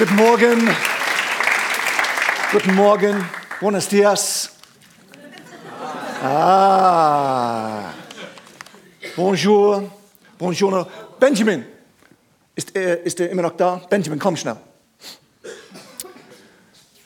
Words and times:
Guten 0.00 0.16
Morgen. 0.16 0.70
Guten 2.52 2.74
Morgen. 2.74 3.28
Buenos 3.60 3.86
dias. 3.86 4.50
Ah. 6.22 7.92
Bonjour. 9.14 9.90
Bonjour. 10.38 10.86
Benjamin. 11.18 11.66
Ist 12.54 12.74
er, 12.74 13.04
ist 13.04 13.20
er 13.20 13.28
immer 13.28 13.42
noch 13.42 13.54
da? 13.58 13.82
Benjamin, 13.90 14.18
komm 14.18 14.38
schnell. 14.38 14.56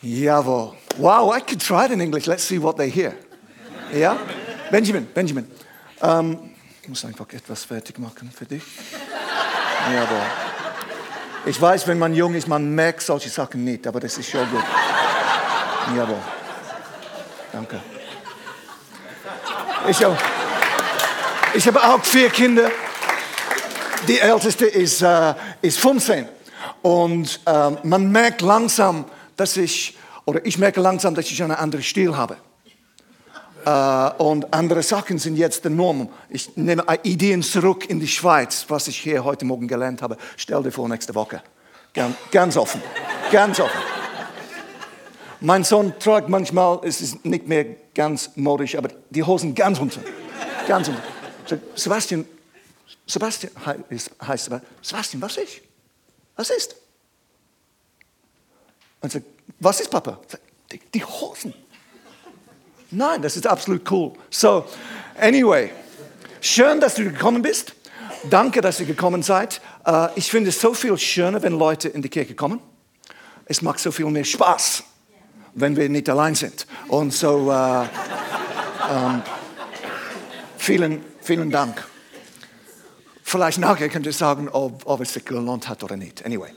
Jawohl. 0.00 0.74
Wow, 0.96 1.36
I 1.36 1.40
could 1.40 1.60
try 1.60 1.86
it 1.86 1.90
in 1.90 2.00
English. 2.00 2.26
Let's 2.26 2.46
see 2.46 2.62
what 2.62 2.76
they 2.76 2.88
hear. 2.88 3.14
Ja? 3.92 4.16
Benjamin, 4.70 5.06
Benjamin. 5.12 5.50
Ähm, 6.00 6.54
ich 6.80 6.88
muss 6.88 7.04
einfach 7.04 7.26
etwas 7.32 7.64
fertig 7.64 7.98
machen 7.98 8.30
für 8.32 8.46
dich. 8.46 8.62
Jawohl. 9.92 10.43
Ich 11.46 11.60
weiß, 11.60 11.86
wenn 11.86 11.98
man 11.98 12.14
jung 12.14 12.34
ist, 12.34 12.48
man 12.48 12.74
merkt 12.74 13.02
solche 13.02 13.28
Sachen 13.28 13.64
nicht, 13.64 13.86
aber 13.86 14.00
das 14.00 14.16
ist 14.16 14.30
schon 14.30 14.48
gut. 14.50 14.64
Jawohl. 15.94 16.16
Danke. 17.52 17.80
Ich 19.88 20.02
habe, 20.02 20.16
ich 21.52 21.66
habe 21.66 21.82
auch 21.82 22.02
vier 22.02 22.30
Kinder. 22.30 22.70
Die 24.08 24.18
älteste 24.18 24.64
ist, 24.66 25.02
äh, 25.02 25.34
ist 25.60 25.78
15. 25.78 26.26
Und 26.80 27.40
äh, 27.44 27.70
man 27.82 28.10
merkt 28.10 28.40
langsam, 28.40 29.04
dass 29.36 29.58
ich, 29.58 29.98
oder 30.24 30.44
ich 30.46 30.56
merke 30.56 30.80
langsam, 30.80 31.14
dass 31.14 31.26
ich 31.26 31.42
einen 31.42 31.52
anderen 31.52 31.82
Stil 31.82 32.16
habe. 32.16 32.36
Äh, 33.64 34.22
und 34.22 34.52
andere 34.52 34.82
Sachen 34.82 35.18
sind 35.18 35.36
jetzt 35.36 35.64
der 35.64 35.70
Norm. 35.70 36.08
Ich 36.28 36.56
nehme 36.56 36.84
Ideen 37.02 37.42
zurück 37.42 37.88
in 37.88 38.00
die 38.00 38.08
Schweiz, 38.08 38.66
was 38.68 38.88
ich 38.88 38.98
hier 38.98 39.24
heute 39.24 39.44
Morgen 39.44 39.68
gelernt 39.68 40.02
habe. 40.02 40.16
Stell 40.36 40.62
dir 40.62 40.70
vor, 40.70 40.88
nächste 40.88 41.14
Woche. 41.14 41.42
Ganz, 41.92 42.16
ganz 42.30 42.56
offen. 42.56 42.82
Ganz 43.30 43.60
offen. 43.60 43.80
Mein 45.40 45.64
Sohn 45.64 45.92
trägt 45.98 46.28
manchmal, 46.28 46.80
es 46.84 47.00
ist 47.00 47.24
nicht 47.24 47.46
mehr 47.46 47.66
ganz 47.94 48.30
modisch, 48.34 48.76
aber 48.76 48.88
die 49.10 49.22
Hosen 49.22 49.54
ganz 49.54 49.78
runter. 49.78 50.00
Ganz 50.66 50.88
runter. 50.88 51.02
Sebastian, 51.74 52.24
Sebastian 53.06 53.52
heißt 54.26 54.50
Sebastian, 54.82 55.22
was 55.22 55.36
ist? 55.36 55.60
Was 56.36 56.50
ist? 56.50 56.76
Und 59.00 59.12
sagt, 59.12 59.26
was 59.60 59.80
ist 59.80 59.90
Papa? 59.90 60.18
Die, 60.72 60.80
die 60.94 61.04
Hosen. 61.04 61.52
Nein, 62.94 63.22
das 63.22 63.36
ist 63.36 63.46
absolut 63.46 63.90
cool. 63.90 64.12
So, 64.30 64.64
anyway, 65.18 65.70
schön, 66.40 66.80
dass 66.80 66.94
du 66.94 67.04
gekommen 67.04 67.42
bist. 67.42 67.74
Danke, 68.30 68.60
dass 68.60 68.78
ihr 68.78 68.86
gekommen 68.86 69.22
seid. 69.22 69.60
Uh, 69.86 70.08
ich 70.14 70.30
finde 70.30 70.50
es 70.50 70.60
so 70.60 70.72
viel 70.72 70.96
schöner, 70.96 71.42
wenn 71.42 71.58
Leute 71.58 71.88
in 71.88 72.02
die 72.02 72.08
Kirche 72.08 72.34
kommen. 72.34 72.60
Es 73.46 73.62
macht 73.62 73.80
so 73.80 73.90
viel 73.90 74.06
mehr 74.06 74.24
Spaß, 74.24 74.84
wenn 75.54 75.76
wir 75.76 75.88
nicht 75.88 76.08
allein 76.08 76.34
sind. 76.36 76.66
Und 76.88 77.12
so, 77.12 77.50
uh, 77.50 77.84
um, 78.88 79.22
vielen, 80.56 81.04
vielen 81.20 81.50
Dank. 81.50 81.84
Vielleicht 83.24 83.58
nachher 83.58 83.88
könnt 83.88 84.06
ihr 84.06 84.12
sagen, 84.12 84.48
ob, 84.48 84.82
ob 84.86 85.00
es 85.00 85.12
sich 85.12 85.24
gelohnt 85.24 85.68
hat 85.68 85.82
oder 85.82 85.96
nicht. 85.96 86.24
Anyway. 86.24 86.52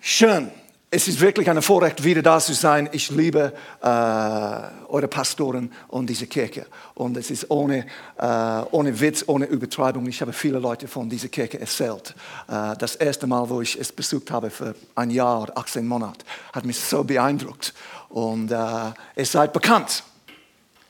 Schön. 0.00 0.52
Es 0.88 1.08
ist 1.08 1.20
wirklich 1.20 1.50
ein 1.50 1.60
Vorrecht, 1.62 2.04
wieder 2.04 2.22
da 2.22 2.38
zu 2.38 2.54
sein. 2.54 2.88
Ich 2.92 3.10
liebe 3.10 3.52
äh, 3.82 3.86
eure 3.86 5.08
Pastoren 5.08 5.72
und 5.88 6.08
diese 6.08 6.28
Kirche. 6.28 6.64
Und 6.94 7.16
es 7.16 7.28
ist 7.32 7.50
ohne, 7.50 7.86
äh, 8.16 8.62
ohne 8.70 9.00
Witz, 9.00 9.24
ohne 9.26 9.46
Übertreibung. 9.46 10.06
Ich 10.06 10.20
habe 10.20 10.32
viele 10.32 10.60
Leute 10.60 10.86
von 10.86 11.10
dieser 11.10 11.26
Kirche 11.26 11.58
erzählt. 11.58 12.14
Äh, 12.46 12.76
das 12.78 12.94
erste 12.94 13.26
Mal, 13.26 13.48
wo 13.50 13.60
ich 13.60 13.76
es 13.78 13.90
besucht 13.90 14.30
habe, 14.30 14.48
für 14.48 14.76
ein 14.94 15.10
Jahr, 15.10 15.50
18 15.56 15.84
Monate, 15.84 16.24
hat 16.52 16.64
mich 16.64 16.78
so 16.78 17.02
beeindruckt. 17.02 17.74
Und 18.08 18.52
äh, 18.52 18.92
ihr 19.16 19.26
seid 19.26 19.52
bekannt. 19.52 20.04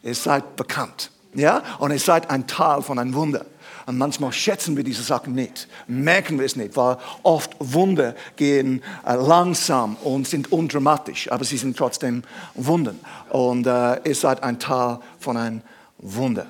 Ihr 0.03 0.15
seid 0.15 0.57
bekannt. 0.57 1.11
Ja? 1.33 1.63
Und 1.79 1.91
ihr 1.91 1.99
seid 1.99 2.29
ein 2.29 2.47
Teil 2.47 2.83
von 2.83 2.99
einem 2.99 3.15
Wunder. 3.15 3.47
Und 3.87 3.99
manchmal 3.99 4.33
schätzen 4.33 4.77
wir 4.77 4.83
diese 4.83 5.05
Sachen 5.05 5.33
nicht, 5.35 5.69
merken 5.87 6.41
wir 6.41 6.47
es 6.47 6.57
nicht, 6.57 6.77
weil 6.77 6.97
oft 7.23 7.53
Wunder 7.61 8.17
gehen 8.35 8.83
äh, 9.07 9.15
langsam 9.15 9.95
und 10.03 10.27
sind 10.27 10.51
undramatisch, 10.51 11.31
aber 11.31 11.45
sie 11.45 11.57
sind 11.57 11.77
trotzdem 11.77 12.25
Wunder. 12.55 12.97
Und 13.31 13.65
äh, 13.65 14.01
ihr 14.03 14.15
seid 14.17 14.43
ein 14.43 14.59
Teil 14.59 14.99
von 15.21 15.37
einem 15.37 15.63
Wunder. 15.99 16.47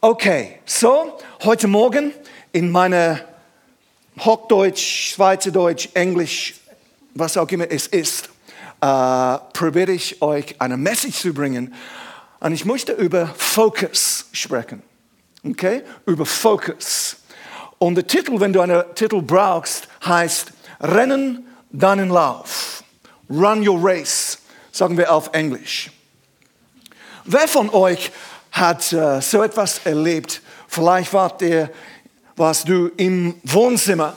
Okay, 0.00 0.60
so, 0.64 1.18
heute 1.42 1.66
Morgen 1.66 2.12
in 2.52 2.70
meiner 2.70 3.18
Hochdeutsch, 4.20 5.12
Schweizerdeutsch, 5.12 5.88
Englisch, 5.94 6.54
was 7.14 7.36
auch 7.36 7.48
immer 7.48 7.68
es 7.68 7.88
ist, 7.88 8.30
äh, 8.80 9.38
probiere 9.52 9.90
ich 9.90 10.22
euch 10.22 10.54
eine 10.60 10.76
Message 10.76 11.18
zu 11.20 11.34
bringen. 11.34 11.74
Und 12.38 12.52
ich 12.52 12.64
möchte 12.64 12.92
über 12.92 13.26
Focus 13.26 14.26
sprechen 14.30 14.84
okay, 15.44 15.82
über 16.06 16.26
Focus. 16.26 17.16
Und 17.78 17.94
der 17.94 18.06
Titel, 18.06 18.38
wenn 18.40 18.52
du 18.52 18.60
einen 18.60 18.82
Titel 18.94 19.22
brauchst, 19.22 19.88
heißt 20.04 20.52
Rennen 20.80 21.46
deinen 21.70 22.10
Lauf. 22.10 22.82
Run 23.28 23.66
your 23.66 23.78
race, 23.80 24.38
sagen 24.72 24.96
wir 24.98 25.12
auf 25.12 25.30
Englisch. 25.32 25.90
Wer 27.24 27.46
von 27.48 27.70
euch 27.70 28.10
hat 28.52 28.92
uh, 28.92 29.20
so 29.20 29.42
etwas 29.42 29.80
erlebt? 29.84 30.42
Vielleicht 30.66 31.12
wart 31.12 31.42
ihr, 31.42 31.70
warst 32.36 32.68
du 32.68 32.90
im 32.96 33.34
Wohnzimmer. 33.44 34.16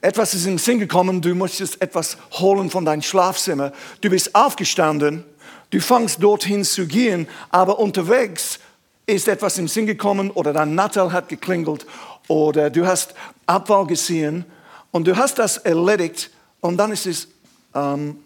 Etwas 0.00 0.34
ist 0.34 0.46
den 0.46 0.58
Sinn 0.58 0.78
gekommen, 0.78 1.22
du 1.22 1.34
musstest 1.34 1.80
etwas 1.80 2.16
holen 2.32 2.70
von 2.70 2.84
deinem 2.84 3.02
Schlafzimmer. 3.02 3.72
Du 4.00 4.10
bist 4.10 4.34
aufgestanden, 4.34 5.24
du 5.70 5.80
fangst 5.80 6.22
dorthin 6.22 6.62
zu 6.62 6.86
gehen, 6.86 7.26
aber 7.50 7.78
unterwegs 7.78 8.58
ist 9.06 9.28
etwas 9.28 9.58
im 9.58 9.68
Sinn 9.68 9.86
gekommen 9.86 10.30
oder 10.30 10.52
dein 10.52 10.74
Nattel 10.74 11.12
hat 11.12 11.28
geklingelt 11.28 11.86
oder 12.28 12.70
du 12.70 12.86
hast 12.86 13.14
Abfall 13.46 13.86
gesehen 13.86 14.44
und 14.90 15.06
du 15.06 15.16
hast 15.16 15.38
das 15.38 15.58
erledigt 15.58 16.30
und 16.60 16.76
dann 16.76 16.92
ist 16.92 17.06
es, 17.06 17.28
ähm, 17.74 18.18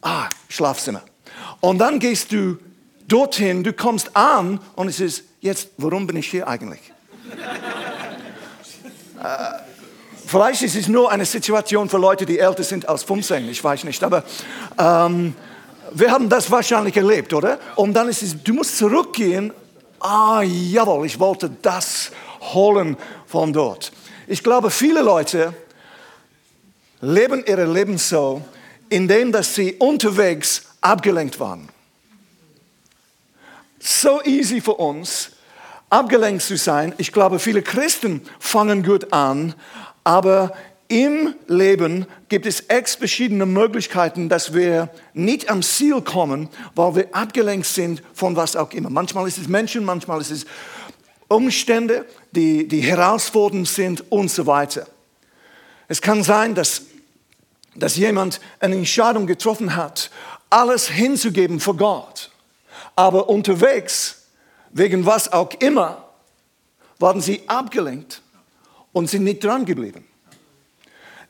ah, 0.00 0.28
Schlafzimmer. 0.48 1.02
Und 1.60 1.78
dann 1.78 1.98
gehst 1.98 2.32
du 2.32 2.56
dorthin, 3.08 3.62
du 3.64 3.72
kommst 3.72 4.16
an 4.16 4.60
und 4.76 4.88
es 4.88 5.00
ist, 5.00 5.24
jetzt, 5.40 5.70
warum 5.76 6.06
bin 6.06 6.16
ich 6.16 6.28
hier 6.28 6.48
eigentlich? 6.48 6.80
äh, 9.22 9.58
vielleicht 10.26 10.62
ist 10.62 10.76
es 10.76 10.88
nur 10.88 11.10
eine 11.10 11.26
Situation 11.26 11.88
für 11.88 11.98
Leute, 11.98 12.24
die 12.24 12.38
älter 12.38 12.62
sind 12.62 12.88
als 12.88 13.02
15, 13.02 13.48
ich 13.48 13.62
weiß 13.62 13.84
nicht, 13.84 14.02
aber 14.02 14.24
ähm, 14.78 15.34
wir 15.94 16.10
haben 16.10 16.28
das 16.28 16.50
wahrscheinlich 16.50 16.96
erlebt, 16.96 17.32
oder? 17.32 17.58
Und 17.76 17.94
dann 17.94 18.08
ist 18.08 18.22
es, 18.22 18.42
du 18.42 18.54
musst 18.54 18.76
zurückgehen. 18.76 19.52
Ah, 20.00 20.42
jawohl, 20.42 21.06
ich 21.06 21.18
wollte 21.18 21.50
das 21.62 22.10
holen 22.52 22.96
von 23.26 23.52
dort. 23.52 23.92
Ich 24.26 24.42
glaube, 24.42 24.70
viele 24.70 25.02
Leute 25.02 25.54
leben 27.00 27.44
ihr 27.46 27.66
Leben 27.66 27.98
so, 27.98 28.42
indem 28.88 29.32
dass 29.32 29.54
sie 29.54 29.74
unterwegs 29.74 30.64
abgelenkt 30.80 31.38
waren. 31.40 31.68
So 33.78 34.22
easy 34.24 34.60
für 34.60 34.74
uns, 34.74 35.30
abgelenkt 35.90 36.42
zu 36.42 36.56
sein. 36.56 36.94
Ich 36.98 37.12
glaube, 37.12 37.38
viele 37.38 37.62
Christen 37.62 38.22
fangen 38.38 38.82
gut 38.82 39.12
an, 39.12 39.54
aber 40.02 40.52
im 40.88 41.34
Leben 41.46 42.06
gibt 42.28 42.46
es 42.46 42.64
x 42.68 42.96
verschiedene 42.96 43.46
Möglichkeiten, 43.46 44.28
dass 44.28 44.52
wir 44.54 44.90
nicht 45.12 45.50
am 45.50 45.62
Ziel 45.62 46.02
kommen, 46.02 46.48
weil 46.74 46.94
wir 46.96 47.14
abgelenkt 47.14 47.66
sind 47.66 48.02
von 48.12 48.36
was 48.36 48.54
auch 48.56 48.70
immer. 48.72 48.90
Manchmal 48.90 49.26
ist 49.26 49.38
es 49.38 49.48
Menschen, 49.48 49.84
manchmal 49.84 50.20
ist 50.20 50.30
es 50.30 50.46
Umstände, 51.28 52.06
die, 52.32 52.68
die 52.68 52.80
herausfordernd 52.80 53.66
sind 53.66 54.10
und 54.12 54.30
so 54.30 54.46
weiter. 54.46 54.86
Es 55.88 56.00
kann 56.00 56.22
sein, 56.22 56.54
dass, 56.54 56.82
dass 57.74 57.96
jemand 57.96 58.40
eine 58.60 58.76
Entscheidung 58.76 59.26
getroffen 59.26 59.74
hat, 59.76 60.10
alles 60.50 60.88
hinzugeben 60.88 61.60
für 61.60 61.74
Gott. 61.74 62.30
Aber 62.94 63.28
unterwegs, 63.28 64.26
wegen 64.70 65.06
was 65.06 65.32
auch 65.32 65.50
immer, 65.60 66.04
waren 66.98 67.20
sie 67.20 67.42
abgelenkt 67.48 68.22
und 68.92 69.08
sind 69.10 69.24
nicht 69.24 69.42
dran 69.42 69.64
geblieben. 69.64 70.06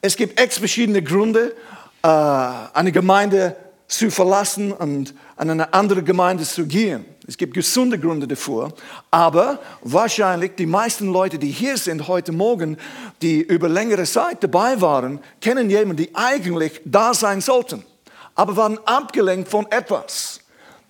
Es 0.06 0.16
gibt 0.16 0.38
x 0.38 0.58
verschiedene 0.58 1.02
Gründe, 1.02 1.54
äh, 2.02 2.06
eine 2.08 2.92
Gemeinde 2.92 3.56
zu 3.88 4.10
verlassen 4.10 4.70
und 4.70 5.14
an 5.34 5.48
eine 5.48 5.72
andere 5.72 6.02
Gemeinde 6.02 6.44
zu 6.44 6.66
gehen. 6.66 7.06
Es 7.26 7.38
gibt 7.38 7.54
gesunde 7.54 7.98
Gründe 7.98 8.28
dafür, 8.28 8.74
aber 9.10 9.60
wahrscheinlich 9.80 10.56
die 10.58 10.66
meisten 10.66 11.10
Leute, 11.10 11.38
die 11.38 11.50
hier 11.50 11.78
sind 11.78 12.06
heute 12.06 12.32
Morgen, 12.32 12.76
die 13.22 13.40
über 13.40 13.66
längere 13.66 14.04
Zeit 14.04 14.44
dabei 14.44 14.78
waren, 14.78 15.20
kennen 15.40 15.70
jemanden, 15.70 15.96
die 15.96 16.14
eigentlich 16.14 16.82
da 16.84 17.14
sein 17.14 17.40
sollten, 17.40 17.82
aber 18.34 18.58
waren 18.58 18.78
abgelenkt 18.84 19.48
von 19.48 19.66
etwas, 19.70 20.40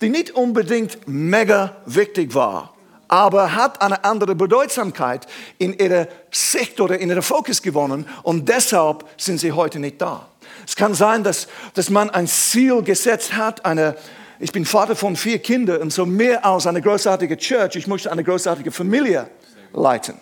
die 0.01 0.09
nicht 0.09 0.31
unbedingt 0.31 1.07
mega 1.07 1.77
wichtig 1.85 2.35
war, 2.35 2.74
aber 3.07 3.55
hat 3.55 3.81
eine 3.81 4.03
andere 4.03 4.35
Bedeutsamkeit 4.35 5.27
in 5.57 5.77
ihrer 5.77 6.07
Sicht 6.31 6.79
oder 6.79 6.99
in 6.99 7.09
ihrer 7.09 7.21
Fokus 7.21 7.61
gewonnen 7.61 8.07
und 8.23 8.49
deshalb 8.49 9.05
sind 9.17 9.39
sie 9.39 9.51
heute 9.51 9.79
nicht 9.79 10.01
da. 10.01 10.27
Es 10.67 10.75
kann 10.75 10.93
sein, 10.93 11.23
dass, 11.23 11.47
dass 11.73 11.89
man 11.89 12.09
ein 12.09 12.27
Ziel 12.27 12.81
gesetzt 12.81 13.33
hat, 13.33 13.65
eine, 13.65 13.95
ich 14.39 14.51
bin 14.51 14.65
Vater 14.65 14.95
von 14.95 15.15
vier 15.15 15.39
Kindern 15.39 15.81
und 15.81 15.93
so 15.93 16.05
mehr 16.05 16.45
als 16.45 16.67
eine 16.67 16.81
großartige 16.81 17.37
Church, 17.37 17.75
ich 17.75 17.87
möchte 17.87 18.11
eine 18.11 18.23
großartige 18.23 18.71
Familie 18.71 19.29
leiten. 19.73 20.15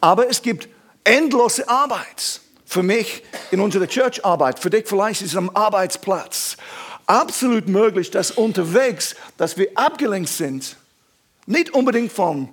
Aber 0.00 0.28
es 0.28 0.42
gibt 0.42 0.68
endlose 1.04 1.68
Arbeit. 1.68 2.40
Für 2.68 2.82
mich 2.82 3.22
in 3.52 3.60
unserer 3.60 3.86
Church-Arbeit, 3.86 4.58
für 4.58 4.70
dich 4.70 4.88
vielleicht 4.88 5.22
ist 5.22 5.30
es 5.30 5.36
am 5.36 5.50
Arbeitsplatz. 5.54 6.56
Absolut 7.06 7.68
möglich, 7.68 8.10
dass 8.10 8.32
unterwegs, 8.32 9.14
dass 9.36 9.56
wir 9.56 9.68
abgelenkt 9.76 10.28
sind, 10.28 10.76
nicht 11.46 11.70
unbedingt 11.70 12.12
von 12.12 12.48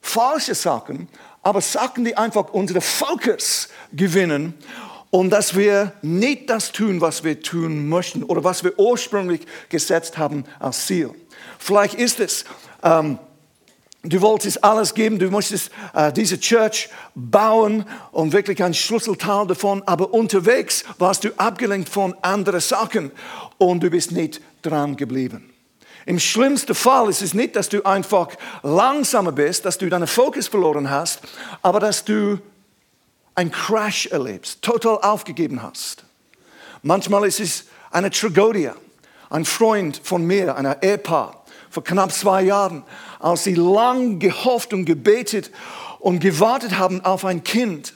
falschen 0.00 0.54
Sachen, 0.54 1.08
aber 1.42 1.60
Sachen, 1.60 2.04
die 2.04 2.16
einfach 2.16 2.50
unseren 2.52 2.80
Fokus 2.80 3.68
gewinnen 3.92 4.54
und 5.10 5.30
dass 5.30 5.56
wir 5.56 5.92
nicht 6.02 6.50
das 6.50 6.72
tun, 6.72 7.00
was 7.00 7.24
wir 7.24 7.40
tun 7.40 7.88
möchten 7.88 8.22
oder 8.22 8.44
was 8.44 8.64
wir 8.64 8.78
ursprünglich 8.78 9.46
gesetzt 9.68 10.18
haben 10.18 10.44
als 10.58 10.86
Ziel. 10.86 11.10
Vielleicht 11.58 11.94
ist 11.94 12.20
es, 12.20 12.44
ähm, 12.82 13.18
du 14.02 14.20
wolltest 14.20 14.62
alles 14.62 14.94
geben, 14.94 15.18
du 15.18 15.30
möchtest 15.30 15.70
äh, 15.94 16.12
diese 16.12 16.38
Church 16.38 16.88
bauen 17.14 17.84
und 18.12 18.32
wirklich 18.32 18.62
ein 18.62 18.74
Schlüsselteil 18.74 19.46
davon, 19.46 19.82
aber 19.86 20.12
unterwegs 20.12 20.84
warst 20.98 21.24
du 21.24 21.30
abgelenkt 21.38 21.88
von 21.88 22.14
anderen 22.22 22.60
Sachen 22.60 23.10
und 23.58 23.82
du 23.82 23.90
bist 23.90 24.12
nicht 24.12 24.40
dran 24.62 24.96
geblieben. 24.96 25.55
Im 26.04 26.18
schlimmsten 26.18 26.74
Fall 26.74 27.08
ist 27.08 27.22
es 27.22 27.34
nicht, 27.34 27.56
dass 27.56 27.68
du 27.68 27.84
einfach 27.84 28.28
langsamer 28.62 29.32
bist, 29.32 29.64
dass 29.64 29.78
du 29.78 29.88
deinen 29.88 30.06
Fokus 30.06 30.48
verloren 30.48 30.90
hast, 30.90 31.20
aber 31.62 31.80
dass 31.80 32.04
du 32.04 32.38
einen 33.34 33.50
Crash 33.50 34.06
erlebst, 34.06 34.62
total 34.62 34.98
aufgegeben 34.98 35.62
hast. 35.62 36.04
Manchmal 36.82 37.26
ist 37.26 37.40
es 37.40 37.64
eine 37.90 38.10
Tragödie. 38.10 38.70
Ein 39.28 39.44
Freund 39.44 40.00
von 40.04 40.24
mir, 40.24 40.56
ein 40.56 40.76
Ehepaar, 40.80 41.44
vor 41.68 41.82
knapp 41.82 42.12
zwei 42.12 42.42
Jahren, 42.42 42.84
als 43.18 43.44
sie 43.44 43.54
lang 43.54 44.18
gehofft 44.20 44.72
und 44.72 44.84
gebetet 44.84 45.50
und 45.98 46.20
gewartet 46.20 46.78
haben 46.78 47.04
auf 47.04 47.24
ein 47.24 47.42
Kind 47.42 47.94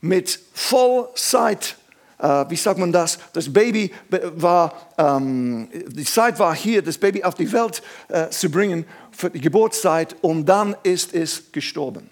mit 0.00 0.38
Vollzeit, 0.52 1.76
äh, 2.18 2.44
wie 2.48 2.56
sagt 2.56 2.78
man 2.78 2.92
das? 2.92 3.18
Das 3.32 3.52
Baby 3.52 3.90
war, 4.36 4.72
ähm, 4.98 5.68
die 5.88 6.04
Zeit 6.04 6.38
war 6.38 6.54
hier, 6.54 6.82
das 6.82 6.98
Baby 6.98 7.24
auf 7.24 7.34
die 7.34 7.50
Welt 7.52 7.82
äh, 8.08 8.28
zu 8.30 8.50
bringen 8.50 8.84
für 9.10 9.30
die 9.30 9.40
Geburtszeit 9.40 10.16
und 10.20 10.46
dann 10.46 10.76
ist 10.82 11.14
es 11.14 11.50
gestorben. 11.52 12.08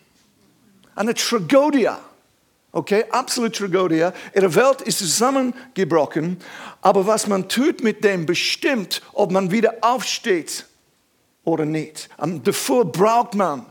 Eine 0.95 1.15
Tragödie. 1.15 1.89
Okay, 2.73 3.05
absolute 3.11 3.59
Tragödie. 3.59 4.09
Ihre 4.35 4.55
Welt 4.55 4.81
ist 4.83 4.99
zusammengebrochen, 4.99 6.39
aber 6.81 7.07
was 7.07 7.27
man 7.27 7.49
tut 7.49 7.83
mit 7.83 8.03
dem 8.03 8.25
bestimmt, 8.25 9.03
ob 9.13 9.31
man 9.31 9.51
wieder 9.51 9.77
aufsteht 9.83 10.67
oder 11.45 11.65
nicht. 11.65 12.09
Und 12.17 12.47
davor 12.47 12.85
braucht 12.85 13.35
man 13.35 13.67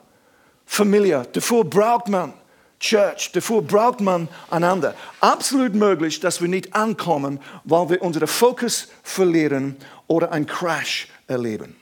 Familie, 0.65 1.27
davor 1.33 1.65
braucht 1.65 2.09
man 2.09 2.33
Church, 2.81 3.31
davor 3.31 3.61
braucht 3.61 4.01
man 4.01 4.27
einander. 4.49 4.95
Absolut 5.19 5.75
möglich, 5.75 6.19
dass 6.19 6.41
wir 6.41 6.47
nicht 6.47 6.75
ankommen, 6.75 7.39
weil 7.63 7.89
wir 7.91 8.01
unseren 8.01 8.27
Fokus 8.27 8.87
verlieren 9.03 9.77
oder 10.07 10.31
einen 10.31 10.47
Crash 10.47 11.07
erleben. 11.27 11.75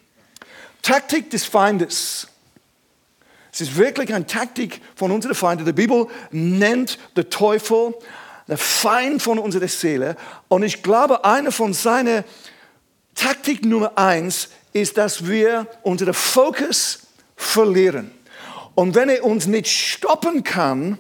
Taktik 0.82 1.30
des 1.30 1.46
Feindes. 1.46 2.28
Es 3.52 3.62
ist 3.62 3.78
wirklich 3.78 4.14
eine 4.14 4.28
Taktik 4.28 4.82
von 4.96 5.12
unseren 5.12 5.36
Feinden. 5.36 5.66
Die 5.66 5.72
Bibel 5.72 6.08
nennt 6.32 7.00
der 7.16 7.30
Teufel 7.30 7.96
der 8.50 8.58
Feind 8.58 9.22
von 9.22 9.40
unserer 9.40 9.68
Seele. 9.70 10.18
Und 10.50 10.64
ich 10.64 10.84
glaube, 10.84 11.24
eine 11.24 11.52
von 11.52 11.74
seinen 11.74 12.26
Taktik 13.16 13.64
Nummer 13.64 13.98
eins 13.98 14.50
ist, 14.74 14.98
dass 14.98 15.26
wir 15.26 15.66
unseren 15.84 16.14
Fokus 16.14 17.08
verlieren. 17.38 18.12
Und 18.76 18.96
wenn 18.96 19.10
er 19.10 19.24
uns 19.24 19.48
nicht 19.48 19.68
stoppen 19.68 20.44
kann, 20.44 20.98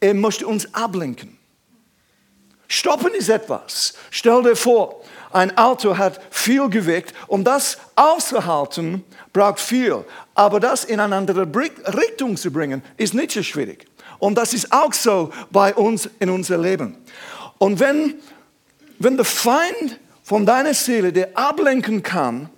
er 0.00 0.14
möchte 0.14 0.46
uns 0.46 0.74
ablenken. 0.74 1.38
Stoppen 2.68 3.12
ist 3.14 3.28
etwas. 3.28 3.94
Stell 4.10 4.42
dir 4.42 4.54
vor, 4.54 5.02
ein 5.32 5.56
Auto 5.58 5.98
hat 5.98 6.20
viel 6.30 6.68
Gewicht, 6.68 7.12
um 7.26 7.44
das 7.44 7.78
auszuhalten, 7.96 9.04
braucht 9.32 9.60
viel. 9.60 10.04
Aber 10.34 10.60
das 10.60 10.84
in 10.84 11.00
eine 11.00 11.16
andere 11.16 11.46
Richtung 11.46 12.36
zu 12.36 12.50
bringen, 12.50 12.82
ist 12.96 13.14
nicht 13.14 13.32
so 13.32 13.42
schwierig. 13.42 13.86
Und 14.18 14.36
das 14.36 14.54
ist 14.54 14.72
auch 14.72 14.92
so 14.92 15.32
bei 15.50 15.74
uns 15.74 16.08
in 16.20 16.30
unser 16.30 16.58
Leben. 16.58 16.96
Und 17.58 17.80
wenn, 17.80 18.14
wenn 18.98 19.16
der 19.16 19.24
Feind 19.24 19.98
von 20.22 20.46
deiner 20.46 20.74
Seele 20.74 21.12
dir 21.12 21.30
ablenken 21.34 22.02
kann, 22.02 22.50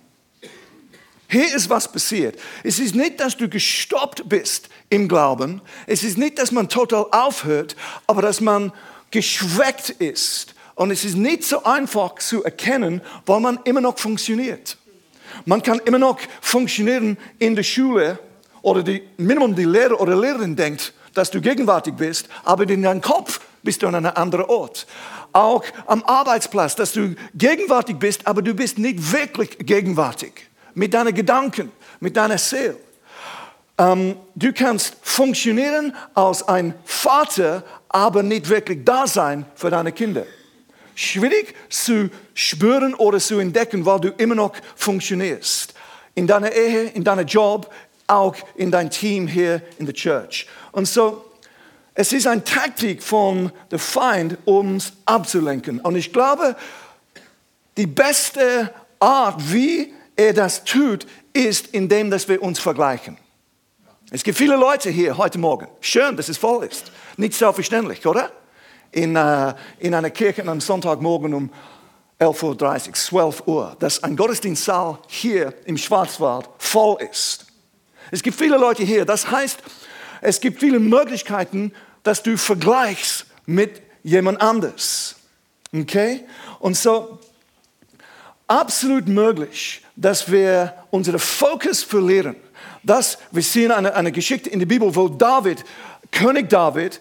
hier 1.33 1.53
ist 1.53 1.69
was 1.69 1.91
passiert. 1.91 2.39
Es 2.63 2.79
ist 2.79 2.95
nicht, 2.95 3.19
dass 3.19 3.35
du 3.35 3.49
gestoppt 3.49 4.29
bist 4.29 4.69
im 4.89 5.07
Glauben. 5.07 5.61
Es 5.87 6.03
ist 6.03 6.17
nicht, 6.17 6.37
dass 6.37 6.51
man 6.51 6.69
total 6.69 7.07
aufhört, 7.11 7.75
aber 8.07 8.21
dass 8.21 8.39
man 8.39 8.71
geschwächt 9.11 9.89
ist 9.89 10.53
und 10.75 10.91
es 10.91 11.03
ist 11.03 11.15
nicht 11.15 11.43
so 11.43 11.63
einfach 11.63 12.15
zu 12.15 12.43
erkennen, 12.43 13.01
weil 13.25 13.39
man 13.39 13.59
immer 13.63 13.81
noch 13.81 13.97
funktioniert. 13.97 14.77
Man 15.45 15.61
kann 15.61 15.79
immer 15.85 15.99
noch 15.99 16.19
funktionieren 16.41 17.17
in 17.39 17.55
der 17.55 17.63
Schule 17.63 18.19
oder 18.61 18.83
die, 18.83 19.03
Minimum 19.17 19.55
die 19.55 19.65
Lehrer 19.65 19.99
oder 19.99 20.15
Lehrerin 20.15 20.55
denkt, 20.55 20.93
dass 21.13 21.29
du 21.31 21.41
gegenwärtig 21.41 21.95
bist, 21.95 22.27
aber 22.43 22.67
in 22.69 22.81
deinem 22.81 23.01
Kopf 23.01 23.39
bist 23.61 23.81
du 23.81 23.87
an 23.87 23.95
einem 23.95 24.11
anderen 24.15 24.45
Ort. 24.45 24.85
Auch 25.31 25.63
am 25.87 26.03
Arbeitsplatz, 26.03 26.75
dass 26.75 26.93
du 26.93 27.15
gegenwärtig 27.33 27.97
bist, 27.97 28.27
aber 28.27 28.41
du 28.41 28.53
bist 28.53 28.77
nicht 28.77 29.11
wirklich 29.11 29.57
gegenwärtig. 29.59 30.47
Mit 30.75 30.93
deinen 30.93 31.13
Gedanken, 31.13 31.71
mit 31.99 32.15
deiner 32.15 32.37
Seele. 32.37 32.77
Ähm, 33.77 34.17
du 34.35 34.53
kannst 34.53 34.95
funktionieren 35.01 35.95
als 36.13 36.47
ein 36.47 36.73
Vater, 36.85 37.63
aber 37.89 38.23
nicht 38.23 38.49
wirklich 38.49 38.83
da 38.85 39.07
sein 39.07 39.45
für 39.55 39.69
deine 39.69 39.91
Kinder 39.91 40.25
schwierig 40.95 41.55
zu 41.69 42.09
spüren 42.33 42.93
oder 42.93 43.19
zu 43.19 43.39
entdecken, 43.39 43.85
weil 43.85 43.99
du 43.99 44.09
immer 44.09 44.35
noch 44.35 44.53
funktionierst. 44.75 45.73
In 46.15 46.27
deiner 46.27 46.51
Ehe, 46.51 46.83
in 46.89 47.03
deinem 47.03 47.25
Job, 47.25 47.71
auch 48.07 48.35
in 48.55 48.71
deinem 48.71 48.89
Team 48.89 49.27
hier 49.27 49.61
in 49.77 49.85
der 49.85 49.95
Church. 49.95 50.47
Und 50.71 50.87
so, 50.87 51.25
es 51.95 52.13
ist 52.13 52.27
eine 52.27 52.43
Taktik 52.43 53.01
von 53.01 53.51
der 53.71 53.79
Feind, 53.79 54.37
uns 54.45 54.93
abzulenken. 55.05 55.79
Und 55.79 55.95
ich 55.95 56.11
glaube, 56.11 56.55
die 57.77 57.87
beste 57.87 58.73
Art, 58.99 59.51
wie 59.51 59.93
er 60.15 60.33
das 60.33 60.63
tut, 60.63 61.05
ist, 61.33 61.67
indem 61.67 62.09
dass 62.09 62.27
wir 62.27 62.41
uns 62.41 62.59
vergleichen. 62.59 63.17
Es 64.11 64.23
gibt 64.23 64.37
viele 64.37 64.55
Leute 64.55 64.89
hier 64.89 65.17
heute 65.17 65.39
Morgen. 65.39 65.67
Schön, 65.81 66.15
dass 66.17 66.29
es 66.29 66.37
voll 66.37 66.65
ist. 66.65 66.91
Nicht 67.17 67.33
selbstverständlich, 67.33 68.05
oder? 68.05 68.31
in, 68.93 69.17
uh, 69.17 69.53
in 69.79 69.93
einer 69.93 70.09
Kirche 70.09 70.47
am 70.47 70.61
Sonntagmorgen 70.61 71.33
um 71.33 71.49
11.30 72.19 72.87
Uhr, 72.87 72.93
12 72.93 73.47
Uhr, 73.47 73.75
dass 73.79 74.03
ein 74.03 74.15
Gottesdienstsaal 74.15 74.99
hier 75.07 75.53
im 75.65 75.77
Schwarzwald 75.77 76.47
voll 76.57 77.01
ist. 77.11 77.47
Es 78.11 78.21
gibt 78.21 78.37
viele 78.37 78.57
Leute 78.57 78.83
hier. 78.83 79.03
Das 79.03 79.29
heißt, 79.29 79.59
es 80.21 80.39
gibt 80.39 80.59
viele 80.59 80.79
Möglichkeiten, 80.79 81.73
dass 82.03 82.23
du 82.23 82.37
vergleichst 82.37 83.25
mit 83.45 83.81
jemand 84.03 84.39
anders. 84.41 85.15
Okay? 85.73 86.23
Und 86.59 86.77
so, 86.77 87.19
absolut 88.47 89.07
möglich, 89.07 89.82
dass 89.95 90.31
wir 90.31 90.73
unseren 90.91 91.19
Fokus 91.19 91.83
verlieren. 91.83 92.35
Das, 92.83 93.17
wir 93.31 93.43
sehen 93.43 93.71
eine, 93.71 93.95
eine 93.95 94.11
Geschichte 94.11 94.49
in 94.49 94.59
der 94.59 94.65
Bibel, 94.65 94.93
wo 94.95 95.07
David, 95.07 95.63
König 96.11 96.49
David, 96.49 96.99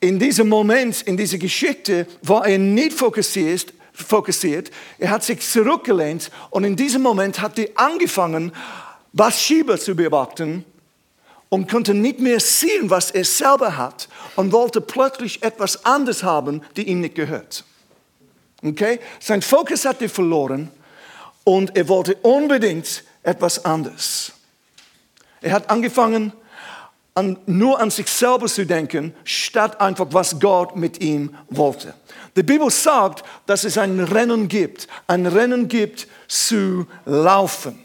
in 0.00 0.18
diesem 0.18 0.48
Moment, 0.48 1.02
in 1.02 1.16
dieser 1.16 1.38
Geschichte, 1.38 2.06
war 2.22 2.46
er 2.46 2.58
nicht 2.58 2.92
fokussiert, 2.92 3.74
fokussiert. 3.92 4.70
Er 4.98 5.10
hat 5.10 5.22
sich 5.22 5.40
zurückgelehnt 5.40 6.30
und 6.50 6.64
in 6.64 6.74
diesem 6.74 7.02
Moment 7.02 7.40
hat 7.40 7.58
er 7.58 7.68
angefangen, 7.74 8.52
Bathsheba 9.12 9.76
zu 9.76 9.94
beobachten 9.94 10.64
und 11.50 11.70
konnte 11.70 11.92
nicht 11.92 12.20
mehr 12.20 12.40
sehen, 12.40 12.88
was 12.88 13.10
er 13.10 13.24
selber 13.24 13.76
hat 13.76 14.08
und 14.36 14.52
wollte 14.52 14.80
plötzlich 14.80 15.42
etwas 15.42 15.84
anderes 15.84 16.22
haben, 16.22 16.62
die 16.76 16.88
ihm 16.88 17.00
nicht 17.00 17.16
gehört. 17.16 17.64
Okay? 18.62 19.00
Sein 19.18 19.42
Fokus 19.42 19.84
hat 19.84 20.00
er 20.00 20.08
verloren 20.08 20.70
und 21.56 21.76
er 21.76 21.88
wollte 21.88 22.14
unbedingt 22.22 23.02
etwas 23.24 23.64
anderes. 23.64 24.32
Er 25.40 25.52
hat 25.52 25.68
angefangen, 25.68 26.32
an, 27.16 27.38
nur 27.46 27.80
an 27.80 27.90
sich 27.90 28.06
selber 28.06 28.46
zu 28.46 28.64
denken, 28.64 29.12
statt 29.24 29.80
einfach, 29.80 30.06
was 30.10 30.38
Gott 30.38 30.76
mit 30.76 31.00
ihm 31.02 31.34
wollte. 31.48 31.94
Die 32.36 32.44
Bibel 32.44 32.70
sagt, 32.70 33.24
dass 33.46 33.64
es 33.64 33.78
ein 33.78 33.98
Rennen 33.98 34.46
gibt, 34.46 34.86
ein 35.08 35.26
Rennen 35.26 35.66
gibt 35.66 36.06
zu 36.28 36.86
laufen. 37.04 37.82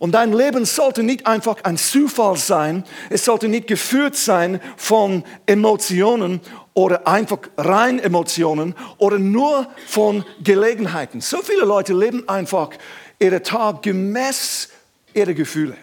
Und 0.00 0.12
dein 0.12 0.32
Leben 0.32 0.64
sollte 0.64 1.04
nicht 1.04 1.26
einfach 1.28 1.62
ein 1.62 1.76
Zufall 1.76 2.36
sein. 2.36 2.84
Es 3.08 3.24
sollte 3.24 3.46
nicht 3.48 3.68
geführt 3.68 4.16
sein 4.16 4.60
von 4.76 5.22
Emotionen 5.46 6.40
oder 6.74 7.06
einfach 7.06 7.38
rein 7.56 7.98
Emotionen 7.98 8.74
oder 8.98 9.18
nur 9.18 9.66
von 9.86 10.24
Gelegenheiten. 10.42 11.20
So 11.20 11.38
viele 11.42 11.64
Leute 11.64 11.92
leben 11.92 12.28
einfach 12.28 12.70
ihren 13.18 13.42
Tag 13.42 13.82
gemäß 13.82 14.68
ihrer 15.14 15.34
Gefühle. 15.34 15.76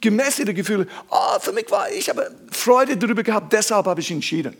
Gemäß 0.00 0.38
ihrer 0.38 0.52
Gefühle. 0.52 0.86
Oh, 1.10 1.38
für 1.40 1.52
mich 1.52 1.70
war 1.70 1.90
ich 1.90 2.08
habe 2.08 2.30
Freude 2.50 2.96
darüber 2.96 3.22
gehabt, 3.22 3.52
deshalb 3.52 3.86
habe 3.86 4.00
ich 4.00 4.10
entschieden. 4.10 4.56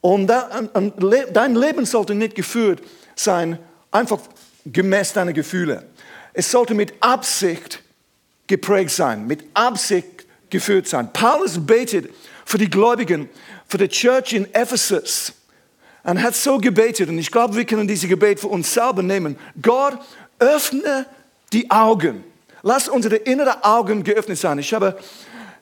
Und 0.00 0.28
dein 0.28 1.54
Leben 1.54 1.84
sollte 1.84 2.14
nicht 2.14 2.34
geführt 2.34 2.82
sein, 3.14 3.58
einfach 3.90 4.20
gemäß 4.64 5.12
deiner 5.12 5.32
Gefühle. 5.32 5.86
Es 6.32 6.50
sollte 6.50 6.74
mit 6.74 6.94
Absicht 7.00 7.82
geprägt 8.46 8.90
sein, 8.90 9.26
mit 9.26 9.44
Absicht 9.54 10.26
geführt 10.50 10.86
sein. 10.86 11.12
Paulus 11.12 11.58
betet 11.58 12.10
für 12.44 12.58
die 12.58 12.70
Gläubigen, 12.70 13.28
für 13.68 13.78
die 13.78 13.88
Church 13.88 14.32
in 14.32 14.52
Ephesus. 14.54 15.32
Und 16.04 16.22
hat 16.22 16.34
so 16.34 16.58
gebetet, 16.58 17.08
und 17.10 17.18
ich 17.18 17.30
glaube, 17.30 17.54
wir 17.54 17.66
können 17.66 17.86
diese 17.86 18.08
Gebet 18.08 18.40
für 18.40 18.48
uns 18.48 18.72
selber 18.72 19.02
nehmen. 19.02 19.38
Gott, 19.60 19.98
öffne 20.38 21.06
die 21.52 21.70
Augen. 21.70 22.24
Lass 22.62 22.88
unsere 22.88 23.16
inneren 23.16 23.62
Augen 23.62 24.02
geöffnet 24.02 24.38
sein. 24.38 24.58
Ich 24.58 24.72
habe 24.72 24.98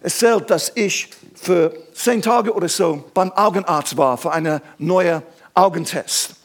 erzählt, 0.00 0.48
dass 0.50 0.72
ich 0.74 1.10
für 1.34 1.76
zehn 1.94 2.22
Tage 2.22 2.52
oder 2.54 2.68
so 2.68 3.04
beim 3.12 3.32
Augenarzt 3.32 3.96
war 3.96 4.16
für 4.16 4.32
einen 4.32 4.60
neuen 4.78 5.22
Augentest, 5.54 6.36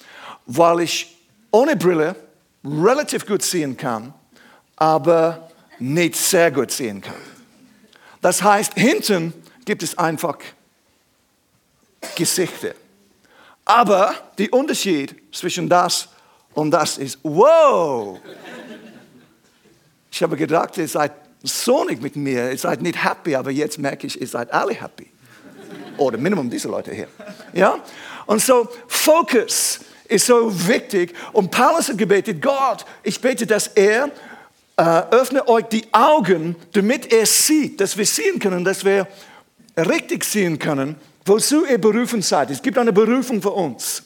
weil 0.45 0.81
ich 0.81 1.15
ohne 1.51 1.75
Brille 1.75 2.15
relativ 2.63 3.25
gut 3.25 3.43
sehen 3.43 3.77
kann, 3.77 4.13
aber 4.75 5.49
nicht 5.79 6.15
sehr 6.15 6.51
gut 6.51 6.71
sehen 6.71 7.01
kann. 7.01 7.13
Das 8.21 8.41
heißt, 8.41 8.73
hinten 8.75 9.33
gibt 9.65 9.83
es 9.83 9.97
einfach 9.97 10.37
Gesichter. 12.15 12.73
Aber 13.65 14.13
der 14.37 14.51
Unterschied 14.53 15.15
zwischen 15.31 15.69
das 15.69 16.09
und 16.53 16.71
das 16.71 16.97
ist, 16.97 17.19
wow! 17.23 18.19
Ich 20.11 20.21
habe 20.21 20.35
gedacht, 20.35 20.77
ihr 20.77 20.87
seid 20.87 21.13
so 21.43 21.85
nicht 21.85 22.01
mit 22.01 22.15
mir, 22.15 22.51
ihr 22.51 22.57
seid 22.57 22.81
nicht 22.81 23.01
happy, 23.03 23.35
aber 23.35 23.51
jetzt 23.51 23.77
merke 23.77 24.07
ich, 24.07 24.19
ihr 24.19 24.27
seid 24.27 24.51
alle 24.51 24.73
happy. 24.73 25.09
Oder 25.97 26.17
Minimum 26.17 26.49
diese 26.49 26.67
Leute 26.67 26.93
hier. 26.93 27.07
Ja? 27.53 27.79
Und 28.25 28.41
so, 28.41 28.67
Fokus 28.87 29.79
ist 30.07 30.25
so 30.25 30.67
wichtig. 30.67 31.13
Und 31.31 31.49
Paulus 31.49 31.89
hat 31.89 31.97
gebetet, 31.97 32.41
Gott, 32.41 32.85
ich 33.03 33.19
bete, 33.21 33.47
dass 33.47 33.67
er 33.67 34.11
äh, 34.77 34.83
öffne 35.11 35.47
euch 35.47 35.65
die 35.65 35.85
Augen, 35.93 36.55
damit 36.73 37.11
er 37.13 37.25
sieht, 37.25 37.79
dass 37.79 37.97
wir 37.97 38.05
sehen 38.05 38.39
können, 38.39 38.65
dass 38.65 38.83
wir 38.83 39.07
richtig 39.77 40.23
sehen 40.23 40.59
können, 40.59 40.95
wozu 41.25 41.65
ihr 41.65 41.79
berufen 41.79 42.21
seid. 42.21 42.51
Es 42.51 42.61
gibt 42.61 42.77
eine 42.77 42.93
Berufung 42.93 43.41
für 43.41 43.51
uns, 43.51 44.03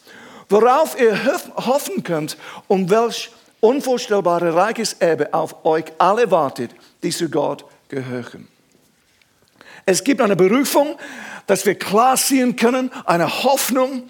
worauf 0.49 0.99
ihr 0.99 1.17
hoffen 1.55 2.03
könnt 2.03 2.37
und 2.67 2.89
welch 2.89 3.31
unvorstellbare 3.59 4.53
reiches 4.55 4.93
Erbe 4.93 5.33
auf 5.33 5.65
euch 5.65 5.85
alle 5.97 6.29
wartet, 6.29 6.71
die 7.01 7.09
zu 7.09 7.29
Gott 7.29 7.65
gehören. 7.89 8.47
Es 9.85 10.03
gibt 10.03 10.21
eine 10.21 10.35
Berufung, 10.35 10.97
dass 11.47 11.65
wir 11.65 11.75
klar 11.75 12.17
sehen 12.17 12.55
können, 12.55 12.91
eine 13.05 13.43
Hoffnung 13.43 14.03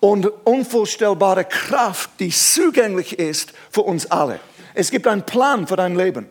und 0.00 0.26
unvorstellbare 0.44 1.44
Kraft, 1.44 2.10
die 2.18 2.30
zugänglich 2.30 3.18
ist 3.18 3.52
für 3.70 3.82
uns 3.82 4.10
alle. 4.10 4.40
Es 4.74 4.90
gibt 4.90 5.06
einen 5.06 5.22
Plan 5.22 5.66
für 5.66 5.76
dein 5.76 5.96
Leben. 5.96 6.26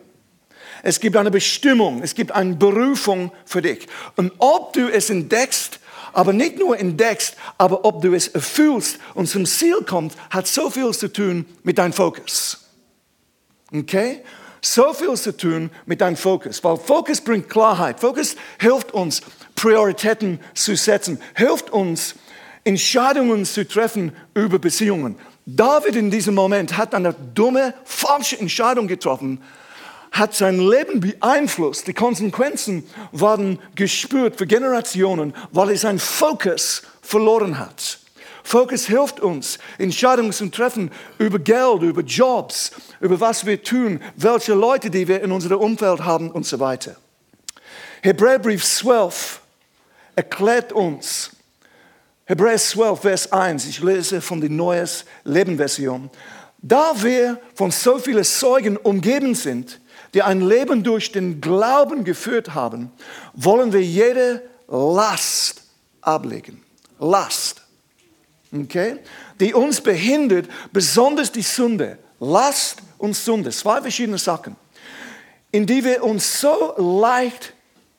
Es 0.82 1.00
gibt 1.00 1.16
eine 1.16 1.30
Bestimmung, 1.30 2.02
es 2.02 2.14
gibt 2.14 2.32
eine 2.32 2.54
Berufung 2.54 3.32
für 3.44 3.62
dich. 3.62 3.86
Und 4.16 4.32
ob 4.38 4.72
du 4.72 4.88
es 4.88 5.10
entdeckst, 5.10 5.80
aber 6.18 6.32
nicht 6.32 6.58
nur 6.58 6.76
entdeckst, 6.76 7.36
aber 7.58 7.84
ob 7.84 8.02
du 8.02 8.12
es 8.12 8.26
erfüllst 8.26 8.98
und 9.14 9.28
zum 9.28 9.46
Ziel 9.46 9.84
kommst, 9.86 10.18
hat 10.30 10.48
so 10.48 10.68
viel 10.68 10.90
zu 10.90 11.12
tun 11.12 11.46
mit 11.62 11.78
deinem 11.78 11.92
Fokus. 11.92 12.66
Okay? 13.72 14.24
So 14.60 14.92
viel 14.94 15.14
zu 15.14 15.36
tun 15.36 15.70
mit 15.86 16.00
deinem 16.00 16.16
Fokus, 16.16 16.64
weil 16.64 16.76
Fokus 16.76 17.20
bringt 17.20 17.48
Klarheit. 17.48 18.00
Fokus 18.00 18.34
hilft 18.58 18.90
uns, 18.90 19.22
Prioritäten 19.54 20.40
zu 20.54 20.74
setzen, 20.74 21.20
hilft 21.36 21.70
uns, 21.70 22.16
Entscheidungen 22.64 23.44
zu 23.44 23.68
treffen 23.68 24.10
über 24.34 24.58
Beziehungen. 24.58 25.20
David 25.46 25.94
in 25.94 26.10
diesem 26.10 26.34
Moment 26.34 26.76
hat 26.76 26.96
eine 26.96 27.14
dumme, 27.14 27.74
falsche 27.84 28.40
Entscheidung 28.40 28.88
getroffen, 28.88 29.40
hat 30.12 30.34
sein 30.34 30.58
Leben 30.58 31.00
beeinflusst. 31.00 31.86
Die 31.86 31.94
Konsequenzen 31.94 32.84
waren 33.12 33.58
gespürt 33.74 34.36
für 34.36 34.46
Generationen, 34.46 35.34
weil 35.52 35.70
er 35.70 35.76
seinen 35.76 35.98
Fokus 35.98 36.82
verloren 37.02 37.58
hat. 37.58 37.98
Fokus 38.42 38.86
hilft 38.86 39.20
uns, 39.20 39.58
Entscheidungen 39.76 40.32
zu 40.32 40.48
treffen 40.48 40.90
über 41.18 41.38
Geld, 41.38 41.82
über 41.82 42.00
Jobs, 42.00 42.70
über 43.00 43.20
was 43.20 43.44
wir 43.44 43.62
tun, 43.62 44.00
welche 44.16 44.54
Leute, 44.54 44.88
die 44.88 45.06
wir 45.06 45.22
in 45.22 45.32
unserem 45.32 45.60
Umfeld 45.60 46.00
haben 46.00 46.30
und 46.30 46.46
so 46.46 46.58
weiter. 46.58 46.96
Hebräerbrief 48.00 48.64
12 48.64 49.40
erklärt 50.16 50.72
uns, 50.72 51.30
Hebräer 52.24 52.56
12, 52.56 53.00
Vers 53.00 53.32
1, 53.32 53.66
ich 53.66 53.82
lese 53.82 54.20
von 54.20 54.40
der 54.40 54.50
Neues 54.50 55.04
Leben 55.24 55.56
Version. 55.56 56.10
Da 56.58 56.92
wir 56.96 57.40
von 57.54 57.70
so 57.70 57.98
vielen 57.98 58.24
Zeugen 58.24 58.76
umgeben 58.76 59.34
sind, 59.34 59.80
die 60.14 60.22
ein 60.22 60.40
Leben 60.40 60.82
durch 60.82 61.12
den 61.12 61.40
Glauben 61.40 62.04
geführt 62.04 62.54
haben, 62.54 62.90
wollen 63.34 63.72
wir 63.72 63.82
jede 63.82 64.42
Last 64.68 65.62
ablegen. 66.00 66.62
Last 66.98 67.62
okay, 68.52 68.98
die 69.40 69.54
uns 69.54 69.80
behindert, 69.80 70.48
besonders 70.72 71.30
die 71.32 71.42
Sünde, 71.42 71.98
Last 72.20 72.78
und 72.98 73.14
Sünde, 73.14 73.50
zwei 73.50 73.80
verschiedene 73.80 74.18
Sachen, 74.18 74.56
in 75.52 75.66
die 75.66 75.84
wir 75.84 76.02
uns 76.02 76.40
so 76.40 76.74
leicht 76.76 77.52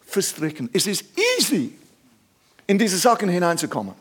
verstricken. 0.05 0.69
Es 0.73 0.87
ist 0.87 1.05
easy, 1.37 1.73
in 2.67 2.77
diese 2.77 2.97
Sachen 2.97 3.29
hineinzukommen. 3.29 3.93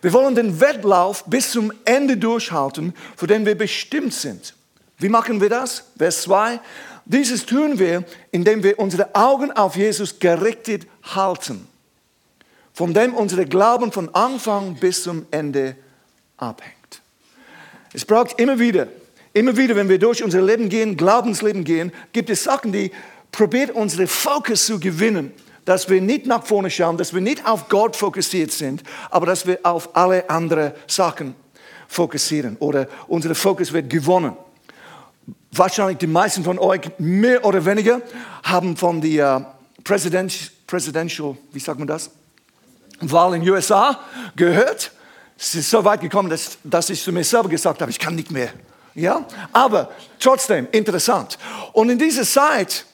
Wir 0.00 0.12
wollen 0.12 0.34
den 0.34 0.60
Wettlauf 0.60 1.24
bis 1.26 1.52
zum 1.52 1.72
Ende 1.84 2.16
durchhalten, 2.16 2.94
für 3.16 3.26
den 3.26 3.46
wir 3.46 3.56
bestimmt 3.56 4.12
sind. 4.12 4.54
Wie 4.98 5.08
machen 5.08 5.40
wir 5.40 5.48
das? 5.48 5.84
Vers 5.96 6.22
2. 6.22 6.60
Dieses 7.04 7.46
tun 7.46 7.78
wir, 7.78 8.04
indem 8.30 8.62
wir 8.62 8.78
unsere 8.78 9.14
Augen 9.14 9.50
auf 9.52 9.76
Jesus 9.76 10.18
gerichtet 10.18 10.86
halten, 11.02 11.66
von 12.72 12.94
dem 12.94 13.14
unser 13.14 13.44
Glauben 13.44 13.92
von 13.92 14.14
Anfang 14.14 14.76
bis 14.76 15.02
zum 15.02 15.26
Ende 15.30 15.76
abhängt. 16.36 17.02
Es 17.92 18.04
braucht 18.04 18.40
immer 18.40 18.58
wieder, 18.58 18.88
immer 19.32 19.56
wieder, 19.56 19.76
wenn 19.76 19.88
wir 19.88 19.98
durch 19.98 20.22
unser 20.22 20.40
Leben 20.40 20.68
gehen, 20.68 20.96
Glaubensleben 20.96 21.64
gehen, 21.64 21.92
gibt 22.12 22.30
es 22.30 22.44
Sachen, 22.44 22.72
die 22.72 22.90
probiert 23.30 23.70
unseren 23.72 24.06
Fokus 24.06 24.66
zu 24.66 24.78
gewinnen, 24.78 25.32
dass 25.64 25.88
wir 25.88 26.00
nicht 26.00 26.26
nach 26.26 26.44
vorne 26.44 26.70
schauen, 26.70 26.96
dass 26.96 27.14
wir 27.14 27.20
nicht 27.20 27.46
auf 27.46 27.68
Gott 27.68 27.96
fokussiert 27.96 28.52
sind, 28.52 28.82
aber 29.10 29.26
dass 29.26 29.46
wir 29.46 29.60
auf 29.62 29.94
alle 29.94 30.28
anderen 30.30 30.72
Sachen 30.86 31.34
fokussieren 31.88 32.56
oder 32.58 32.88
unser 33.08 33.34
Fokus 33.34 33.72
wird 33.72 33.90
gewonnen. 33.90 34.36
Wahrscheinlich 35.52 35.98
die 35.98 36.06
meisten 36.06 36.44
von 36.44 36.58
euch, 36.58 36.80
mehr 36.98 37.44
oder 37.44 37.64
weniger, 37.64 38.00
haben 38.42 38.76
von 38.76 39.00
der 39.00 39.40
uh, 39.40 39.82
Presidential, 40.66 41.36
wie 41.52 41.60
sagt 41.60 41.78
man 41.78 41.88
das, 41.88 42.10
Wahl 43.00 43.34
in 43.34 43.42
den 43.42 43.50
USA 43.50 44.00
gehört. 44.36 44.92
Es 45.38 45.54
ist 45.54 45.70
so 45.70 45.84
weit 45.84 46.00
gekommen, 46.00 46.30
dass, 46.30 46.58
dass 46.62 46.88
ich 46.90 47.02
zu 47.02 47.12
mir 47.12 47.24
selber 47.24 47.48
gesagt 47.48 47.80
habe, 47.82 47.90
ich 47.90 47.98
kann 47.98 48.14
nicht 48.14 48.30
mehr. 48.30 48.50
Ja? 48.94 49.26
Aber 49.52 49.90
trotzdem 50.18 50.68
interessant. 50.72 51.38
Und 51.72 51.90
in 51.90 51.98
dieser 51.98 52.24
Zeit, 52.24 52.86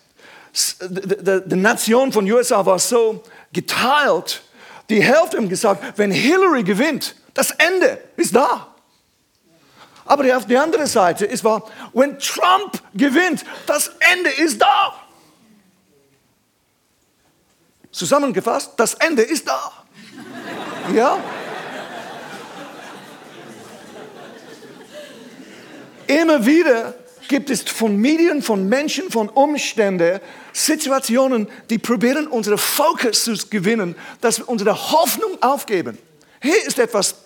die 0.53 1.57
Nation 1.57 2.11
von 2.13 2.31
USA 2.31 2.65
war 2.65 2.79
so 2.79 3.23
geteilt, 3.53 4.43
die 4.89 5.03
Hälfte 5.03 5.37
haben 5.37 5.49
gesagt, 5.49 5.99
wenn 5.99 6.11
Hillary 6.11 6.63
gewinnt, 6.63 7.15
das 7.35 7.51
Ende 7.53 7.99
ist 8.17 8.35
da. 8.35 8.69
Aber 10.09 10.23
die, 10.25 10.33
auf 10.33 10.47
der 10.47 10.63
anderen 10.63 10.87
Seite 10.87 11.27
ist 11.27 11.45
war, 11.45 11.71
wenn 11.93 12.19
Trump 12.19 12.83
gewinnt, 12.95 13.45
das 13.67 13.93
Ende 14.13 14.31
ist 14.31 14.59
da. 14.59 14.95
Zusammengefasst, 17.93 18.73
das 18.79 18.95
Ende 18.95 19.23
ist 19.23 19.47
da. 19.47 19.71
Ja? 20.95 21.19
Immer 26.07 26.47
wieder 26.47 26.95
gibt 27.29 27.51
es 27.51 27.61
von 27.61 27.95
Medien, 27.95 28.41
von 28.41 28.67
Menschen, 28.67 29.11
von 29.11 29.29
Umständen, 29.29 30.21
Situationen, 30.55 31.49
die 31.69 31.77
probieren, 31.77 32.29
unseren 32.29 32.57
Fokus 32.57 33.25
zu 33.25 33.35
gewinnen, 33.51 33.95
dass 34.23 34.39
wir 34.39 34.49
unsere 34.49 34.91
Hoffnung 34.91 35.37
aufgeben. 35.43 35.99
Hier 36.41 36.67
ist 36.67 36.79
etwas, 36.79 37.17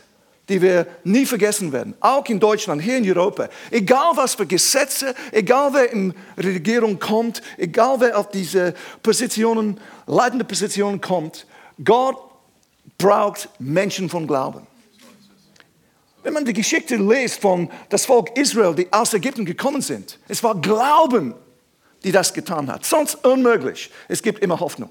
die 0.52 0.60
wir 0.60 0.86
nie 1.02 1.24
vergessen 1.24 1.72
werden. 1.72 1.94
Auch 2.00 2.26
in 2.26 2.38
Deutschland, 2.38 2.82
hier 2.82 2.98
in 2.98 3.08
Europa. 3.08 3.48
Egal 3.70 4.12
was 4.16 4.34
für 4.34 4.44
Gesetze, 4.44 5.14
egal 5.30 5.72
wer 5.72 5.90
in 5.90 6.12
Regierung 6.36 6.98
kommt, 6.98 7.40
egal 7.56 7.96
wer 8.00 8.18
auf 8.18 8.28
diese 8.30 8.74
Positionen, 9.02 9.80
leitende 10.06 10.44
Positionen 10.44 11.00
kommt, 11.00 11.46
Gott 11.82 12.18
braucht 12.98 13.48
Menschen 13.58 14.10
von 14.10 14.26
Glauben. 14.26 14.66
Wenn 16.22 16.34
man 16.34 16.44
die 16.44 16.52
Geschichte 16.52 16.96
liest 16.96 17.40
von 17.40 17.70
das 17.88 18.04
Volk 18.04 18.36
Israel, 18.36 18.74
die 18.74 18.92
aus 18.92 19.14
Ägypten 19.14 19.46
gekommen 19.46 19.80
sind, 19.80 20.18
es 20.28 20.42
war 20.44 20.54
Glauben, 20.60 21.34
die 22.04 22.12
das 22.12 22.34
getan 22.34 22.70
hat. 22.70 22.84
Sonst 22.84 23.24
unmöglich. 23.24 23.90
Es 24.08 24.22
gibt 24.22 24.40
immer 24.40 24.60
Hoffnung. 24.60 24.90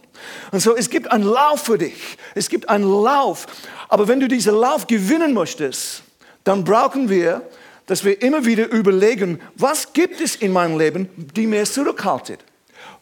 Und 0.51 0.61
so, 0.61 0.75
es 0.75 0.89
gibt 0.89 1.11
einen 1.11 1.23
Lauf 1.23 1.63
für 1.63 1.77
dich. 1.77 2.17
Es 2.35 2.49
gibt 2.49 2.69
einen 2.69 2.83
Lauf. 2.83 3.47
Aber 3.89 4.07
wenn 4.07 4.19
du 4.19 4.27
diesen 4.27 4.55
Lauf 4.55 4.87
gewinnen 4.87 5.33
möchtest, 5.33 6.03
dann 6.43 6.63
brauchen 6.63 7.09
wir, 7.09 7.41
dass 7.85 8.03
wir 8.03 8.21
immer 8.21 8.45
wieder 8.45 8.69
überlegen, 8.69 9.41
was 9.55 9.93
gibt 9.93 10.21
es 10.21 10.35
in 10.35 10.53
meinem 10.53 10.77
Leben, 10.77 11.09
die 11.35 11.47
mir 11.47 11.65
zurückhaltet. 11.65 12.39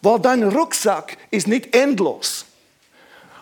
Weil 0.01 0.20
dein 0.20 0.44
Rucksack 0.44 1.18
ist 1.30 1.48
nicht 1.48 1.75
endlos. 1.75 2.46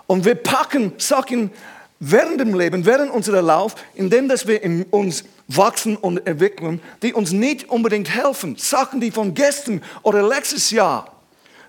Und 0.08 0.26
wir 0.26 0.36
packen 0.36 0.94
Sachen 0.98 1.52
während 2.00 2.40
dem 2.40 2.58
Leben, 2.58 2.86
während 2.86 3.12
unserer 3.12 3.42
Lauf, 3.42 3.76
indem 3.96 4.28
dass 4.28 4.48
wir 4.48 4.62
in 4.62 4.84
uns 4.84 5.24
wachsen 5.48 5.96
und 5.96 6.26
entwickeln, 6.28 6.82
die 7.02 7.14
uns 7.14 7.32
nicht 7.32 7.70
unbedingt 7.70 8.10
helfen. 8.10 8.56
Sachen, 8.58 9.00
die 9.00 9.12
von 9.12 9.34
gestern 9.34 9.82
oder 10.04 10.28
letztes 10.28 10.72
Jahr 10.72 11.12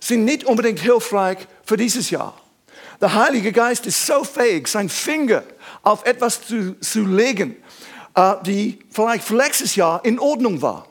sind 0.01 0.25
nicht 0.25 0.45
unbedingt 0.45 0.81
hilfreich 0.81 1.39
für 1.65 1.77
dieses 1.77 2.11
Jahr. 2.11 2.35
Der 3.01 3.15
Heilige 3.15 3.53
Geist 3.53 3.87
ist 3.87 4.05
so 4.05 4.25
fähig, 4.25 4.67
seinen 4.67 4.89
Finger 4.89 5.45
auf 5.83 6.05
etwas 6.05 6.45
zu, 6.47 6.79
zu 6.81 7.05
legen, 7.05 7.57
äh, 8.15 8.35
die 8.45 8.81
vielleicht 8.91 9.31
letztes 9.31 9.77
Jahr 9.77 10.05
in 10.05 10.19
Ordnung 10.19 10.61
war. 10.61 10.87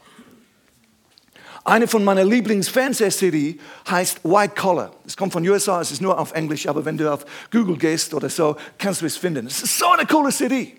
Eine 1.65 1.89
von 1.89 2.01
meiner 2.05 2.23
Lieblingsfernsehserien 2.23 3.59
heißt 3.89 4.23
White 4.23 4.53
Collar. 4.55 4.91
Es 5.05 5.17
kommt 5.17 5.33
von 5.33 5.45
USA, 5.45 5.81
es 5.81 5.91
ist 5.91 6.01
nur 6.01 6.17
auf 6.17 6.31
Englisch, 6.31 6.65
aber 6.65 6.85
wenn 6.85 6.97
du 6.97 7.11
auf 7.11 7.25
Google 7.51 7.75
gehst 7.77 8.13
oder 8.13 8.29
so, 8.29 8.55
kannst 8.77 9.01
du 9.01 9.05
es 9.05 9.17
finden. 9.17 9.47
Es 9.47 9.61
ist 9.61 9.77
so 9.77 9.89
eine 9.89 10.05
coole 10.05 10.31
Serie. 10.31 10.71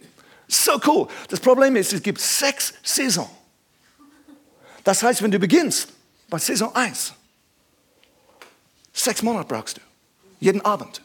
So 0.48 0.80
cool. 0.86 1.08
Das 1.28 1.38
Problem 1.38 1.76
ist, 1.76 1.92
es 1.92 2.02
gibt 2.02 2.20
sechs 2.20 2.72
Saisons. 2.82 3.28
Das 4.82 5.02
heißt, 5.02 5.22
wenn 5.22 5.30
du 5.30 5.38
beginnst 5.38 5.88
bei 6.30 6.38
Saison 6.38 6.74
1, 6.74 7.12
sechs 8.92 9.22
Monate 9.22 9.46
brauchst 9.46 9.76
du. 9.76 9.82
Jeden 10.40 10.64
Abend. 10.64 11.02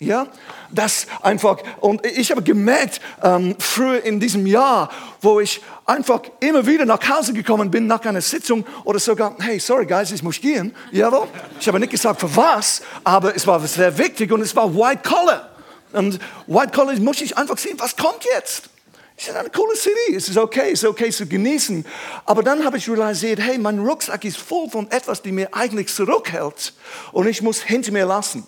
Ja, 0.00 0.26
das 0.70 1.06
einfach, 1.22 1.58
und 1.80 2.04
ich 2.04 2.30
habe 2.30 2.42
gemerkt, 2.42 3.00
ähm, 3.22 3.56
früher 3.58 4.04
in 4.04 4.20
diesem 4.20 4.46
Jahr, 4.46 4.90
wo 5.20 5.40
ich 5.40 5.62
einfach 5.86 6.20
immer 6.40 6.66
wieder 6.66 6.84
nach 6.84 7.00
Hause 7.08 7.32
gekommen 7.32 7.70
bin, 7.70 7.86
nach 7.86 8.04
einer 8.04 8.20
Sitzung 8.20 8.66
oder 8.84 8.98
sogar, 8.98 9.36
hey, 9.38 9.58
sorry 9.58 9.86
guys, 9.86 10.10
ich 10.10 10.22
muss 10.22 10.40
gehen. 10.40 10.74
Jawohl. 10.90 11.28
Ich 11.58 11.66
habe 11.68 11.80
nicht 11.80 11.90
gesagt 11.90 12.20
für 12.20 12.36
was, 12.36 12.82
aber 13.02 13.34
es 13.34 13.46
war 13.46 13.60
sehr 13.66 13.96
wichtig 13.96 14.30
und 14.30 14.42
es 14.42 14.54
war 14.54 14.74
White 14.74 15.08
Collar. 15.08 15.50
Und 15.92 16.18
White 16.48 16.72
Collar 16.72 16.96
muss 16.98 17.20
ich 17.20 17.36
einfach 17.38 17.56
sehen, 17.56 17.78
was 17.78 17.96
kommt 17.96 18.24
jetzt? 18.34 18.68
Es 19.16 19.28
ist 19.28 19.36
eine 19.36 19.50
coole 19.50 19.76
City, 19.76 20.16
es 20.16 20.28
ist 20.28 20.36
okay, 20.36 20.72
es 20.72 20.82
ist 20.82 20.88
okay 20.88 21.10
zu 21.10 21.26
genießen. 21.26 21.84
Aber 22.24 22.42
dann 22.42 22.64
habe 22.64 22.78
ich 22.78 22.88
realisiert, 22.88 23.40
hey, 23.40 23.58
mein 23.58 23.78
Rucksack 23.78 24.24
ist 24.24 24.38
voll 24.38 24.68
von 24.68 24.90
etwas, 24.90 25.22
die 25.22 25.32
mir 25.32 25.54
eigentlich 25.54 25.88
zurückhält 25.88 26.74
und 27.12 27.26
ich 27.28 27.40
muss 27.40 27.62
hinter 27.62 27.92
mir 27.92 28.06
lassen. 28.06 28.44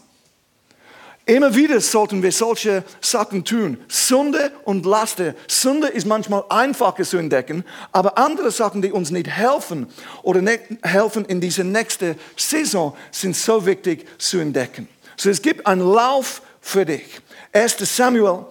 Immer 1.29 1.57
wieder 1.57 1.81
sollten 1.81 2.23
wir 2.23 2.31
solche 2.31 2.85
Sachen 3.01 3.45
tun. 3.45 3.79
Sünde 3.89 4.53
und 4.65 4.87
Laste. 4.87 5.35
Sünde 5.49 5.89
ist 5.89 6.07
manchmal 6.07 6.45
einfacher 6.49 7.03
zu 7.03 7.17
entdecken, 7.17 7.65
aber 7.91 8.17
andere 8.17 8.53
Sachen, 8.53 8.81
die 8.81 8.93
uns 8.93 9.11
nicht 9.11 9.29
helfen 9.29 9.89
oder 10.23 10.41
nicht 10.41 10.63
helfen 10.83 11.25
in 11.25 11.41
diese 11.41 11.65
nächste 11.65 12.15
Saison, 12.37 12.97
sind 13.11 13.35
so 13.35 13.67
wichtig 13.67 14.07
zu 14.21 14.39
entdecken. 14.39 14.89
So 15.17 15.29
es 15.29 15.43
gibt 15.43 15.67
einen 15.67 15.81
Lauf 15.81 16.43
für 16.61 16.85
dich. 16.85 17.21
1. 17.53 17.77
Samuel 17.81 18.47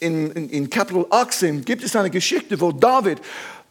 in, 0.00 0.30
in, 0.32 0.50
in 0.50 0.70
Kapitel 0.70 1.06
18 1.10 1.64
gibt 1.64 1.82
es 1.82 1.96
eine 1.96 2.10
Geschichte, 2.10 2.60
wo 2.60 2.72
David 2.72 3.20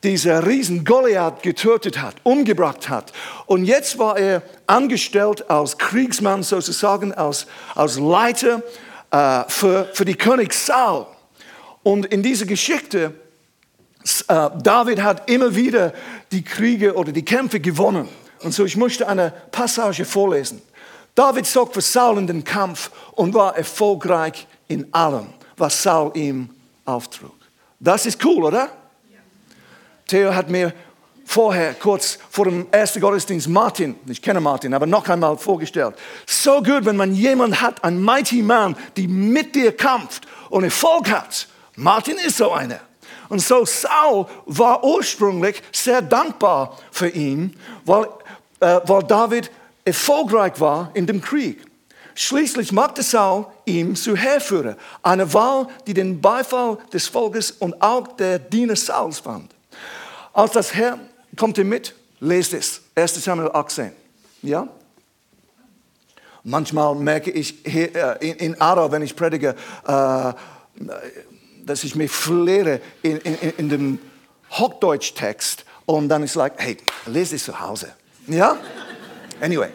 dieser 0.03 0.45
Riesen 0.47 0.83
Goliath 0.83 1.44
getötet 1.44 2.01
hat, 2.01 2.15
umgebracht 2.24 2.89
hat. 2.89 3.13
Und 3.46 3.65
jetzt 3.65 4.00
war 4.00 4.17
er 4.17 4.41
angestellt 4.67 5.50
als 5.50 5.77
Kriegsmann 5.77 6.44
sozusagen, 6.44 7.13
als, 7.13 7.46
als 7.75 8.00
Leiter 8.00 8.63
äh, 9.11 9.44
für, 9.48 9.89
für 9.94 10.05
die 10.05 10.15
König 10.15 10.53
Saul. 10.53 11.05
Und 11.83 12.05
in 12.07 12.24
dieser 12.24 12.46
Geschichte, 12.46 13.13
äh, 14.27 14.50
David 14.63 15.03
hat 15.03 15.29
immer 15.29 15.55
wieder 15.55 15.94
die 16.31 16.44
Kriege 16.44 16.96
oder 16.96 17.11
die 17.11 17.25
Kämpfe 17.25 17.59
gewonnen. 17.59 18.07
Und 18.41 18.53
so, 18.53 18.65
ich 18.65 18.77
möchte 18.77 19.07
eine 19.07 19.31
Passage 19.51 20.05
vorlesen. 20.05 20.61
David 21.13 21.46
zog 21.46 21.74
für 21.74 21.81
Saul 21.81 22.17
in 22.17 22.27
den 22.27 22.44
Kampf 22.44 22.89
und 23.11 23.33
war 23.33 23.55
erfolgreich 23.55 24.48
in 24.67 24.91
allem, 24.94 25.27
was 25.61 25.81
Saul 25.81 26.11
ihm 26.15 26.50
auftrug. 26.85 27.35
Das 27.79 28.05
ist 28.05 28.24
cool, 28.25 28.43
oder? 28.43 28.69
Theo 30.07 30.35
hat 30.35 30.50
mir 30.50 30.74
vorher, 31.24 31.74
kurz 31.75 32.19
vor 32.29 32.45
dem 32.45 32.67
ersten 32.71 33.00
Gottesdienst, 33.00 33.47
Martin, 33.47 33.95
ich 34.07 34.21
kenne 34.21 34.41
Martin, 34.41 34.74
aber 34.74 34.85
noch 34.85 35.07
einmal 35.07 35.37
vorgestellt. 35.37 35.95
So 36.25 36.61
gut, 36.61 36.83
wenn 36.83 36.97
man 36.97 37.13
jemanden 37.13 37.61
hat, 37.61 37.81
einen 37.83 38.03
mighty 38.03 38.41
man, 38.41 38.75
die 38.97 39.07
mit 39.07 39.55
dir 39.55 39.71
kämpft 39.71 40.27
und 40.50 40.65
Erfolg 40.65 41.09
hat. 41.09 41.47
Martin 41.77 42.17
ist 42.17 42.37
so 42.37 42.51
einer. 42.51 42.81
Und 43.29 43.39
so 43.39 43.63
Saul 43.63 44.25
war 44.45 44.83
ursprünglich 44.83 45.61
sehr 45.71 46.01
dankbar 46.01 46.77
für 46.91 47.07
ihn, 47.07 47.55
weil, 47.85 48.07
äh, 48.59 48.81
weil 48.83 49.03
David 49.03 49.50
erfolgreich 49.85 50.59
war 50.59 50.91
in 50.93 51.07
dem 51.07 51.21
Krieg. 51.21 51.71
Schließlich 52.15 52.71
machte 52.71 53.03
Saul 53.03 53.45
ihm 53.65 53.95
zu 53.95 54.15
Heerführer, 54.15 54.75
eine 55.01 55.33
Wahl, 55.33 55.67
die 55.87 55.93
den 55.93 56.19
Beifall 56.19 56.77
des 56.91 57.07
Volkes 57.07 57.51
und 57.51 57.81
auch 57.81 58.07
der 58.15 58.39
Diener 58.39 58.75
Sauls 58.75 59.19
fand. 59.19 59.51
Als 60.33 60.51
das 60.51 60.74
Herr, 60.74 61.00
kommt 61.37 61.57
ihr 61.57 61.65
mit, 61.65 61.93
lest 62.19 62.53
es, 62.53 62.81
1 62.95 63.24
Samuel 63.24 63.51
18. 63.53 63.91
Ja? 64.41 64.67
Manchmal 66.43 66.95
merke 66.95 67.31
ich 67.31 67.55
hier, 67.65 67.95
äh, 67.95 68.29
in, 68.29 68.37
in 68.37 68.61
Aarau, 68.61 68.91
wenn 68.91 69.03
ich 69.03 69.15
predige, 69.15 69.55
äh, 69.85 70.33
dass 71.65 71.83
ich 71.83 71.95
mich 71.95 72.11
verliere 72.11 72.81
in, 73.03 73.17
in, 73.17 73.53
in 73.57 73.69
dem 73.69 74.00
Hochdeutsch-Text 74.51 75.65
und 75.85 76.09
dann 76.09 76.24
ist 76.24 76.31
es 76.31 76.35
like, 76.35 76.53
hey, 76.57 76.77
lese 77.05 77.35
es 77.35 77.45
zu 77.45 77.59
Hause. 77.59 77.93
Ja? 78.27 78.57
Anyway, 79.39 79.69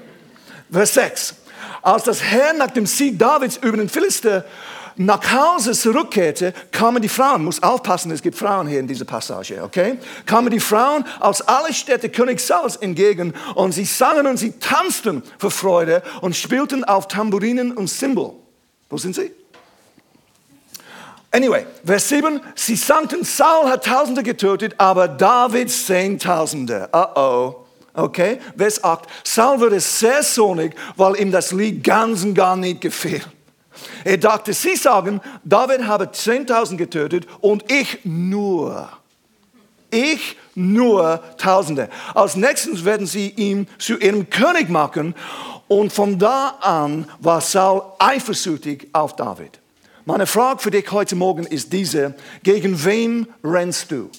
Vers 0.70 0.94
6. 0.94 1.35
Als 1.83 2.05
das 2.05 2.23
Herr 2.23 2.53
nach 2.55 2.71
dem 2.71 2.87
Sieg 2.87 3.19
Davids 3.19 3.57
über 3.59 3.77
den 3.77 3.88
Philister 3.88 4.45
nach 4.97 5.21
Hause 5.31 5.73
zurückkehrte, 5.73 6.55
kamen 6.73 7.03
die 7.03 7.09
Frauen, 7.09 7.45
muss 7.45 7.62
aufpassen, 7.62 8.11
es 8.11 8.23
gibt 8.23 8.37
Frauen 8.37 8.66
hier 8.66 8.81
in 8.81 8.87
dieser 8.87 9.05
Passage, 9.05 9.62
okay? 9.62 9.99
Kamen 10.25 10.51
die 10.51 10.61
Frauen 10.61 11.05
aus 11.21 11.42
aller 11.42 11.73
Städte 11.73 12.09
König 12.09 12.40
Sauls 12.40 12.77
entgegen 12.77 13.35
und 13.55 13.73
sie 13.73 13.85
sangen 13.85 14.27
und 14.27 14.38
sie 14.38 14.53
tanzten 14.53 15.23
vor 15.38 15.51
Freude 15.51 16.03
und 16.23 16.35
spielten 16.35 16.85
auf 16.85 17.09
Tamburinen 17.09 17.73
und 17.73 17.88
Cymbal. 17.88 18.33
Wo 18.88 18.97
sind 18.97 19.14
sie? 19.14 19.31
Anyway, 21.31 21.66
Vers 21.85 22.09
7, 22.09 22.40
sie 22.55 22.77
sagten, 22.77 23.23
Saul 23.23 23.69
hat 23.69 23.85
Tausende 23.85 24.23
getötet, 24.23 24.75
aber 24.79 25.09
David 25.09 25.71
Zehntausende. 25.71 26.88
Uh 26.95 27.19
oh. 27.19 27.65
Okay, 27.97 28.39
Vers 28.57 28.85
8, 28.85 29.09
Saul 29.25 29.59
wurde 29.59 29.81
sehr 29.81 30.23
sonnig, 30.23 30.75
weil 30.97 31.17
ihm 31.19 31.33
das 31.33 31.51
Lied 31.53 31.83
ganz 31.83 32.23
und 32.23 32.35
gar 32.35 32.55
nicht 32.55 32.83
gefiel. 32.83 33.23
Er 34.05 34.19
dachte, 34.19 34.53
sie 34.53 34.77
sagen, 34.77 35.21
David 35.45 35.87
habe 35.87 36.05
10.000 36.05 36.77
getötet 36.77 37.27
und 37.41 37.71
ich 37.73 38.01
nur. 38.05 38.89
Ich 39.91 40.37
nur 40.55 41.23
Tausende. 41.39 41.89
Als 42.15 42.37
nächstes 42.37 42.85
werden 42.85 43.07
sie 43.07 43.31
ihn 43.31 43.67
zu 43.79 43.97
ihrem 43.99 44.29
König 44.29 44.69
machen 44.69 45.15
und 45.69 45.91
von 45.93 46.19
da 46.19 46.59
an 46.61 47.09
war 47.21 47.41
Saul 47.41 47.83
eifersüchtig 47.99 48.89
auf 48.93 49.17
David. 49.17 49.59
Meine 50.05 50.27
Frage 50.27 50.61
für 50.61 50.71
dich 50.71 50.91
heute 50.93 51.17
Morgen 51.17 51.47
ist 51.47 51.73
diese, 51.73 52.15
gegen 52.43 52.85
wem 52.85 53.27
rennst 53.43 53.91
du? 53.91 54.11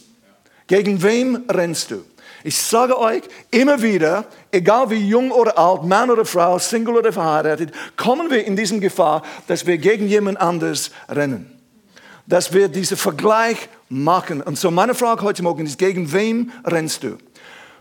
Gegen 0.68 1.02
wem 1.02 1.46
rennst 1.50 1.92
du? 1.92 2.04
Ich 2.48 2.56
sage 2.56 2.98
euch 2.98 3.24
immer 3.52 3.82
wieder, 3.82 4.24
egal 4.54 4.90
wie 4.90 5.06
jung 5.06 5.32
oder 5.32 5.58
alt, 5.58 5.84
Mann 5.84 6.10
oder 6.10 6.24
Frau, 6.24 6.58
Single 6.58 6.96
oder 6.96 7.12
verheiratet, 7.12 7.74
kommen 7.98 8.32
wir 8.32 8.46
in 8.46 8.56
diesen 8.56 8.80
Gefahr, 8.80 9.24
dass 9.48 9.68
wir 9.68 9.78
gegen 9.78 10.08
jemand 10.08 10.40
anders 10.40 10.92
rennen. 11.10 11.60
Dass 12.26 12.54
wir 12.54 12.70
diesen 12.70 12.96
Vergleich 12.96 13.68
machen. 13.90 14.42
Und 14.42 14.58
so 14.58 14.72
meine 14.72 14.96
Frage 14.96 15.24
heute 15.24 15.44
Morgen 15.44 15.66
ist, 15.66 15.78
gegen 15.78 16.14
wem 16.14 16.54
rennst 16.64 17.04
du? 17.04 17.18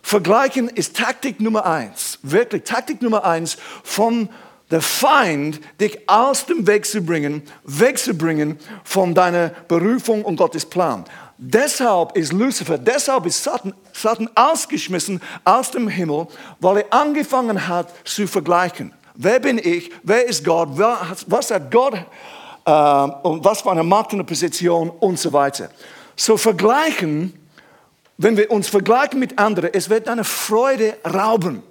Vergleichen 0.02 0.68
ist 0.68 0.96
Taktik 0.96 1.38
Nummer 1.38 1.64
eins. 1.64 2.18
Wirklich 2.22 2.64
Taktik 2.64 3.02
Nummer 3.02 3.24
eins 3.24 3.58
von 3.84 4.28
der 4.72 4.82
Feind, 4.82 5.60
dich 5.80 6.08
aus 6.08 6.46
dem 6.46 6.66
Weg 6.66 6.86
zu 6.86 7.02
bringen, 7.02 7.42
wegzubringen 7.62 8.58
von 8.82 9.14
deiner 9.14 9.50
Berufung 9.68 10.24
und 10.24 10.34
Gottes 10.34 10.66
Plan. 10.66 11.04
Deshalb 11.38 12.16
ist 12.16 12.32
Lucifer, 12.32 12.78
deshalb 12.78 13.26
ist 13.26 13.42
Satan, 13.42 13.74
Satan 13.92 14.30
ausgeschmissen 14.34 15.20
aus 15.44 15.70
dem 15.70 15.88
Himmel, 15.88 16.28
weil 16.60 16.78
er 16.78 16.92
angefangen 16.92 17.68
hat 17.68 17.92
zu 18.06 18.26
vergleichen. 18.26 18.92
Wer 19.14 19.40
bin 19.40 19.58
ich? 19.58 19.90
Wer 20.02 20.26
ist 20.26 20.44
Gott? 20.44 20.70
Was 20.78 21.50
hat 21.50 21.70
Gott 21.70 21.94
äh, 22.66 22.70
und 22.70 23.44
was 23.44 23.62
für 23.62 23.70
eine 23.70 23.82
Macht 23.82 24.12
und 24.12 24.20
eine 24.20 24.24
Position 24.24 24.90
und 24.90 25.18
so 25.18 25.32
weiter. 25.32 25.70
So 26.16 26.36
vergleichen, 26.36 27.32
wenn 28.18 28.36
wir 28.36 28.50
uns 28.50 28.68
vergleichen 28.68 29.20
mit 29.20 29.38
anderen, 29.38 29.70
es 29.72 29.88
wird 29.88 30.08
deine 30.08 30.24
Freude 30.24 30.96
rauben, 31.04 31.62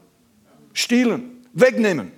stehlen, 0.74 1.46
wegnehmen. 1.54 2.12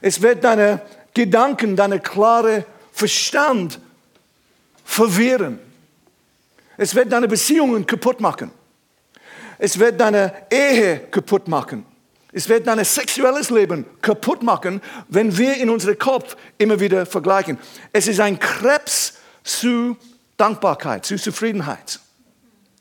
Es 0.00 0.22
wird 0.22 0.44
deine 0.44 0.82
Gedanken, 1.14 1.76
deine 1.76 2.00
klare 2.00 2.64
Verstand 2.92 3.80
verwirren. 4.84 5.58
Es 6.76 6.94
wird 6.94 7.12
deine 7.12 7.28
Beziehungen 7.28 7.86
kaputt 7.86 8.20
machen. 8.20 8.50
Es 9.58 9.78
wird 9.78 10.00
deine 10.00 10.32
Ehe 10.50 10.98
kaputt 11.10 11.48
machen. 11.48 11.86
Es 12.32 12.48
wird 12.48 12.66
dein 12.66 12.84
sexuelles 12.84 13.48
Leben 13.48 13.86
kaputt 14.02 14.42
machen, 14.42 14.82
wenn 15.08 15.38
wir 15.38 15.56
in 15.56 15.70
unserem 15.70 15.98
Kopf 15.98 16.36
immer 16.58 16.78
wieder 16.78 17.06
vergleichen. 17.06 17.58
Es 17.92 18.08
ist 18.08 18.20
ein 18.20 18.38
Krebs 18.38 19.14
zu 19.42 19.96
Dankbarkeit, 20.36 21.06
zu 21.06 21.16
Zufriedenheit. 21.16 21.98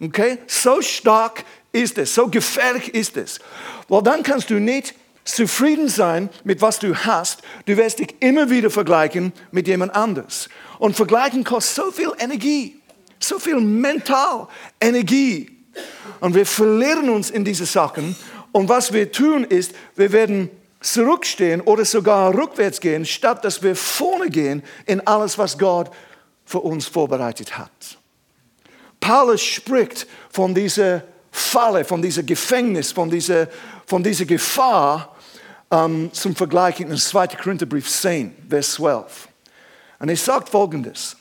Okay? 0.02 0.40
So 0.48 0.82
stark 0.82 1.46
ist 1.72 1.98
es, 1.98 2.14
so 2.14 2.28
gefährlich 2.28 2.94
ist 2.94 3.16
es. 3.16 3.40
Weil 3.88 4.04
dann 4.04 4.24
kannst 4.24 4.50
du 4.50 4.56
nicht 4.56 4.94
zufrieden 5.24 5.88
sein 5.88 6.30
mit 6.44 6.62
was 6.62 6.80
du 6.80 6.94
hast. 6.94 7.42
Du 7.66 7.78
wirst 7.78 8.00
dich 8.00 8.16
immer 8.20 8.50
wieder 8.50 8.70
vergleichen 8.70 9.32
mit 9.52 9.68
jemand 9.68 9.96
anders. 9.96 10.50
Und 10.80 10.96
vergleichen 10.96 11.44
kostet 11.44 11.76
so 11.86 11.92
viel 11.92 12.12
Energie 12.20 12.82
so 13.28 13.40
viel 13.40 13.60
mental 13.60 14.48
Energie. 14.80 15.50
Und 16.20 16.36
wir 16.36 16.46
verlieren 16.46 17.10
uns 17.10 17.30
in 17.30 17.44
diese 17.44 17.66
Sachen. 17.66 18.16
Und 18.52 18.70
was 18.70 18.94
wir 18.94 19.12
tun 19.12 19.44
ist, 19.44 19.74
wir 19.96 20.12
werden 20.12 20.50
zurückstehen 20.80 21.62
oder 21.62 21.84
sogar 21.84 22.34
rückwärts 22.34 22.80
gehen, 22.80 23.06
statt 23.06 23.44
dass 23.44 23.62
wir 23.62 23.76
vorne 23.76 24.30
gehen 24.30 24.64
in 24.86 25.06
alles, 25.06 25.38
was 25.38 25.58
Gott 25.58 25.92
für 26.46 26.60
uns 26.60 26.86
vorbereitet 26.86 27.58
hat. 27.58 27.98
Paulus 29.00 29.42
spricht 29.42 30.08
von 30.30 30.54
dieser 30.54 31.04
Falle, 31.32 31.84
von 31.84 32.02
dieser 32.02 32.24
Gefängnis, 32.24 32.92
von 32.92 33.10
dieser, 33.10 33.48
von 33.86 34.02
dieser 34.02 34.26
Gefahr 34.26 35.16
ähm, 35.70 36.10
zum 36.14 36.36
Vergleich 36.36 36.80
in 36.80 36.96
2. 36.96 37.28
Korintherbrief 37.28 37.90
10, 37.90 38.36
Vers 38.50 38.74
12. 38.74 39.28
Und 40.00 40.10
er 40.10 40.18
sagt 40.18 40.50
folgendes. 40.50 41.18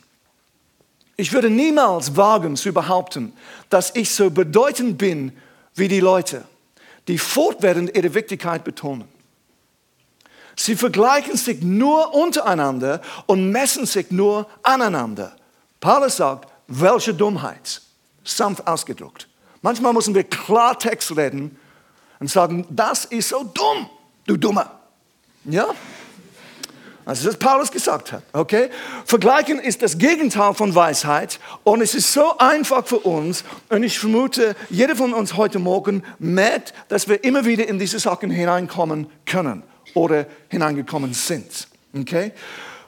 Ich 1.16 1.32
würde 1.32 1.50
niemals 1.50 2.16
wagen 2.16 2.56
zu 2.56 2.72
behaupten, 2.72 3.32
dass 3.70 3.94
ich 3.94 4.10
so 4.10 4.30
bedeutend 4.30 4.98
bin 4.98 5.32
wie 5.74 5.88
die 5.88 6.00
Leute, 6.00 6.44
die 7.06 7.18
fortwährend 7.18 7.96
ihre 7.96 8.14
Wichtigkeit 8.14 8.64
betonen. 8.64 9.08
Sie 10.56 10.76
vergleichen 10.76 11.36
sich 11.36 11.62
nur 11.62 12.14
untereinander 12.14 13.00
und 13.26 13.50
messen 13.50 13.86
sich 13.86 14.10
nur 14.10 14.46
aneinander. 14.62 15.36
Paulus 15.80 16.16
sagt, 16.16 16.48
welche 16.68 17.12
Dummheit, 17.12 17.82
sanft 18.22 18.66
ausgedrückt. 18.66 19.28
Manchmal 19.62 19.92
müssen 19.92 20.14
wir 20.14 20.24
Klartext 20.24 21.16
reden 21.16 21.58
und 22.20 22.30
sagen, 22.30 22.66
das 22.70 23.04
ist 23.04 23.28
so 23.28 23.44
dumm, 23.44 23.88
du 24.26 24.36
Dummer. 24.36 24.80
Ja? 25.44 25.66
Also 27.06 27.26
das 27.26 27.36
Paulus 27.36 27.70
gesagt 27.70 28.12
hat, 28.12 28.22
okay? 28.32 28.70
Vergleichen 29.04 29.58
ist 29.58 29.82
das 29.82 29.98
Gegenteil 29.98 30.54
von 30.54 30.74
Weisheit 30.74 31.38
und 31.62 31.82
es 31.82 31.94
ist 31.94 32.12
so 32.12 32.38
einfach 32.38 32.86
für 32.86 33.00
uns 33.00 33.44
und 33.68 33.82
ich 33.82 33.98
vermute, 33.98 34.56
jeder 34.70 34.96
von 34.96 35.12
uns 35.12 35.36
heute 35.36 35.58
Morgen 35.58 36.02
merkt, 36.18 36.72
dass 36.88 37.08
wir 37.08 37.22
immer 37.22 37.44
wieder 37.44 37.68
in 37.68 37.78
diese 37.78 37.98
Sachen 37.98 38.30
hineinkommen 38.30 39.08
können 39.26 39.62
oder 39.92 40.26
hineingekommen 40.48 41.12
sind, 41.12 41.68
okay? 41.98 42.32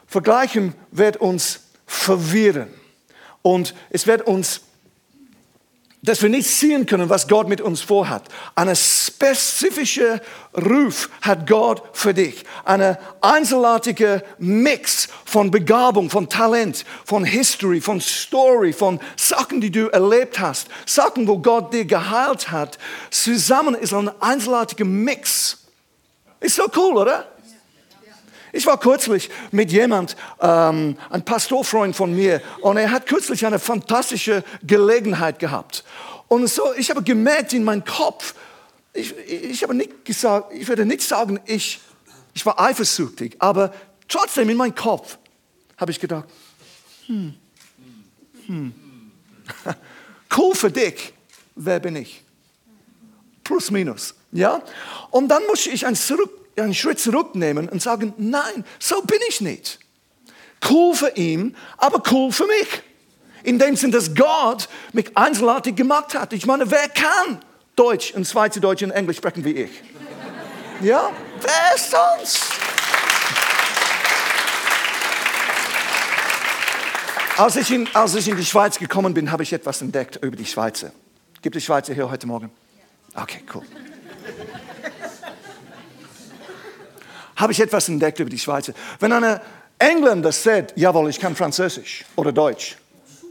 Vergleichen 0.07 0.73
wird 0.91 1.17
uns 1.17 1.59
verwirren 1.85 2.69
und 3.43 3.75
es 3.91 4.07
wird 4.07 4.25
uns 4.25 4.61
dass 6.07 6.21
wir 6.21 6.29
nicht 6.29 6.49
sehen 6.49 6.85
können, 6.85 7.09
was 7.09 7.27
Gott 7.27 7.49
mit 7.49 7.59
uns 7.59 7.81
vorhat. 7.81 8.23
Eine 8.55 8.77
spezifische 8.77 10.21
Ruf 10.55 11.09
hat 11.21 11.45
Gott 11.45 11.83
für 11.91 12.13
dich. 12.13 12.45
Eine 12.63 12.97
einzelartige 13.19 14.23
Mix 14.37 15.09
von 15.25 15.51
Begabung, 15.51 16.09
von 16.09 16.29
Talent, 16.29 16.85
von 17.03 17.25
History, 17.25 17.81
von 17.81 17.99
Story, 17.99 18.71
von 18.71 19.01
Sachen, 19.17 19.59
die 19.59 19.69
du 19.69 19.87
erlebt 19.87 20.39
hast, 20.39 20.69
Sachen, 20.85 21.27
wo 21.27 21.39
Gott 21.39 21.73
dir 21.73 21.83
geheilt 21.83 22.51
hat. 22.51 22.77
Zusammen 23.09 23.75
ist 23.75 23.93
ein 23.93 24.09
einzelartiger 24.21 24.85
Mix. 24.85 25.65
Ist 26.39 26.55
so 26.55 26.67
cool, 26.77 26.95
oder? 26.95 27.27
Ich 28.53 28.65
war 28.65 28.79
kürzlich 28.79 29.29
mit 29.51 29.71
jemand, 29.71 30.15
ähm, 30.39 30.97
ein 31.09 31.23
Pastorfreund 31.23 31.95
von 31.95 32.13
mir, 32.15 32.41
und 32.61 32.77
er 32.77 32.91
hat 32.91 33.05
kürzlich 33.05 33.45
eine 33.45 33.59
fantastische 33.59 34.43
Gelegenheit 34.63 35.39
gehabt. 35.39 35.83
Und 36.27 36.47
so, 36.47 36.73
ich 36.75 36.89
habe 36.89 37.03
gemerkt 37.03 37.53
in 37.53 37.63
meinem 37.63 37.83
Kopf, 37.83 38.33
ich, 38.93 39.15
ich 39.17 39.63
habe 39.63 39.75
nicht 39.75 40.05
gesagt, 40.05 40.53
ich 40.53 40.67
würde 40.67 40.85
nicht 40.85 41.01
sagen, 41.01 41.39
ich, 41.45 41.79
ich 42.33 42.45
war 42.45 42.59
eifersüchtig, 42.59 43.35
aber 43.39 43.73
trotzdem 44.07 44.49
in 44.49 44.57
meinem 44.57 44.75
Kopf 44.75 45.17
habe 45.77 45.91
ich 45.91 45.99
gedacht, 45.99 46.25
hm, 47.05 47.33
hm, 48.47 48.73
cool 50.37 50.55
für 50.55 50.71
dich, 50.71 51.13
wer 51.55 51.79
bin 51.79 51.95
ich? 51.95 52.23
Plus, 53.43 53.71
minus, 53.71 54.15
ja? 54.31 54.61
Und 55.11 55.29
dann 55.29 55.45
muss 55.47 55.67
ich 55.67 55.85
ein 55.85 55.95
zurück 55.95 56.46
einen 56.59 56.73
Schritt 56.73 56.99
zurücknehmen 56.99 57.69
und 57.69 57.81
sagen, 57.81 58.13
nein, 58.17 58.65
so 58.79 59.01
bin 59.01 59.19
ich 59.29 59.41
nicht. 59.41 59.79
Cool 60.69 60.95
für 60.95 61.09
ihn, 61.15 61.55
aber 61.77 62.01
cool 62.11 62.31
für 62.31 62.47
mich. 62.47 62.81
In 63.43 63.59
dem 63.59 63.75
Sinn, 63.75 63.91
dass 63.91 64.15
Gott 64.15 64.67
mich 64.91 65.15
einzelartig 65.15 65.75
gemacht 65.75 66.15
hat. 66.15 66.33
Ich 66.33 66.45
meine, 66.45 66.69
wer 66.71 66.89
kann 66.89 67.39
Deutsch 67.75 68.11
und 68.13 68.25
Schweizerdeutsch 68.25 68.83
und 68.83 68.91
Englisch 68.91 69.17
sprechen 69.17 69.45
wie 69.45 69.51
ich? 69.51 69.71
Ja, 70.81 71.11
wer 71.41 71.77
sonst? 71.77 72.41
Als 77.37 77.55
ich, 77.55 77.71
in, 77.71 77.87
als 77.93 78.15
ich 78.15 78.27
in 78.27 78.35
die 78.35 78.45
Schweiz 78.45 78.79
gekommen 78.79 79.13
bin, 79.13 79.31
habe 79.31 79.43
ich 79.43 79.53
etwas 79.53 79.81
entdeckt 79.83 80.17
über 80.23 80.35
die 80.35 80.45
Schweizer. 80.45 80.91
Gibt 81.43 81.55
es 81.55 81.63
Schweizer 81.63 81.93
hier 81.93 82.09
heute 82.09 82.25
Morgen? 82.25 82.49
Okay, 83.13 83.41
cool. 83.53 83.61
Habe 87.37 87.53
ich 87.53 87.59
etwas 87.59 87.87
entdeckt 87.87 88.19
über 88.19 88.29
die 88.29 88.39
Schweizer. 88.39 88.73
Wenn 88.99 89.13
ein 89.13 89.39
Engländer 89.79 90.31
sagt, 90.31 90.73
jawohl, 90.75 91.09
ich 91.09 91.19
kann 91.19 91.35
Französisch 91.35 92.03
oder 92.15 92.31
Deutsch, 92.31 92.77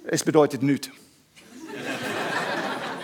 es 0.07 0.25
bedeutet 0.25 0.63
nichts. 0.63 0.89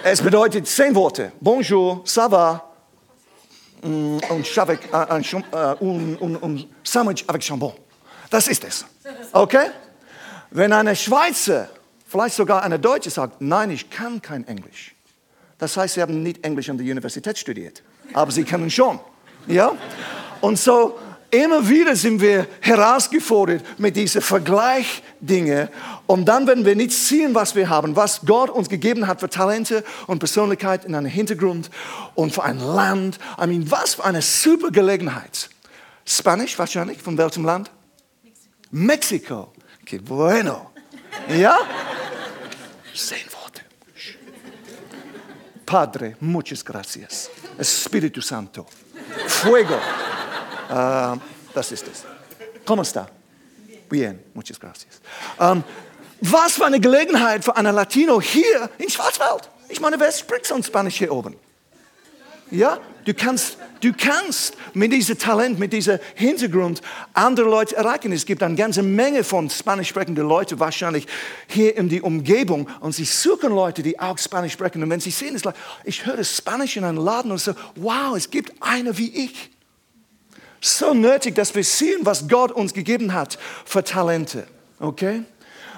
es 0.04 0.22
bedeutet 0.22 0.66
zehn 0.66 0.94
Worte. 0.94 1.32
Bonjour, 1.40 2.02
ça 2.04 2.30
va, 2.30 2.72
mm, 3.82 4.18
und, 4.30 4.58
avec, 4.58 4.88
un, 4.92 5.22
un, 5.80 6.16
un, 6.20 6.42
un 6.42 6.64
Sandwich 6.84 7.24
avec 7.26 7.42
Chambon. 7.42 7.74
Das 8.30 8.48
ist 8.48 8.64
es. 8.64 8.84
Okay? 9.32 9.70
Wenn 10.50 10.72
eine 10.72 10.94
Schweizer, 10.94 11.68
vielleicht 12.06 12.36
sogar 12.36 12.62
eine 12.62 12.78
Deutsche 12.78 13.10
sagt, 13.10 13.40
nein, 13.40 13.70
ich 13.70 13.90
kann 13.90 14.22
kein 14.22 14.46
Englisch. 14.46 14.94
Das 15.58 15.76
heißt, 15.76 15.94
sie 15.94 16.02
haben 16.02 16.22
nicht 16.22 16.44
Englisch 16.44 16.68
an 16.70 16.78
der 16.78 16.86
Universität 16.86 17.38
studiert, 17.38 17.82
aber 18.14 18.30
sie 18.30 18.44
können 18.44 18.70
schon. 18.70 19.00
Ja? 19.46 19.72
Und 20.42 20.58
so 20.58 20.98
immer 21.30 21.66
wieder 21.66 21.96
sind 21.96 22.20
wir 22.20 22.46
herausgefordert 22.60 23.64
mit 23.78 23.96
diesen 23.96 24.20
Vergleichdingen. 24.20 25.68
Und 26.06 26.26
dann 26.26 26.46
werden 26.46 26.66
wir 26.66 26.76
nicht 26.76 26.92
sehen, 26.92 27.34
was 27.34 27.54
wir 27.54 27.70
haben, 27.70 27.96
was 27.96 28.20
Gott 28.26 28.50
uns 28.50 28.68
gegeben 28.68 29.06
hat 29.06 29.20
für 29.20 29.30
Talente 29.30 29.82
und 30.06 30.18
Persönlichkeit 30.18 30.84
in 30.84 30.94
einem 30.94 31.06
Hintergrund 31.06 31.70
und 32.14 32.34
für 32.34 32.42
ein 32.42 32.58
Land. 32.58 33.18
I 33.42 33.46
mean, 33.46 33.70
was 33.70 33.94
für 33.94 34.04
eine 34.04 34.20
super 34.20 34.70
Gelegenheit. 34.70 35.48
Spanisch 36.04 36.58
wahrscheinlich, 36.58 37.00
von 37.00 37.16
welchem 37.16 37.46
Land? 37.46 37.70
Mexiko. 38.70 39.48
Mexiko. 39.50 39.52
Que 39.84 39.98
bueno. 39.98 40.70
Ja? 41.28 41.58
Zehn 42.94 43.26
Worte. 43.32 43.62
Padre, 45.66 46.16
muchas 46.20 46.64
gracias. 46.64 47.30
Espíritu 47.58 48.20
Santo. 48.20 48.66
Fuego. 49.26 49.78
Uh, 50.70 51.18
das 51.54 51.72
ist 51.72 51.86
es. 51.88 52.04
¿Cómo 52.64 52.82
está? 52.82 53.08
Bien, 53.90 54.22
muchas 54.34 54.58
gracias. 54.58 55.00
Um, 55.38 55.62
was 56.20 56.54
für 56.54 56.64
eine 56.64 56.80
Gelegenheit 56.80 57.44
für 57.44 57.56
einen 57.56 57.74
Latino 57.74 58.20
hier 58.20 58.70
in 58.78 58.88
Schwarzwald. 58.88 59.48
Ich 59.68 59.80
meine, 59.80 59.98
wer 59.98 60.12
spricht 60.12 60.46
sonst 60.46 60.68
Spanisch 60.68 60.96
hier 60.96 61.12
oben? 61.12 61.36
Ja, 62.50 62.78
du 63.06 63.14
kannst, 63.14 63.56
du 63.80 63.92
kannst 63.94 64.56
mit 64.74 64.92
diesem 64.92 65.18
Talent, 65.18 65.58
mit 65.58 65.72
diesem 65.72 65.98
Hintergrund 66.14 66.82
andere 67.14 67.48
Leute 67.48 67.76
erreichen. 67.76 68.12
Es 68.12 68.26
gibt 68.26 68.42
eine 68.42 68.54
ganze 68.54 68.82
Menge 68.82 69.24
von 69.24 69.48
spanisch 69.48 69.88
sprechenden 69.88 70.28
Leuten 70.28 70.60
wahrscheinlich 70.60 71.06
hier 71.48 71.74
in 71.76 71.88
die 71.88 72.02
Umgebung 72.02 72.68
und 72.80 72.92
sie 72.92 73.06
suchen 73.06 73.52
Leute, 73.52 73.82
die 73.82 73.98
auch 73.98 74.18
Spanisch 74.18 74.52
sprechen. 74.52 74.82
Und 74.82 74.90
wenn 74.90 75.00
sie 75.00 75.10
sehen, 75.10 75.34
ist 75.34 75.46
like, 75.46 75.54
ich 75.84 76.04
höre 76.04 76.22
Spanisch 76.24 76.76
in 76.76 76.84
einem 76.84 77.02
Laden 77.02 77.32
und 77.32 77.38
so, 77.38 77.54
wow, 77.76 78.14
es 78.16 78.30
gibt 78.30 78.52
eine 78.60 78.96
wie 78.98 79.24
ich. 79.24 79.50
So 80.64 80.94
nötig, 80.94 81.34
dass 81.34 81.56
wir 81.56 81.64
sehen, 81.64 82.00
was 82.02 82.28
Gott 82.28 82.52
uns 82.52 82.72
gegeben 82.72 83.12
hat 83.12 83.36
für 83.64 83.82
Talente. 83.82 84.46
Okay? 84.78 85.22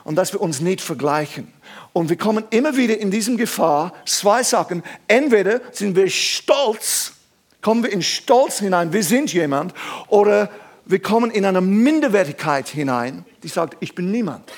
Und 0.04 0.16
dass 0.16 0.34
wir 0.34 0.42
uns 0.42 0.60
nicht 0.60 0.82
vergleichen. 0.82 1.50
Und 1.94 2.10
wir 2.10 2.18
kommen 2.18 2.44
immer 2.50 2.76
wieder 2.76 2.98
in 2.98 3.10
diesem 3.10 3.38
Gefahr, 3.38 3.94
zwei 4.04 4.42
Sachen. 4.42 4.82
Entweder 5.08 5.62
sind 5.72 5.96
wir 5.96 6.10
stolz, 6.10 7.12
kommen 7.62 7.82
wir 7.82 7.90
in 7.90 8.02
Stolz 8.02 8.58
hinein, 8.58 8.92
wir 8.92 9.02
sind 9.02 9.32
jemand, 9.32 9.72
oder 10.08 10.50
wir 10.84 11.00
kommen 11.00 11.30
in 11.30 11.46
eine 11.46 11.62
Minderwertigkeit 11.62 12.68
hinein, 12.68 13.24
die 13.42 13.48
sagt, 13.48 13.78
ich 13.80 13.94
bin 13.94 14.10
niemand. 14.10 14.52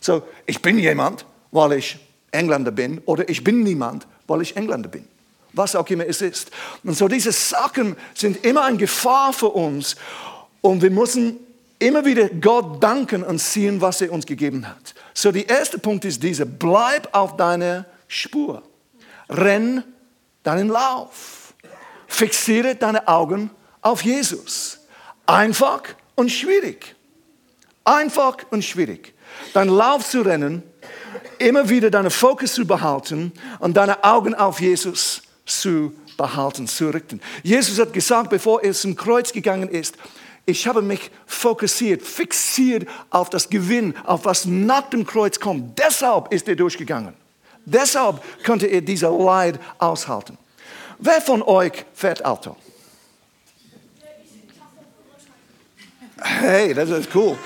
So, 0.00 0.24
ich 0.46 0.60
bin 0.60 0.80
jemand, 0.80 1.26
weil 1.52 1.74
ich 1.74 1.96
Engländer 2.32 2.72
bin, 2.72 2.98
oder 3.04 3.28
ich 3.28 3.44
bin 3.44 3.62
niemand, 3.62 4.08
weil 4.26 4.42
ich 4.42 4.56
Engländer 4.56 4.88
bin. 4.88 5.06
Was 5.52 5.74
auch 5.74 5.88
immer 5.88 6.06
es 6.06 6.20
ist. 6.20 6.50
Und 6.84 6.96
so 6.96 7.08
diese 7.08 7.32
Sachen 7.32 7.96
sind 8.14 8.44
immer 8.44 8.64
eine 8.64 8.76
Gefahr 8.76 9.32
für 9.32 9.48
uns. 9.48 9.96
Und 10.60 10.82
wir 10.82 10.90
müssen 10.90 11.38
immer 11.78 12.04
wieder 12.04 12.28
Gott 12.28 12.82
danken 12.82 13.22
und 13.22 13.38
sehen, 13.38 13.80
was 13.80 14.00
er 14.00 14.12
uns 14.12 14.26
gegeben 14.26 14.68
hat. 14.68 14.94
So, 15.14 15.32
der 15.32 15.48
erste 15.48 15.78
Punkt 15.78 16.04
ist 16.04 16.22
dieser, 16.22 16.44
bleib 16.44 17.08
auf 17.12 17.36
deiner 17.36 17.86
Spur. 18.06 18.62
Renn 19.28 19.82
deinen 20.42 20.68
Lauf. 20.68 21.54
Fixiere 22.06 22.74
deine 22.74 23.06
Augen 23.08 23.50
auf 23.80 24.02
Jesus. 24.02 24.78
Einfach 25.26 25.82
und 26.14 26.30
schwierig. 26.30 26.94
Einfach 27.84 28.36
und 28.50 28.64
schwierig. 28.64 29.14
Dein 29.54 29.68
Lauf 29.68 30.08
zu 30.08 30.22
rennen, 30.22 30.62
immer 31.38 31.68
wieder 31.68 31.90
deinen 31.90 32.10
Fokus 32.10 32.54
zu 32.54 32.66
behalten 32.66 33.32
und 33.58 33.76
deine 33.76 34.04
Augen 34.04 34.34
auf 34.34 34.60
Jesus 34.60 35.22
zu 35.50 35.92
behalten, 36.16 36.66
zu 36.66 36.90
richten. 36.90 37.20
Jesus 37.42 37.78
hat 37.78 37.92
gesagt, 37.92 38.30
bevor 38.30 38.62
er 38.62 38.72
zum 38.72 38.96
Kreuz 38.96 39.32
gegangen 39.32 39.68
ist, 39.68 39.96
ich 40.46 40.66
habe 40.66 40.82
mich 40.82 41.10
fokussiert, 41.26 42.02
fixiert 42.02 42.88
auf 43.10 43.30
das 43.30 43.48
Gewinn, 43.48 43.94
auf 44.04 44.24
was 44.24 44.44
nach 44.46 44.88
dem 44.90 45.06
Kreuz 45.06 45.38
kommt. 45.38 45.78
Deshalb 45.78 46.32
ist 46.32 46.48
er 46.48 46.56
durchgegangen. 46.56 47.14
Deshalb 47.64 48.22
konnte 48.44 48.66
er 48.66 48.80
dieser 48.80 49.10
Leid 49.10 49.60
aushalten. 49.78 50.38
Wer 50.98 51.20
von 51.20 51.42
euch 51.42 51.84
fährt 51.94 52.24
Auto? 52.24 52.56
Hey, 56.22 56.74
das 56.74 56.90
ist 56.90 57.14
cool. 57.14 57.38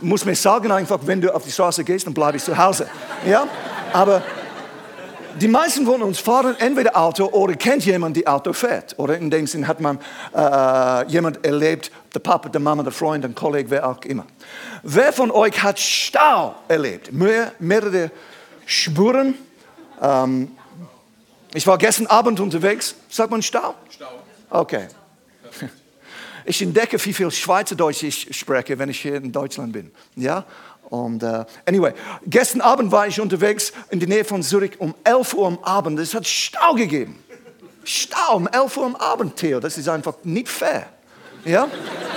Muss 0.00 0.24
mir 0.24 0.36
sagen 0.36 0.70
einfach, 0.70 1.00
wenn 1.04 1.20
du 1.20 1.34
auf 1.34 1.44
die 1.44 1.50
Straße 1.50 1.82
gehst, 1.82 2.06
dann 2.06 2.14
bleibe 2.14 2.36
ich 2.36 2.44
zu 2.44 2.56
Hause. 2.56 2.88
Ja? 3.26 3.48
Aber 3.92 4.22
die 5.38 5.48
meisten 5.48 5.86
von 5.86 6.02
uns 6.02 6.18
fahren 6.18 6.56
entweder 6.58 6.96
Auto 6.96 7.26
oder 7.26 7.54
kennt 7.54 7.84
jemand, 7.84 8.16
der 8.16 8.32
Auto 8.32 8.52
fährt. 8.52 8.98
Oder 8.98 9.16
in 9.18 9.30
dem 9.30 9.46
Sinn 9.46 9.66
hat 9.66 9.80
man 9.80 9.98
äh, 10.34 11.10
jemand 11.10 11.44
erlebt, 11.44 11.90
der 12.14 12.20
Papa, 12.20 12.48
der 12.48 12.60
Mama, 12.60 12.82
der 12.82 12.92
Freund, 12.92 13.24
ein 13.24 13.34
Kollege, 13.34 13.70
wer 13.70 13.88
auch 13.88 14.00
immer. 14.04 14.26
Wer 14.82 15.12
von 15.12 15.30
euch 15.30 15.62
hat 15.62 15.78
Stau 15.78 16.54
erlebt? 16.68 17.12
Mehr, 17.12 17.52
mehrere 17.58 18.10
Spuren. 18.66 19.34
Ähm, 20.02 20.50
ich 21.54 21.66
war 21.66 21.78
gestern 21.78 22.06
Abend 22.06 22.40
unterwegs. 22.40 22.94
Sagt 23.08 23.30
man 23.30 23.42
Stau? 23.42 23.74
Stau. 23.90 24.06
Okay. 24.50 24.88
Ich 26.48 26.62
entdecke, 26.62 27.04
wie 27.04 27.12
viel 27.12 27.30
Schweizerdeutsch 27.30 28.04
ich 28.04 28.34
spreche, 28.34 28.78
wenn 28.78 28.88
ich 28.88 29.02
hier 29.02 29.16
in 29.16 29.30
Deutschland 29.30 29.70
bin. 29.70 29.90
Ja? 30.16 30.46
Und 30.90 31.22
uh, 31.22 31.44
anyway, 31.66 31.92
gestern 32.26 32.60
Abend 32.62 32.90
war 32.90 33.06
ich 33.06 33.20
unterwegs 33.20 33.72
in 33.90 34.00
der 34.00 34.08
Nähe 34.08 34.24
von 34.24 34.42
Zürich 34.42 34.80
um 34.80 34.94
11 35.04 35.34
Uhr 35.34 35.46
am 35.46 35.58
Abend. 35.62 35.98
Es 36.00 36.14
hat 36.14 36.26
Stau 36.26 36.74
gegeben. 36.74 37.22
Stau 37.84 38.36
um 38.36 38.48
11 38.48 38.76
Uhr 38.76 38.86
am 38.86 38.96
Abend, 38.96 39.36
Theo. 39.36 39.60
Das 39.60 39.76
ist 39.76 39.88
einfach 39.88 40.14
nicht 40.24 40.48
fair. 40.48 40.86
Ja? 41.44 41.68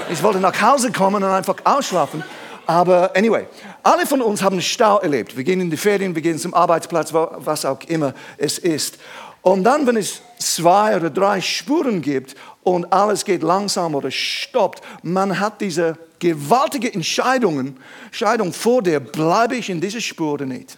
Ich 0.10 0.24
wollte 0.24 0.40
nach 0.40 0.60
Hause 0.62 0.92
kommen 0.92 1.22
und 1.22 1.30
einfach 1.30 1.58
ausschlafen. 1.64 2.24
Aber 2.66 3.12
anyway, 3.16 3.48
alle 3.84 4.06
von 4.06 4.22
uns 4.22 4.42
haben 4.42 4.62
Stau 4.62 5.00
erlebt. 5.00 5.36
Wir 5.36 5.44
gehen 5.44 5.60
in 5.60 5.70
die 5.70 5.78
Ferien, 5.78 6.16
wir 6.16 6.22
gehen 6.22 6.40
zum 6.40 6.54
Arbeitsplatz, 6.54 7.14
was 7.14 7.66
auch 7.66 7.80
immer 7.88 8.14
es 8.38 8.58
ist. 8.58 8.98
Und 9.42 9.64
dann, 9.64 9.88
wenn 9.88 9.98
es 9.98 10.22
zwei 10.38 10.96
oder 10.96 11.10
drei 11.10 11.42
Spuren 11.42 12.02
gibt 12.02 12.36
und 12.64 12.94
alles 12.94 13.26
geht 13.26 13.44
langsam 13.44 13.96
oder 13.96 14.12
stoppt, 14.12 14.82
man 15.04 15.40
hat 15.40 15.60
diese 15.60 15.98
gewaltige 16.22 16.94
Entscheidungen, 16.94 17.78
Entscheidung 18.06 18.54
vor 18.54 18.82
dir, 18.82 19.02
bleibe 19.02 19.56
ich 19.56 19.70
in 19.70 19.82
dieser 19.82 20.00
Spur 20.00 20.34
oder 20.34 20.46
nicht? 20.46 20.78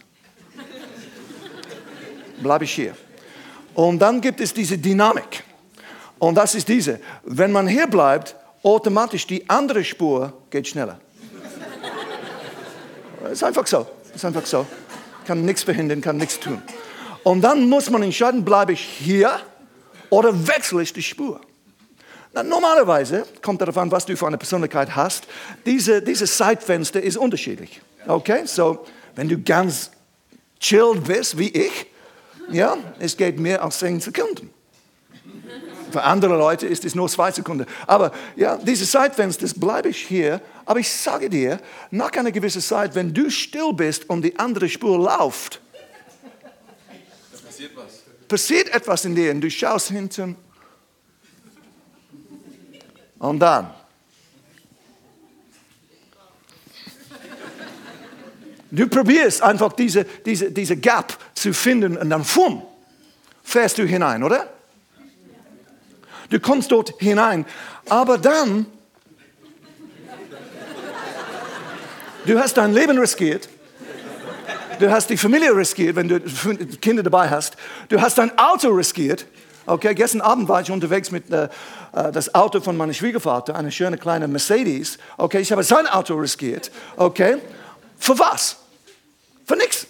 Bleibe 2.42 2.64
ich 2.64 2.74
hier? 2.74 2.96
Und 3.76 4.00
dann 4.00 4.22
gibt 4.22 4.40
es 4.40 4.54
diese 4.54 4.78
Dynamik. 4.78 5.44
Und 6.18 6.36
das 6.36 6.56
ist 6.56 6.68
diese. 6.68 7.00
Wenn 7.24 7.52
man 7.52 7.68
hier 7.68 7.88
bleibt, 7.88 8.36
automatisch 8.64 9.28
die 9.28 9.48
andere 9.50 9.84
Spur 9.84 10.34
geht 10.50 10.68
schneller. 10.68 11.00
Das 13.22 13.34
ist 13.34 13.44
einfach 13.44 13.68
so. 13.68 13.86
Ist 14.16 14.24
einfach 14.24 14.46
so. 14.46 14.66
Kann 15.26 15.44
nichts 15.44 15.64
verhindern, 15.64 16.02
kann 16.02 16.18
nichts 16.18 16.40
tun. 16.40 16.62
Und 17.24 17.42
dann 17.42 17.68
muss 17.68 17.90
man 17.90 18.04
entscheiden, 18.04 18.46
bleibe 18.46 18.74
ich 18.74 18.82
hier 18.82 19.40
oder 20.10 20.48
wechsle 20.48 20.82
ich 20.84 20.94
die 20.94 21.04
Spur. 21.04 21.42
Normalerweise 22.34 23.28
kommt 23.44 23.62
darauf 23.62 23.78
an, 23.78 23.92
was 23.92 24.06
du 24.06 24.18
für 24.18 24.26
eine 24.26 24.40
Persönlichkeit 24.40 24.96
hast. 24.96 25.28
Diese, 25.66 26.02
dieses 26.02 26.36
Zeitfenster 26.36 27.02
ist 27.02 27.18
unterschiedlich. 27.18 27.80
Okay, 28.08 28.46
so 28.46 28.86
wenn 29.16 29.30
du 29.30 29.38
ganz 29.38 29.92
chilled 30.60 31.04
bist, 31.04 31.38
wie 31.38 31.50
ich, 31.50 31.86
ja, 32.50 32.78
es 33.00 33.16
geht 33.16 33.40
mehr 33.40 33.64
als 33.64 33.80
10 33.80 34.00
Sekunden. 34.00 34.50
Für 35.92 36.02
andere 36.02 36.36
Leute 36.36 36.66
ist 36.66 36.84
es 36.86 36.96
nur 36.96 37.08
zwei 37.08 37.32
Sekunden. 37.32 37.68
Aber 37.86 38.12
ja, 38.36 38.58
dieses 38.58 38.90
Zeitfenster 38.90 39.48
bleibe 39.56 39.90
ich 39.90 39.98
hier. 40.08 40.42
Aber 40.66 40.80
ich 40.80 40.92
sage 40.92 41.30
dir, 41.30 41.60
nach 41.92 42.12
einer 42.14 42.32
gewissen 42.32 42.62
Zeit, 42.62 42.96
wenn 42.96 43.14
du 43.14 43.30
still 43.30 43.74
bist 43.74 44.10
und 44.10 44.24
die 44.24 44.38
andere 44.40 44.68
Spur 44.68 44.98
läuft, 44.98 45.62
passiert. 47.46 47.72
Passiert 48.28 48.74
etwas 48.74 49.06
in 49.06 49.14
dir 49.14 49.30
und 49.32 49.42
du 49.42 49.52
schaust 49.52 49.90
hinten 49.90 50.36
und 53.24 53.40
dann. 53.40 53.70
Du 58.70 58.88
probierst 58.88 59.42
einfach 59.42 59.72
diese, 59.74 60.04
diese, 60.04 60.52
diese 60.52 60.76
Gap 60.76 61.18
zu 61.34 61.54
finden 61.54 61.96
und 61.96 62.10
dann 62.10 62.26
fumm, 62.26 62.64
fährst 63.44 63.78
du 63.78 63.86
hinein, 63.86 64.24
oder? 64.24 64.52
Du 66.30 66.40
kommst 66.40 66.72
dort 66.72 66.96
hinein, 67.00 67.46
aber 67.88 68.18
dann, 68.18 68.66
du 72.26 72.40
hast 72.40 72.58
dein 72.58 72.74
Leben 72.74 72.98
riskiert, 72.98 73.48
du 74.80 74.92
hast 74.92 75.10
die 75.10 75.18
Familie 75.18 75.56
riskiert, 75.56 75.96
wenn 75.96 76.10
du 76.10 76.20
Kinder 76.82 77.04
dabei 77.04 77.30
hast, 77.30 77.56
du 77.88 78.02
hast 78.02 78.18
dein 78.18 78.38
Auto 78.38 78.70
riskiert, 78.70 79.28
Okay, 79.66 79.96
gestern 79.96 80.22
Abend 80.22 80.50
war 80.50 80.62
ich 80.62 80.72
unterwegs 80.72 81.12
mit 81.12 81.32
äh, 81.32 81.46
äh, 81.94 82.12
das 82.12 82.34
Auto 82.36 82.60
von 82.60 82.76
meinem 82.76 82.94
Schwiegervater, 82.94 83.56
eine 83.56 83.72
schöne 83.72 83.98
kleine 83.98 84.28
Mercedes. 84.28 84.98
Okay, 85.18 85.40
ich 85.40 85.52
habe 85.52 85.64
sein 85.64 85.88
Auto 85.88 86.16
riskiert. 86.16 86.70
Okay, 86.98 87.38
für 87.98 88.18
was? 88.20 88.58
Für 89.46 89.56
nichts. 89.56 89.88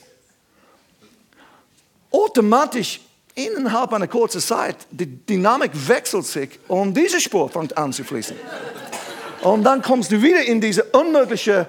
Automatisch 2.12 3.00
innerhalb 3.36 3.92
einer 3.94 4.08
kurzen 4.08 4.42
Zeit, 4.42 4.76
die 4.92 5.08
Dynamik 5.08 5.72
wechselt 5.74 6.26
sich 6.26 6.60
und 6.68 6.94
diese 6.94 7.20
Spur 7.20 7.50
fängt 7.50 7.76
an 7.76 7.92
zu 7.92 8.04
fließen. 8.04 8.36
Und 9.42 9.64
dann 9.64 9.82
kommst 9.82 10.12
du 10.12 10.22
wieder 10.22 10.44
in 10.44 10.62
diese 10.62 10.84
unmögliche 10.84 11.68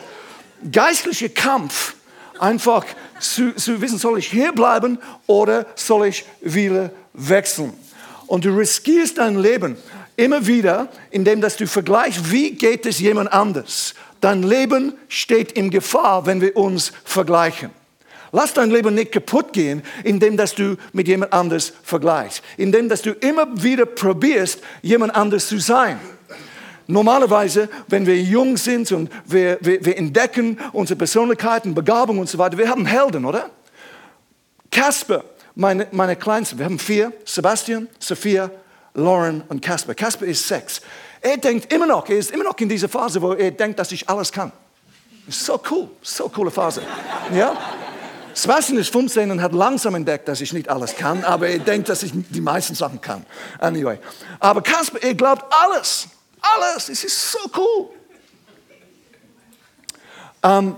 geistliche 0.70 1.30
Kampf, 1.30 1.94
einfach 2.38 2.84
zu, 3.18 3.54
zu 3.54 3.80
wissen, 3.80 3.98
soll 3.98 4.18
ich 4.18 4.26
hier 4.26 4.52
bleiben 4.52 4.98
oder 5.26 5.66
soll 5.74 6.06
ich 6.06 6.24
wieder 6.40 6.90
wechseln? 7.12 7.72
Und 8.26 8.44
du 8.44 8.56
riskierst 8.56 9.18
dein 9.18 9.38
Leben 9.38 9.76
immer 10.16 10.46
wieder, 10.46 10.88
indem 11.10 11.40
dass 11.40 11.56
du 11.56 11.66
vergleichst, 11.66 12.30
wie 12.30 12.52
geht 12.52 12.86
es 12.86 13.00
jemand 13.00 13.32
anders. 13.32 13.94
Dein 14.20 14.42
Leben 14.42 14.94
steht 15.08 15.52
in 15.52 15.70
Gefahr, 15.70 16.26
wenn 16.26 16.40
wir 16.40 16.56
uns 16.56 16.92
vergleichen. 17.04 17.70
Lass 18.32 18.52
dein 18.52 18.70
Leben 18.70 18.94
nicht 18.94 19.12
kaputt 19.12 19.52
gehen, 19.52 19.82
indem 20.02 20.36
dass 20.36 20.54
du 20.54 20.76
mit 20.92 21.06
jemand 21.06 21.32
anders 21.32 21.72
vergleichst. 21.82 22.42
Indem 22.56 22.88
dass 22.88 23.02
du 23.02 23.12
immer 23.12 23.46
wieder 23.62 23.86
probierst, 23.86 24.60
jemand 24.82 25.14
anders 25.14 25.46
zu 25.46 25.58
sein. 25.58 26.00
Normalerweise, 26.86 27.68
wenn 27.88 28.06
wir 28.06 28.20
jung 28.20 28.56
sind 28.56 28.90
und 28.92 29.10
wir, 29.24 29.58
wir, 29.60 29.84
wir 29.84 29.96
entdecken 29.96 30.58
unsere 30.72 30.98
Persönlichkeiten, 30.98 31.74
Begabung 31.74 32.18
und 32.18 32.28
so 32.28 32.36
weiter, 32.38 32.58
wir 32.58 32.68
haben 32.68 32.86
Helden, 32.86 33.24
oder? 33.24 33.50
Kasper 34.70 35.24
meine, 35.54 35.86
meine 35.92 36.16
Kleinsten, 36.16 36.58
wir 36.58 36.64
haben 36.64 36.78
vier, 36.78 37.12
Sebastian, 37.24 37.88
Sophia, 37.98 38.50
Lauren 38.94 39.42
und 39.48 39.60
Casper. 39.60 39.94
Casper 39.94 40.26
ist 40.26 40.46
sechs. 40.46 40.80
Er 41.20 41.36
denkt 41.36 41.72
immer 41.72 41.86
noch, 41.86 42.08
er 42.08 42.18
ist 42.18 42.30
immer 42.30 42.44
noch 42.44 42.58
in 42.58 42.68
dieser 42.68 42.88
Phase, 42.88 43.20
wo 43.20 43.32
er 43.32 43.50
denkt, 43.50 43.78
dass 43.78 43.92
ich 43.92 44.08
alles 44.08 44.30
kann. 44.30 44.52
So 45.28 45.60
cool, 45.70 45.88
so 46.02 46.28
coole 46.28 46.50
Phase. 46.50 46.82
Ja? 47.34 47.56
Sebastian 48.34 48.78
ist 48.78 48.92
15 48.92 49.30
und 49.30 49.40
hat 49.40 49.52
langsam 49.52 49.94
entdeckt, 49.94 50.28
dass 50.28 50.40
ich 50.40 50.52
nicht 50.52 50.68
alles 50.68 50.96
kann, 50.96 51.24
aber 51.24 51.48
er 51.48 51.60
denkt, 51.60 51.88
dass 51.88 52.02
ich 52.02 52.12
die 52.12 52.40
meisten 52.40 52.74
Sachen 52.74 53.00
kann. 53.00 53.24
Anyway. 53.58 53.98
Aber 54.40 54.60
Kasper, 54.60 54.98
er 55.02 55.14
glaubt 55.14 55.44
alles. 55.50 56.08
Alles. 56.40 56.88
Es 56.88 57.04
ist 57.04 57.32
so 57.32 57.38
cool. 57.56 57.90
Ähm, 60.42 60.76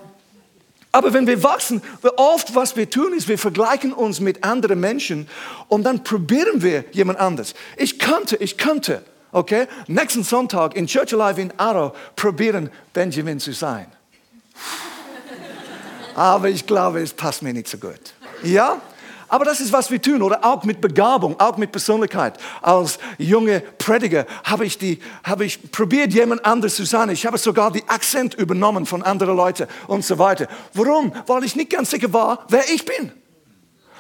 aber 0.97 1.13
wenn 1.13 1.27
wir 1.27 1.43
wachsen, 1.43 1.83
oft 2.17 2.55
was 2.55 2.75
wir 2.75 2.89
tun 2.89 3.13
ist, 3.13 3.29
wir 3.29 3.37
vergleichen 3.37 3.93
uns 3.93 4.19
mit 4.19 4.43
anderen 4.43 4.81
Menschen 4.81 5.29
und 5.69 5.83
dann 5.83 6.03
probieren 6.03 6.63
wir 6.63 6.87
jemand 6.91 7.19
anders. 7.19 7.53
Ich 7.77 7.99
könnte, 7.99 8.37
ich 8.37 8.57
könnte, 8.57 9.05
okay, 9.31 9.67
nächsten 9.89 10.23
Sonntag 10.23 10.75
in 10.75 10.87
Church 10.87 11.13
Alive 11.13 11.39
in 11.39 11.53
Arrow 11.59 11.95
probieren, 12.17 12.71
Benjamin 12.95 13.39
zu 13.39 13.53
sein 13.53 13.89
aber 16.15 16.49
ich 16.49 16.67
glaube, 16.67 17.03
es 17.03 17.13
passt 17.13 17.43
mir 17.43 17.53
nicht 17.53 17.69
so 17.69 17.77
gut. 17.77 18.15
Ja? 18.43 18.81
Aber 19.29 19.45
das 19.45 19.61
ist, 19.61 19.73
was 19.73 19.91
wir 19.91 20.01
tun, 20.01 20.23
oder 20.23 20.45
auch 20.45 20.63
mit 20.65 20.81
Begabung, 20.81 21.39
auch 21.41 21.57
mit 21.57 21.73
Persönlichkeit. 21.73 22.39
Als 22.63 22.99
junge 23.19 23.61
Prediger 23.61 24.27
habe 24.45 24.65
ich, 24.65 24.79
die, 24.79 25.01
habe 25.25 25.45
ich 25.45 25.73
probiert, 25.73 26.13
jemand 26.13 26.45
anders 26.45 26.77
zu 26.77 26.85
sein. 26.85 27.11
Ich 27.11 27.27
habe 27.27 27.39
sogar 27.39 27.73
die 27.73 27.87
Akzent 27.89 28.35
übernommen 28.35 28.87
von 28.87 29.03
anderen 29.03 29.37
Leuten 29.37 29.67
und 29.89 30.05
so 30.05 30.19
weiter. 30.19 30.47
Warum? 30.75 31.13
Weil 31.27 31.45
ich 31.45 31.57
nicht 31.57 31.71
ganz 31.71 31.91
sicher 31.91 32.13
war, 32.13 32.45
wer 32.49 32.69
ich 32.73 32.85
bin. 32.85 33.13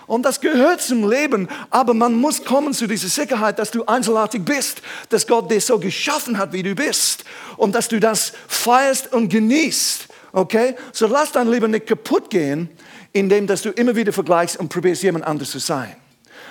Und 0.06 0.22
das 0.22 0.40
gehört 0.40 0.80
zum 0.80 1.10
Leben, 1.10 1.48
aber 1.70 1.92
man 1.92 2.14
muss 2.14 2.44
kommen 2.44 2.72
zu 2.72 2.86
dieser 2.86 3.08
Sicherheit, 3.08 3.58
dass 3.58 3.72
du 3.72 3.84
einzelartig 3.86 4.44
bist, 4.44 4.80
dass 5.08 5.26
Gott 5.26 5.50
dich 5.50 5.64
so 5.64 5.80
geschaffen 5.80 6.38
hat, 6.38 6.52
wie 6.52 6.62
du 6.62 6.76
bist 6.76 7.24
und 7.56 7.74
dass 7.74 7.88
du 7.88 7.98
das 7.98 8.32
feierst 8.46 9.12
und 9.12 9.28
genießt. 9.28 10.06
Okay? 10.36 10.74
So 10.92 11.06
lass 11.06 11.32
dein 11.32 11.48
Leben 11.48 11.70
nicht 11.70 11.86
kaputt 11.86 12.28
gehen, 12.28 12.68
indem 13.14 13.46
dass 13.46 13.62
du 13.62 13.70
immer 13.70 13.96
wieder 13.96 14.12
vergleichst 14.12 14.58
und 14.58 14.68
probierst, 14.68 15.02
jemand 15.02 15.24
anders 15.24 15.50
zu 15.50 15.58
sein. 15.58 15.96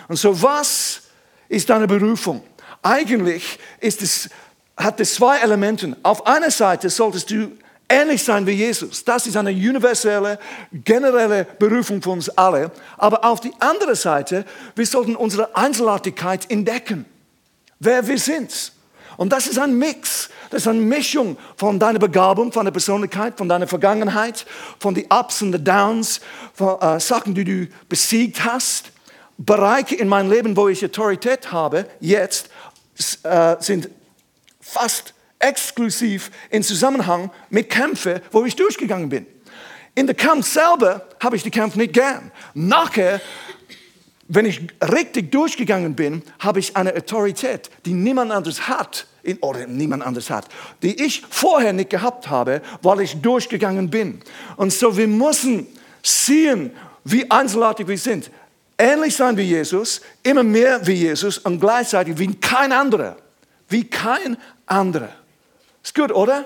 Und 0.08 0.16
so, 0.16 0.42
was 0.42 1.04
ist 1.48 1.70
deine 1.70 1.86
Berufung? 1.86 2.42
Eigentlich 2.82 3.60
ist 3.80 4.02
es, 4.02 4.30
hat 4.76 5.00
es 5.00 5.14
zwei 5.14 5.38
Elemente. 5.38 5.96
Auf 6.02 6.26
einer 6.26 6.50
Seite 6.50 6.90
solltest 6.90 7.30
du 7.30 7.52
ähnlich 7.88 8.24
sein 8.24 8.48
wie 8.48 8.54
Jesus. 8.54 9.06
Das 9.06 9.28
ist 9.28 9.38
eine 9.38 9.52
universelle, 9.52 10.40
generelle 10.72 11.46
Berufung 11.60 12.02
für 12.02 12.10
uns 12.10 12.30
alle. 12.30 12.72
Aber 12.98 13.24
auf 13.24 13.40
die 13.40 13.54
andere 13.60 13.96
Seite, 13.96 14.46
wir 14.76 14.88
sollten 14.88 15.16
unsere 15.16 15.56
Einzelartigkeit 15.56 16.50
entdecken. 16.50 17.06
Wer 17.80 18.08
wir 18.08 18.18
sind. 18.18 18.72
Und 19.16 19.32
das 19.32 19.46
ist 19.46 19.60
ein 19.60 19.78
Mix. 19.78 20.30
Das 20.50 20.62
ist 20.62 20.68
eine 20.68 20.80
Mischung 20.80 21.38
von 21.58 21.80
deiner 21.80 22.00
Begabung, 22.00 22.52
von 22.52 22.66
der 22.66 22.72
Persönlichkeit, 22.72 23.38
von 23.38 23.50
deiner 23.50 23.68
Vergangenheit, 23.68 24.46
von 24.80 24.94
den 24.94 25.06
Ups 25.12 25.42
und 25.42 25.52
Downs, 25.66 26.22
von 26.54 26.80
äh, 26.82 27.00
Sachen, 27.00 27.34
die 27.34 27.44
du 27.44 27.68
besiegt 27.90 28.44
hast. 28.44 28.92
Bereiche 29.38 29.96
in 29.96 30.08
meinem 30.08 30.32
Leben, 30.32 30.56
wo 30.56 30.70
ich 30.70 30.84
Autorität 30.86 31.52
habe, 31.52 31.88
jetzt 32.00 32.50
äh, 33.24 33.56
sind 33.60 33.90
fast 34.62 35.14
exklusiv 35.40 36.32
in 36.50 36.64
Zusammenhang 36.64 37.30
mit 37.50 37.70
Kämpfen, 37.70 38.22
wo 38.32 38.46
ich 38.46 38.56
durchgegangen 38.56 39.10
bin. 39.10 39.28
In 39.94 40.08
der 40.08 40.16
Kampf 40.16 40.48
selber 40.48 41.06
habe 41.22 41.36
ich 41.36 41.44
die 41.44 41.52
Kämpfe 41.52 41.78
nicht 41.78 41.94
gern. 41.94 42.32
Nachher, 42.54 43.22
wenn 44.28 44.46
ich 44.46 44.62
richtig 44.82 45.32
durchgegangen 45.32 45.96
bin, 45.96 46.24
habe 46.40 46.60
ich 46.60 46.76
eine 46.76 46.96
Autorität, 46.96 47.70
die 47.86 47.94
niemand 47.94 48.32
anderes 48.32 48.68
hat 48.68 49.08
oder 49.42 49.68
niemand 49.68 50.04
anders 50.04 50.30
hat, 50.30 50.46
die 50.82 51.04
ich 51.04 51.24
vorher 51.30 51.74
nicht 51.74 51.90
gehabt 51.90 52.30
habe, 52.30 52.62
weil 52.82 53.02
ich 53.02 53.22
durchgegangen 53.22 53.90
bin. 53.90 54.22
Und 54.58 54.72
so, 54.72 54.96
wir 54.96 55.08
müssen 55.08 55.68
sehen, 56.04 56.72
wie 57.04 57.30
einzelartig 57.30 57.88
wir 57.88 57.98
sind. 57.98 58.30
Ähnlich 58.78 59.16
sein 59.16 59.38
wie 59.38 59.44
Jesus, 59.44 60.02
immer 60.24 60.44
mehr 60.44 60.86
wie 60.86 60.94
Jesus 60.94 61.38
und 61.38 61.60
gleichzeitig 61.60 62.18
wie 62.18 62.36
kein 62.36 62.72
anderer. 62.72 63.16
Wie 63.70 63.86
kein 63.86 64.38
anderer. 64.66 65.10
Ist 65.84 65.96
gut, 65.96 66.12
oder? 66.12 66.46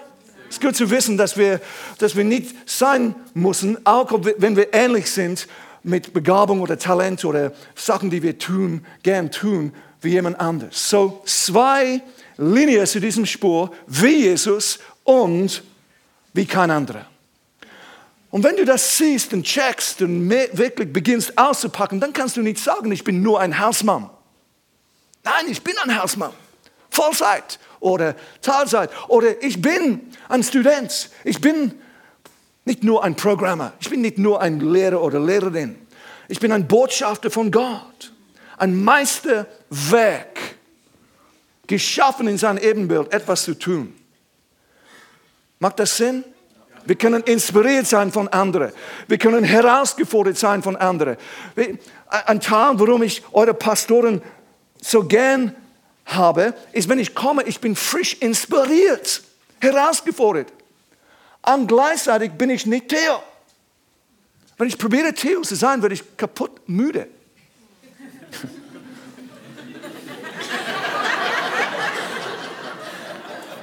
Ist 0.49 0.61
gut 0.61 0.75
zu 0.75 0.89
wissen, 0.89 1.17
dass 1.17 1.37
wir, 1.37 1.59
dass 1.97 2.15
wir 2.15 2.23
nicht 2.23 2.55
sein 2.69 3.15
müssen, 3.33 3.85
auch 3.85 4.11
wenn 4.37 4.55
wir 4.55 4.73
ähnlich 4.73 5.11
sind 5.11 5.47
mit 5.83 6.13
Begabung 6.13 6.61
oder 6.61 6.77
Talent 6.77 7.23
oder 7.23 7.51
Sachen, 7.75 8.09
die 8.09 8.21
wir 8.21 8.37
tun, 8.37 8.85
gern 9.03 9.31
tun, 9.31 9.73
wie 10.01 10.09
jemand 10.09 10.39
anders. 10.39 10.89
So 10.89 11.21
zwei 11.25 12.01
Linie 12.39 12.85
zu 12.85 12.99
diesem 13.01 13.25
Spur 13.25 13.71
wie 13.85 14.23
Jesus 14.23 14.79
und 15.03 15.61
wie 16.33 16.45
kein 16.45 16.71
anderer. 16.71 17.05
Und 18.31 18.43
wenn 18.43 18.55
du 18.55 18.63
das 18.63 18.97
siehst 18.97 19.33
und 19.33 19.43
checkst 19.43 20.01
und 20.01 20.29
wirklich 20.29 20.93
beginnst 20.93 21.37
auszupacken, 21.37 21.99
dann 21.99 22.13
kannst 22.13 22.37
du 22.37 22.41
nicht 22.41 22.59
sagen, 22.59 22.91
ich 22.91 23.03
bin 23.03 23.21
nur 23.21 23.39
ein 23.39 23.59
Hausmann. 23.59 24.09
Nein, 25.23 25.45
ich 25.49 25.61
bin 25.63 25.73
ein 25.83 26.01
Hausmann. 26.01 26.31
Vollzeit 26.91 27.59
oder 27.79 28.15
Teilzeit 28.41 28.89
oder 29.07 29.43
ich 29.43 29.61
bin 29.61 30.11
ein 30.29 30.43
Student. 30.43 31.09
Ich 31.23 31.41
bin 31.41 31.73
nicht 32.65 32.83
nur 32.83 33.03
ein 33.03 33.15
Programmer. 33.15 33.73
Ich 33.79 33.89
bin 33.89 34.01
nicht 34.01 34.17
nur 34.17 34.41
ein 34.41 34.59
Lehrer 34.59 35.01
oder 35.01 35.19
Lehrerin. 35.19 35.75
Ich 36.27 36.39
bin 36.39 36.51
ein 36.51 36.67
Botschafter 36.67 37.31
von 37.31 37.51
Gott. 37.51 38.13
Ein 38.57 38.83
Meisterwerk 38.83 40.48
geschaffen 41.69 42.27
in 42.27 42.37
seinem 42.37 42.57
Ebenbild, 42.57 43.13
etwas 43.13 43.43
zu 43.43 43.53
tun. 43.53 43.95
Macht 45.59 45.79
das 45.79 45.95
Sinn? 45.95 46.25
Wir 46.85 46.95
können 46.95 47.21
inspiriert 47.23 47.85
sein 47.85 48.11
von 48.11 48.27
anderen. 48.29 48.71
Wir 49.07 49.19
können 49.19 49.43
herausgefordert 49.43 50.37
sein 50.37 50.63
von 50.63 50.75
anderen. 50.75 51.17
Ein 52.07 52.41
Teil, 52.41 52.79
warum 52.79 53.03
ich 53.03 53.21
eure 53.31 53.53
Pastoren 53.53 54.21
so 54.81 55.03
gern 55.03 55.55
habe, 56.05 56.55
ist, 56.71 56.89
wenn 56.89 56.97
ich 56.97 57.13
komme, 57.13 57.43
ich 57.43 57.59
bin 57.59 57.75
frisch 57.75 58.15
inspiriert, 58.15 59.21
herausgefordert. 59.61 60.51
Und 61.43 61.67
gleichzeitig 61.67 62.31
bin 62.31 62.49
ich 62.49 62.65
nicht 62.65 62.87
Theo. 62.87 63.21
Wenn 64.57 64.67
ich 64.67 64.77
probiere, 64.77 65.13
Theo 65.13 65.41
zu 65.41 65.55
sein, 65.55 65.81
werde 65.83 65.93
ich 65.93 66.17
kaputt 66.17 66.67
müde. 66.67 67.07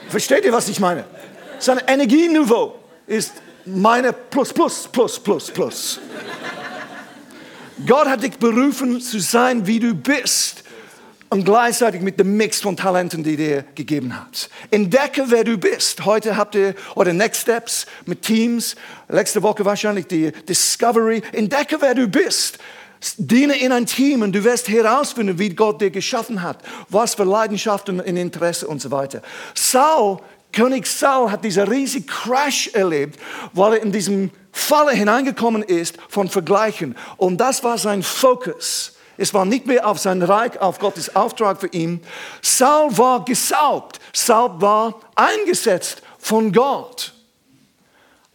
Versteht 0.09 0.45
ihr, 0.45 0.53
was 0.53 0.69
ich 0.69 0.81
meine? 0.81 1.05
Sein 1.59 1.81
Energieniveau 1.87 2.79
ist 3.07 3.33
meine 3.65 4.13
Plus, 4.13 4.53
Plus, 4.53 4.89
Plus, 4.89 5.19
Plus, 5.19 5.51
Plus. 5.51 6.01
Gott 7.87 8.07
hat 8.07 8.23
dich 8.23 8.39
berufen 8.39 9.01
zu 9.01 9.19
sein, 9.19 9.67
wie 9.67 9.81
du 9.81 9.95
bist 9.95 10.65
und 11.29 11.45
gleichzeitig 11.45 12.01
mit 12.01 12.19
dem 12.19 12.37
Mix 12.37 12.61
von 12.61 12.77
Talenten, 12.77 13.23
die 13.23 13.37
dir 13.37 13.65
gegeben 13.75 14.19
hat. 14.19 14.49
Entdecke, 14.71 15.25
wer 15.27 15.45
du 15.45 15.59
bist. 15.59 16.05
Heute 16.05 16.37
habt 16.37 16.55
ihr, 16.55 16.75
oder 16.95 17.13
Next 17.13 17.43
Steps 17.43 17.87
mit 18.07 18.23
Teams, 18.23 18.77
letzte 19.09 19.43
Woche 19.43 19.65
wahrscheinlich 19.65 20.07
die 20.07 20.31
Discovery. 20.49 21.23
Entdecke, 21.33 21.77
wer 21.81 21.95
du 21.95 22.07
bist. 22.07 22.59
Diene 23.19 23.59
in 23.59 23.73
ein 23.73 23.87
Team 23.87 24.23
und 24.23 24.33
du 24.33 24.43
wirst 24.45 24.69
herausfinden, 24.69 25.39
wie 25.39 25.51
Gott 25.51 25.81
dir 25.81 25.91
geschaffen 25.91 26.43
hat, 26.43 26.59
was 26.89 27.15
für 27.15 27.25
Leidenschaften 27.25 28.01
und 28.01 28.17
Interesse 28.17 28.67
und 28.67 28.81
so 28.81 28.91
weiter. 28.91 29.23
Saul, 29.55 30.19
König 30.53 30.87
Saul 30.87 31.31
hat 31.31 31.45
diesen 31.45 31.69
riesigen 31.69 32.07
Crash 32.07 32.69
erlebt, 32.69 33.21
weil 33.53 33.75
er 33.75 33.83
in 33.83 33.93
diesem 33.93 34.31
Falle 34.53 34.93
hineingekommen 34.93 35.63
ist 35.63 35.99
von 36.09 36.29
Vergleichen. 36.31 36.97
Und 37.19 37.39
das 37.39 37.63
war 37.63 37.77
sein 37.77 38.03
Fokus. 38.03 38.95
Es 39.19 39.33
war 39.35 39.45
nicht 39.45 39.67
mehr 39.67 39.87
auf 39.87 39.99
sein 39.99 40.23
Reich, 40.23 40.59
auf 40.61 40.79
Gottes 40.79 41.15
Auftrag 41.15 41.61
für 41.61 41.69
ihn. 41.69 42.03
Saul 42.43 42.97
war 42.97 43.25
gesaugt. 43.25 44.01
Saul 44.13 44.61
war 44.61 45.01
eingesetzt 45.15 46.03
von 46.19 46.53
Gott. 46.53 47.13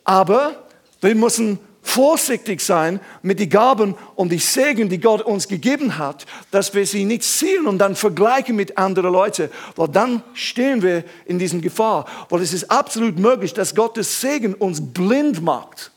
Aber 0.03 0.63
wir 1.01 1.15
müssen 1.15 1.59
vorsichtig 1.81 2.61
sein 2.61 2.99
mit 3.21 3.39
den 3.39 3.49
Gaben 3.49 3.95
und 4.15 4.29
die 4.31 4.39
Segen, 4.39 4.89
die 4.89 4.99
Gott 4.99 5.21
uns 5.21 5.47
gegeben 5.47 5.97
hat, 5.97 6.25
dass 6.51 6.73
wir 6.73 6.85
sie 6.85 7.05
nicht 7.05 7.23
sehen 7.23 7.65
und 7.65 7.79
dann 7.79 7.95
vergleichen 7.95 8.55
mit 8.55 8.77
anderen 8.77 9.11
Leuten, 9.11 9.49
weil 9.75 9.87
dann 9.87 10.23
stehen 10.33 10.81
wir 10.81 11.03
in 11.25 11.39
diesem 11.39 11.61
Gefahr. 11.61 12.05
Weil 12.29 12.41
es 12.41 12.53
ist 12.53 12.69
absolut 12.69 13.17
möglich, 13.17 13.53
dass 13.53 13.75
Gottes 13.75 14.21
Segen 14.21 14.53
uns 14.53 14.81
blind 14.93 15.41
macht, 15.41 15.91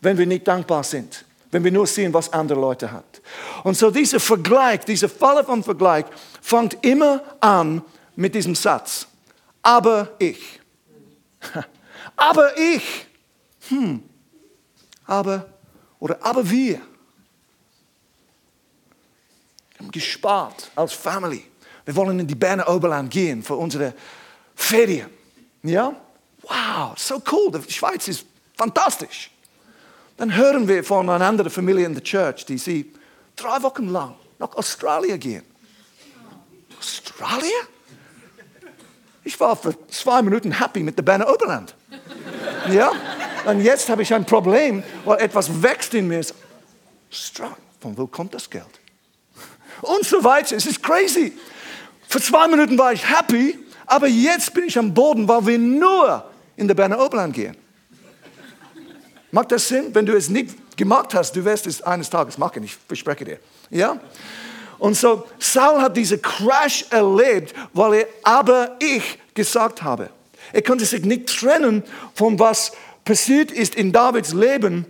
wenn 0.00 0.16
wir 0.16 0.26
nicht 0.26 0.46
dankbar 0.46 0.84
sind, 0.84 1.24
wenn 1.50 1.64
wir 1.64 1.72
nur 1.72 1.86
sehen, 1.86 2.14
was 2.14 2.32
andere 2.32 2.60
Leute 2.60 2.90
haben. 2.92 3.04
Und 3.64 3.76
so 3.76 3.90
dieser 3.90 4.20
Vergleich, 4.20 4.84
diese 4.84 5.08
Falle 5.08 5.44
von 5.44 5.62
Vergleich, 5.62 6.06
fängt 6.40 6.78
immer 6.84 7.22
an 7.40 7.82
mit 8.16 8.34
diesem 8.34 8.54
Satz. 8.54 9.06
Aber 9.62 10.12
ich. 10.18 10.60
Aber 12.16 12.56
ich. 12.56 13.06
Hm 13.68 14.04
aber, 15.10 15.46
oder 15.98 16.18
aber 16.24 16.48
wir. 16.48 16.80
Haben 19.78 19.90
gespart 19.90 20.70
als 20.76 20.92
Family. 20.92 21.44
Wir 21.84 21.96
wollen 21.96 22.20
in 22.20 22.26
die 22.26 22.34
Berner 22.34 22.68
Oberland 22.68 23.10
gehen 23.10 23.42
für 23.42 23.56
unsere 23.56 23.92
Ferien. 24.54 25.10
Ja? 25.62 25.94
Wow, 26.42 26.96
so 26.96 27.20
cool. 27.32 27.60
Die 27.66 27.72
Schweiz 27.72 28.06
ist 28.06 28.24
fantastisch. 28.56 29.30
Dann 30.16 30.34
hören 30.34 30.68
wir 30.68 30.84
von 30.84 31.08
einer 31.08 31.26
anderen 31.26 31.50
Familie 31.50 31.86
in 31.86 31.94
der 31.94 32.04
Church, 32.04 32.44
die 32.44 32.58
sie 32.58 32.92
drei 33.34 33.60
Wochen 33.62 33.88
lang 33.88 34.14
nach 34.38 34.54
Australien 34.54 35.18
gehen. 35.18 35.42
Australien? 36.78 37.66
Ich 39.24 39.38
war 39.40 39.56
für 39.56 39.74
zwei 39.88 40.22
Minuten 40.22 40.52
happy 40.52 40.80
mit 40.80 40.96
der 40.96 41.02
Berner 41.02 41.28
Oberland. 41.28 41.74
Ja? 42.70 42.92
Und 43.46 43.62
jetzt 43.62 43.88
habe 43.88 44.02
ich 44.02 44.12
ein 44.12 44.24
Problem, 44.24 44.82
weil 45.04 45.20
etwas 45.20 45.62
wächst 45.62 45.94
in 45.94 46.08
mir. 46.08 46.24
Von 47.80 47.96
wo 47.96 48.06
kommt 48.06 48.34
das 48.34 48.48
Geld? 48.48 48.64
Und 49.82 50.04
so 50.04 50.22
weiter. 50.22 50.56
Es 50.56 50.66
ist 50.66 50.82
crazy. 50.82 51.32
Für 52.08 52.20
zwei 52.20 52.48
Minuten 52.48 52.76
war 52.76 52.92
ich 52.92 53.08
happy, 53.08 53.58
aber 53.86 54.06
jetzt 54.08 54.52
bin 54.52 54.64
ich 54.64 54.78
am 54.78 54.92
Boden, 54.92 55.26
weil 55.26 55.46
wir 55.46 55.58
nur 55.58 56.24
in 56.56 56.66
der 56.68 56.74
Berner 56.74 57.02
Oberland 57.04 57.34
gehen. 57.34 57.56
Macht 59.30 59.52
das 59.52 59.68
Sinn? 59.68 59.94
Wenn 59.94 60.06
du 60.06 60.16
es 60.16 60.28
nicht 60.28 60.76
gemacht 60.76 61.14
hast, 61.14 61.34
du 61.36 61.44
wirst 61.44 61.66
es 61.66 61.80
eines 61.82 62.10
Tages 62.10 62.36
machen, 62.36 62.64
ich 62.64 62.76
verspreche 62.76 63.24
dir. 63.24 63.38
Ja? 63.70 63.98
Und 64.78 64.96
so, 64.96 65.26
Saul 65.38 65.80
hat 65.80 65.96
diesen 65.96 66.20
Crash 66.20 66.84
erlebt, 66.90 67.54
weil 67.72 67.94
er 68.00 68.06
aber 68.24 68.76
ich 68.80 69.18
gesagt 69.34 69.82
habe. 69.82 70.10
Er 70.52 70.62
konnte 70.62 70.84
sich 70.84 71.04
nicht 71.04 71.28
trennen 71.28 71.84
von 72.14 72.38
was 72.38 72.72
passiert 73.10 73.50
ist 73.50 73.74
in 73.74 73.90
Davids 73.90 74.32
Leben 74.32 74.86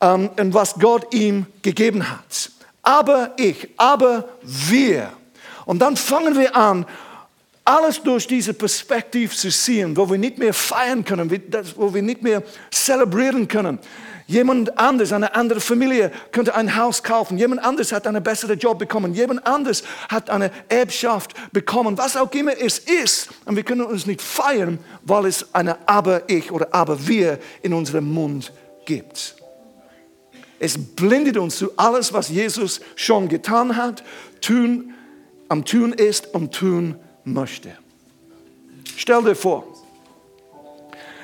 ähm, 0.00 0.30
und 0.38 0.54
was 0.54 0.74
Gott 0.74 1.12
ihm 1.12 1.46
gegeben 1.60 2.08
hat. 2.08 2.52
Aber 2.82 3.32
ich, 3.36 3.68
aber 3.76 4.28
wir. 4.42 5.10
Und 5.66 5.80
dann 5.80 5.96
fangen 5.96 6.38
wir 6.38 6.54
an, 6.54 6.86
alles 7.64 8.00
durch 8.00 8.28
diese 8.28 8.54
Perspektive 8.54 9.34
zu 9.34 9.50
sehen, 9.50 9.96
wo 9.96 10.08
wir 10.08 10.18
nicht 10.18 10.38
mehr 10.38 10.54
feiern 10.54 11.04
können, 11.04 11.28
wo 11.74 11.92
wir 11.92 12.02
nicht 12.02 12.22
mehr 12.22 12.44
zelebrieren 12.70 13.48
können. 13.48 13.80
Jemand 14.26 14.78
anders, 14.78 15.12
eine 15.12 15.34
andere 15.34 15.60
Familie 15.60 16.10
könnte 16.32 16.54
ein 16.54 16.76
Haus 16.76 17.02
kaufen. 17.02 17.36
Jemand 17.36 17.62
anders 17.62 17.92
hat 17.92 18.06
einen 18.06 18.22
besseren 18.22 18.58
Job 18.58 18.78
bekommen. 18.78 19.12
Jemand 19.12 19.46
anders 19.46 19.82
hat 20.08 20.30
eine 20.30 20.50
Erbschaft 20.68 21.34
bekommen. 21.52 21.98
Was 21.98 22.16
auch 22.16 22.32
immer 22.32 22.58
es 22.58 22.78
ist. 22.78 23.28
Und 23.44 23.56
wir 23.56 23.64
können 23.64 23.82
uns 23.82 24.06
nicht 24.06 24.22
feiern, 24.22 24.78
weil 25.02 25.26
es 25.26 25.54
eine 25.54 25.76
Aber-Ich 25.86 26.50
oder 26.50 26.68
Aber-Wir 26.72 27.38
in 27.60 27.74
unserem 27.74 28.10
Mund 28.10 28.50
gibt. 28.86 29.36
Es 30.58 30.78
blindet 30.78 31.36
uns 31.36 31.58
zu 31.58 31.72
alles, 31.76 32.14
was 32.14 32.30
Jesus 32.30 32.80
schon 32.96 33.28
getan 33.28 33.76
hat, 33.76 34.02
tun, 34.40 34.94
am 35.50 35.66
Tun 35.66 35.92
ist 35.92 36.32
und 36.32 36.54
tun 36.54 36.96
möchte. 37.24 37.76
Stell 38.96 39.22
dir 39.22 39.34
vor, 39.34 39.66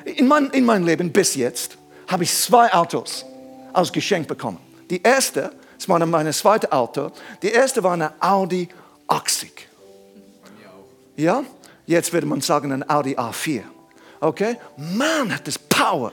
in, 0.05 0.27
mein, 0.27 0.51
in 0.51 0.65
meinem 0.65 0.85
Leben 0.85 1.11
bis 1.11 1.33
jetzt 1.33 1.77
habe 2.11 2.23
ich 2.23 2.33
zwei 2.33 2.71
Autos 2.73 3.25
als 3.73 3.91
Geschenk 3.91 4.27
bekommen. 4.27 4.59
Die 4.89 5.01
erste, 5.01 5.51
das 5.77 5.87
war 5.87 6.05
mein 6.05 6.31
zweites 6.33 6.71
Auto, 6.71 7.11
die 7.41 7.49
erste 7.49 7.81
war 7.83 7.93
eine 7.93 8.13
Audi 8.21 8.67
80. 9.07 9.67
Ja, 11.15 11.43
jetzt 11.85 12.11
würde 12.13 12.27
man 12.27 12.41
sagen 12.41 12.71
ein 12.71 12.89
Audi 12.89 13.15
A4. 13.15 13.63
Okay, 14.19 14.57
man 14.77 15.33
hat 15.33 15.47
das 15.47 15.57
Power. 15.57 16.11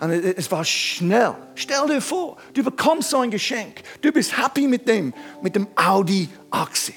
Und 0.00 0.10
es 0.10 0.50
war 0.52 0.64
schnell. 0.64 1.34
Stell 1.56 1.86
dir 1.88 2.00
vor, 2.00 2.36
du 2.54 2.62
bekommst 2.62 3.10
so 3.10 3.18
ein 3.18 3.30
Geschenk. 3.30 3.82
Du 4.00 4.12
bist 4.12 4.36
happy 4.36 4.68
mit 4.68 4.86
dem, 4.86 5.12
mit 5.42 5.56
dem 5.56 5.66
Audi 5.74 6.28
80. 6.50 6.94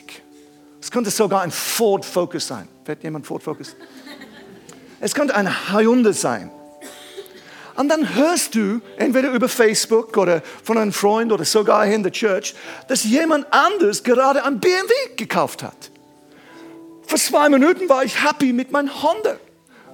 Es 0.79 0.91
könnte 0.91 1.09
sogar 1.09 1.41
ein 1.41 1.51
Ford 1.51 2.05
Focus 2.05 2.47
sein. 2.47 2.67
Fährt 2.83 3.03
jemand 3.03 3.25
Ford 3.25 3.41
Focus? 3.41 3.75
Es 4.99 5.15
könnte 5.15 5.33
ein 5.33 5.73
Hyundai 5.73 6.11
sein. 6.11 6.51
Und 7.81 7.89
dann 7.89 8.13
hörst 8.13 8.53
du, 8.53 8.79
entweder 8.97 9.31
über 9.31 9.49
Facebook 9.49 10.15
oder 10.15 10.43
von 10.63 10.77
einem 10.77 10.93
Freund 10.93 11.31
oder 11.31 11.45
sogar 11.45 11.83
in 11.87 12.03
der 12.03 12.11
Church, 12.11 12.53
dass 12.87 13.05
jemand 13.05 13.47
anders 13.49 14.03
gerade 14.03 14.45
ein 14.45 14.59
BMW 14.59 14.93
gekauft 15.17 15.63
hat. 15.63 15.89
Vor 17.07 17.17
zwei 17.17 17.49
Minuten 17.49 17.89
war 17.89 18.03
ich 18.03 18.23
happy 18.23 18.53
mit 18.53 18.71
meinem 18.71 18.91
Honda, 19.01 19.35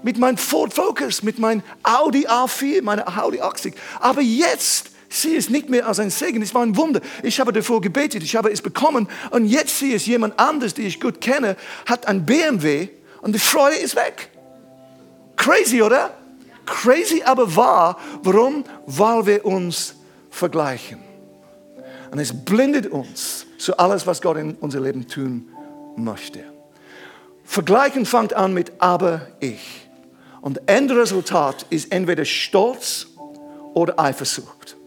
mit 0.03 0.17
meinem 0.17 0.35
Ford 0.35 0.73
Focus, 0.73 1.23
mit 1.23 1.39
meinem 1.39 1.63
Audi 1.81 2.27
A4, 2.27 2.81
meiner 2.81 3.23
Audi 3.23 3.39
80. 3.39 3.73
Aber 4.01 4.19
jetzt 4.19 4.89
sehe 5.07 5.37
ich 5.37 5.45
es 5.45 5.49
nicht 5.49 5.69
mehr 5.69 5.87
als 5.87 5.99
ein 6.01 6.09
Segen, 6.09 6.41
es 6.41 6.53
war 6.53 6.63
ein 6.63 6.75
Wunder. 6.75 6.99
Ich 7.23 7.39
habe 7.39 7.53
davor 7.53 7.79
gebetet, 7.79 8.21
ich 8.21 8.35
habe 8.35 8.51
es 8.51 8.61
bekommen 8.61 9.07
und 9.31 9.45
jetzt 9.45 9.79
sehe 9.79 9.95
ich 9.95 10.05
jemand 10.07 10.37
anders, 10.37 10.73
den 10.73 10.87
ich 10.87 10.99
gut 10.99 11.21
kenne, 11.21 11.55
hat 11.85 12.05
ein 12.05 12.25
BMW 12.25 12.89
und 13.21 13.33
die 13.33 13.39
Freude 13.39 13.77
ist 13.77 13.95
weg. 13.95 14.29
Crazy, 15.37 15.81
oder? 15.81 16.13
Crazy, 16.67 17.23
aber 17.23 17.55
wahr. 17.55 17.97
Warum? 18.21 18.63
Weil 18.85 19.25
wir 19.25 19.45
uns 19.45 19.95
vergleichen. 20.29 20.99
Und 22.11 22.19
es 22.19 22.45
blindet 22.45 22.87
uns 22.87 23.47
zu 23.57 23.77
alles, 23.77 24.05
was 24.05 24.21
Gott 24.21 24.37
in 24.37 24.55
unser 24.55 24.79
Leben 24.79 25.07
tun 25.07 25.49
möchte. 25.95 26.43
Vergleichen 27.43 28.05
fängt 28.05 28.33
an 28.33 28.53
mit 28.53 28.73
aber 28.79 29.27
ich. 29.39 29.87
Und 30.41 30.61
Endresultat 30.67 31.65
ist 31.69 31.91
entweder 31.91 32.25
Stolz 32.25 33.07
oder 33.73 33.99
Eifersucht. 33.99 34.77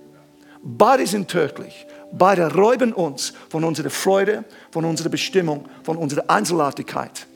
Beide 0.62 1.06
sind 1.06 1.28
tödlich. 1.28 1.86
Beide 2.12 2.54
räuben 2.54 2.92
uns 2.92 3.32
von 3.48 3.64
unserer 3.64 3.90
Freude, 3.90 4.44
von 4.70 4.84
unserer 4.84 5.08
Bestimmung, 5.08 5.66
von 5.82 5.96
unserer 5.96 6.28
Einzelartigkeit, 6.28 7.26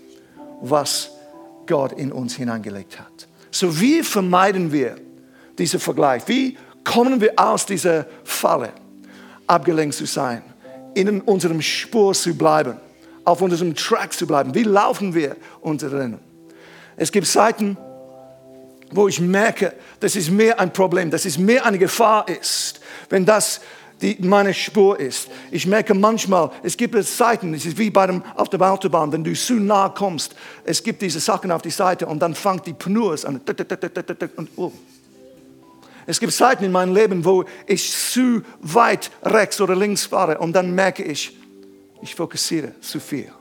was 0.60 1.10
Gott 1.66 1.92
in 1.92 2.12
uns 2.12 2.34
hineingelegt 2.34 2.98
hat. 2.98 3.28
So 3.54 3.80
wie 3.80 4.02
vermeiden 4.02 4.72
wir 4.72 4.96
diesen 5.56 5.78
Vergleich? 5.78 6.24
Wie 6.26 6.58
kommen 6.82 7.20
wir 7.20 7.34
aus 7.36 7.64
dieser 7.64 8.04
Falle, 8.24 8.72
abgelenkt 9.46 9.94
zu 9.94 10.06
sein, 10.06 10.42
in 10.94 11.20
unserem 11.20 11.62
Spur 11.62 12.14
zu 12.14 12.34
bleiben, 12.34 12.78
auf 13.24 13.40
unserem 13.42 13.76
Track 13.76 14.12
zu 14.12 14.26
bleiben? 14.26 14.52
Wie 14.56 14.64
laufen 14.64 15.14
wir 15.14 15.36
unser 15.60 15.92
Rennen? 15.92 16.18
Es 16.96 17.12
gibt 17.12 17.28
Zeiten, 17.28 17.76
wo 18.90 19.06
ich 19.06 19.20
merke, 19.20 19.72
dass 20.00 20.16
es 20.16 20.28
mehr 20.28 20.58
ein 20.58 20.72
Problem, 20.72 21.12
dass 21.12 21.24
es 21.24 21.38
mehr 21.38 21.64
eine 21.64 21.78
Gefahr 21.78 22.28
ist, 22.28 22.80
wenn 23.08 23.24
das 23.24 23.60
die 24.04 24.18
meine 24.20 24.52
Spur 24.52 25.00
ist. 25.00 25.28
Ich 25.50 25.66
merke 25.66 25.94
manchmal, 25.94 26.50
es 26.62 26.76
gibt 26.76 27.02
Zeiten, 27.04 27.54
es 27.54 27.64
ist 27.64 27.78
wie 27.78 27.90
bei 27.90 28.06
dem, 28.06 28.22
auf 28.34 28.50
der 28.50 28.60
Autobahn, 28.60 29.10
wenn 29.12 29.24
du 29.24 29.32
zu 29.32 29.54
nah 29.54 29.88
kommst, 29.88 30.34
es 30.64 30.82
gibt 30.82 31.00
diese 31.00 31.20
Sachen 31.20 31.50
auf 31.50 31.62
die 31.62 31.70
Seite 31.70 32.06
und 32.06 32.20
dann 32.20 32.34
fängt 32.34 32.66
die 32.66 32.74
Pneus 32.74 33.24
an. 33.24 33.40
Und, 34.36 34.48
oh. 34.56 34.72
Es 36.06 36.20
gibt 36.20 36.34
Zeiten 36.34 36.64
in 36.64 36.72
meinem 36.72 36.94
Leben, 36.94 37.24
wo 37.24 37.44
ich 37.66 37.90
zu 37.90 38.42
weit 38.60 39.10
rechts 39.22 39.60
oder 39.60 39.74
links 39.74 40.04
fahre 40.04 40.38
und 40.38 40.52
dann 40.52 40.74
merke 40.74 41.02
ich, 41.02 41.38
ich 42.02 42.14
fokussiere 42.14 42.78
zu 42.80 43.00
viel. 43.00 43.32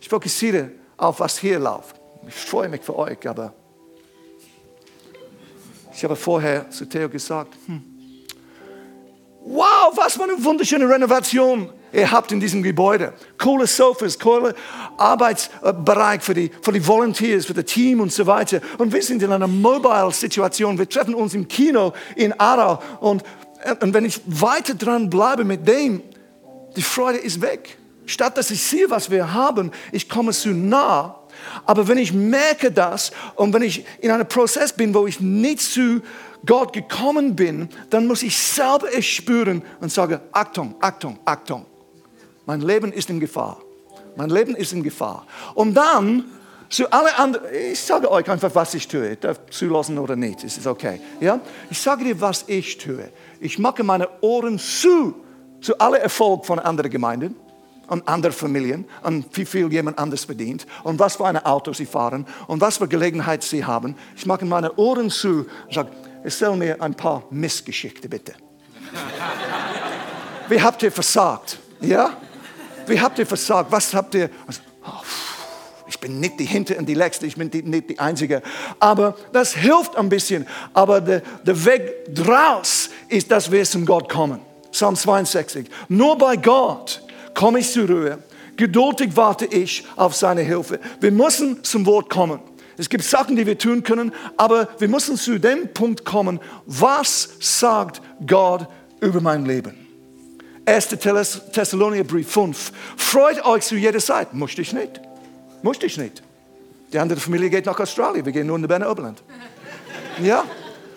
Ich 0.00 0.08
fokussiere 0.08 0.70
auf, 0.96 1.20
was 1.20 1.38
hier 1.38 1.58
läuft. 1.58 1.96
Ich 2.26 2.34
freue 2.34 2.70
mich 2.70 2.80
für 2.80 2.96
euch, 2.96 3.28
aber 3.28 3.52
ich 5.92 6.02
habe 6.02 6.16
vorher 6.16 6.70
zu 6.70 6.86
Theo 6.86 7.10
gesagt, 7.10 7.54
hm, 7.66 7.95
Wow, 9.48 9.92
was 9.94 10.14
für 10.14 10.24
eine 10.24 10.44
wunderschöne 10.44 10.88
Renovation 10.88 11.70
ihr 11.92 12.10
habt 12.10 12.32
in 12.32 12.40
diesem 12.40 12.64
Gebäude. 12.64 13.12
Coole 13.38 13.68
Sofas, 13.68 14.18
coole 14.18 14.56
Arbeitsbereich 14.96 16.20
für 16.20 16.34
die, 16.34 16.50
für 16.62 16.72
die 16.72 16.84
Volunteers, 16.84 17.46
für 17.46 17.54
das 17.54 17.66
Team 17.66 18.00
und 18.00 18.12
so 18.12 18.26
weiter. 18.26 18.60
Und 18.78 18.92
wir 18.92 19.00
sind 19.04 19.22
in 19.22 19.30
einer 19.30 19.46
Mobile-Situation. 19.46 20.76
Wir 20.76 20.88
treffen 20.88 21.14
uns 21.14 21.32
im 21.34 21.46
Kino 21.46 21.92
in 22.16 22.32
Aarau. 22.40 22.82
Und, 22.98 23.22
und 23.80 23.94
wenn 23.94 24.04
ich 24.04 24.20
weiter 24.26 24.74
dran 24.74 25.08
bleibe 25.08 25.44
mit 25.44 25.66
dem, 25.68 26.02
die 26.74 26.82
Freude 26.82 27.18
ist 27.18 27.40
weg. 27.40 27.78
Statt 28.04 28.36
dass 28.36 28.50
ich 28.50 28.60
sehe, 28.60 28.90
was 28.90 29.12
wir 29.12 29.32
haben, 29.32 29.70
ich 29.92 30.08
komme 30.08 30.32
zu 30.32 30.48
nah. 30.48 31.20
Aber 31.64 31.86
wenn 31.86 31.98
ich 31.98 32.12
merke 32.12 32.72
das 32.72 33.12
und 33.36 33.52
wenn 33.52 33.62
ich 33.62 33.84
in 34.00 34.10
einem 34.10 34.26
Prozess 34.26 34.72
bin, 34.72 34.92
wo 34.92 35.06
ich 35.06 35.20
nicht 35.20 35.60
zu 35.60 36.02
Gott 36.46 36.72
gekommen 36.72 37.36
bin, 37.36 37.68
dann 37.90 38.06
muss 38.06 38.22
ich 38.22 38.36
selber 38.36 38.86
es 38.96 39.04
spüren 39.04 39.62
und 39.80 39.90
sagen, 39.90 40.20
Achtung, 40.32 40.76
Achtung, 40.80 41.18
Achtung. 41.24 41.66
Mein 42.46 42.60
Leben 42.60 42.92
ist 42.92 43.10
in 43.10 43.20
Gefahr. 43.20 43.58
Mein 44.16 44.30
Leben 44.30 44.54
ist 44.54 44.72
in 44.72 44.82
Gefahr. 44.82 45.26
Und 45.54 45.74
dann 45.74 46.24
zu 46.68 46.90
alle 46.90 47.16
anderen, 47.16 47.46
ich 47.72 47.80
sage 47.80 48.10
euch 48.10 48.28
einfach, 48.28 48.54
was 48.54 48.74
ich 48.74 48.88
tue. 48.88 49.12
Ich 49.12 49.18
darf 49.20 49.38
zulassen 49.50 49.98
oder 49.98 50.16
nicht, 50.16 50.42
es 50.44 50.56
ist 50.56 50.66
okay. 50.66 51.00
Ja? 51.20 51.40
Ich 51.70 51.80
sage 51.80 52.04
dir, 52.04 52.20
was 52.20 52.44
ich 52.46 52.78
tue. 52.78 53.08
Ich 53.40 53.58
mache 53.58 53.82
meine 53.82 54.08
Ohren 54.20 54.58
zu, 54.58 55.14
zu 55.60 55.78
alle 55.78 55.98
Erfolg 55.98 56.46
von 56.46 56.58
anderen 56.58 56.90
Gemeinden 56.90 57.36
und 57.88 58.06
anderen 58.08 58.34
Familien 58.34 58.84
und 59.02 59.26
wie 59.36 59.44
viel 59.44 59.72
jemand 59.72 59.98
anders 59.98 60.24
verdient 60.24 60.66
und 60.82 60.98
was 60.98 61.16
für 61.16 61.26
ein 61.26 61.36
Auto 61.44 61.72
sie 61.72 61.86
fahren 61.86 62.26
und 62.48 62.60
was 62.60 62.78
für 62.78 62.88
Gelegenheit 62.88 63.42
sie 63.42 63.64
haben. 63.64 63.94
Ich 64.16 64.26
mache 64.26 64.44
meine 64.44 64.76
Ohren 64.76 65.10
zu 65.10 65.46
und 65.66 65.74
sage, 65.74 65.90
erzähl 66.22 66.54
mir 66.56 66.80
ein 66.80 66.94
paar 66.94 67.24
Missgeschichte 67.30 68.08
bitte. 68.08 68.34
Wie 70.48 70.60
habt 70.60 70.82
ihr 70.82 70.92
versagt? 70.92 71.58
Ja? 71.80 72.16
Wie 72.86 73.00
habt 73.00 73.18
ihr 73.18 73.26
versagt? 73.26 73.70
Was 73.72 73.92
habt 73.92 74.14
ihr? 74.14 74.30
bin 76.06 76.20
nicht 76.20 76.38
die 76.38 76.44
Hinter 76.44 76.78
und 76.78 76.86
die 76.86 76.94
Letzte, 76.94 77.26
ich 77.26 77.34
bin 77.34 77.48
nicht 77.48 77.90
die 77.90 77.98
Einzige. 77.98 78.40
Aber 78.78 79.16
das 79.32 79.54
hilft 79.54 79.96
ein 79.96 80.08
bisschen. 80.08 80.46
Aber 80.72 81.00
der, 81.00 81.20
der 81.44 81.64
Weg 81.64 82.14
draus 82.14 82.90
ist, 83.08 83.30
dass 83.30 83.50
wir 83.50 83.64
zum 83.64 83.84
Gott 83.84 84.08
kommen. 84.08 84.40
Psalm 84.70 84.94
62. 84.94 85.66
Nur 85.88 86.16
bei 86.16 86.36
Gott 86.36 87.02
komme 87.34 87.58
ich 87.58 87.72
zur 87.72 87.88
Ruhe. 87.88 88.18
Geduldig 88.56 89.16
warte 89.16 89.46
ich 89.46 89.84
auf 89.96 90.14
seine 90.14 90.42
Hilfe. 90.42 90.78
Wir 91.00 91.10
müssen 91.10 91.64
zum 91.64 91.84
Wort 91.86 92.08
kommen. 92.08 92.38
Es 92.76 92.88
gibt 92.88 93.04
Sachen, 93.04 93.36
die 93.36 93.46
wir 93.46 93.58
tun 93.58 93.82
können, 93.82 94.12
aber 94.36 94.68
wir 94.78 94.88
müssen 94.88 95.16
zu 95.16 95.38
dem 95.38 95.72
Punkt 95.72 96.04
kommen, 96.04 96.40
was 96.66 97.30
sagt 97.40 98.02
Gott 98.26 98.68
über 99.00 99.20
mein 99.20 99.46
Leben? 99.46 99.86
1. 100.66 100.88
Thessalonicher 101.52 102.04
Brief 102.04 102.30
5. 102.30 102.72
Freut 102.96 103.44
euch 103.44 103.62
zu 103.62 103.76
jeder 103.76 104.00
Zeit. 104.00 104.34
Musste 104.34 104.62
ich 104.62 104.72
nicht. 104.72 105.00
Musste 105.62 105.86
ich 105.86 105.96
nicht. 105.96 106.22
Die 106.92 106.98
andere 106.98 107.20
Familie 107.20 107.50
geht 107.50 107.66
nach 107.66 107.78
Australien. 107.78 108.24
Wir 108.24 108.32
gehen 108.32 108.46
nur 108.46 108.56
in 108.56 108.62
die 108.62 108.68
Berner 108.68 108.90
Oberland. 108.90 109.22
Ja? 110.22 110.44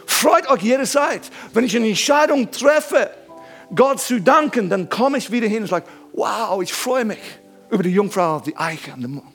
Freut 0.06 0.50
euch 0.50 0.62
jede 0.62 0.86
Zeit. 0.86 1.24
Wenn 1.54 1.66
ich 1.66 1.76
eine 1.76 1.90
Entscheidung 1.90 2.50
treffe, 2.52 3.10
Gott 3.76 4.00
zu 4.00 4.22
danken, 4.22 4.70
dann 4.70 4.88
komme 4.88 5.18
ich 5.18 5.30
wieder 5.30 5.48
hin 5.48 5.64
und 5.64 5.70
sage, 5.70 5.86
wow, 6.14 6.62
ich 6.62 6.74
freue 6.74 7.04
mich 7.04 7.20
über 7.70 7.84
die 7.84 7.90
Jungfrau 7.90 8.40
die 8.40 8.56
Eiche 8.56 8.94
an 8.94 9.02
dem 9.02 9.16
Morgen. 9.16 9.34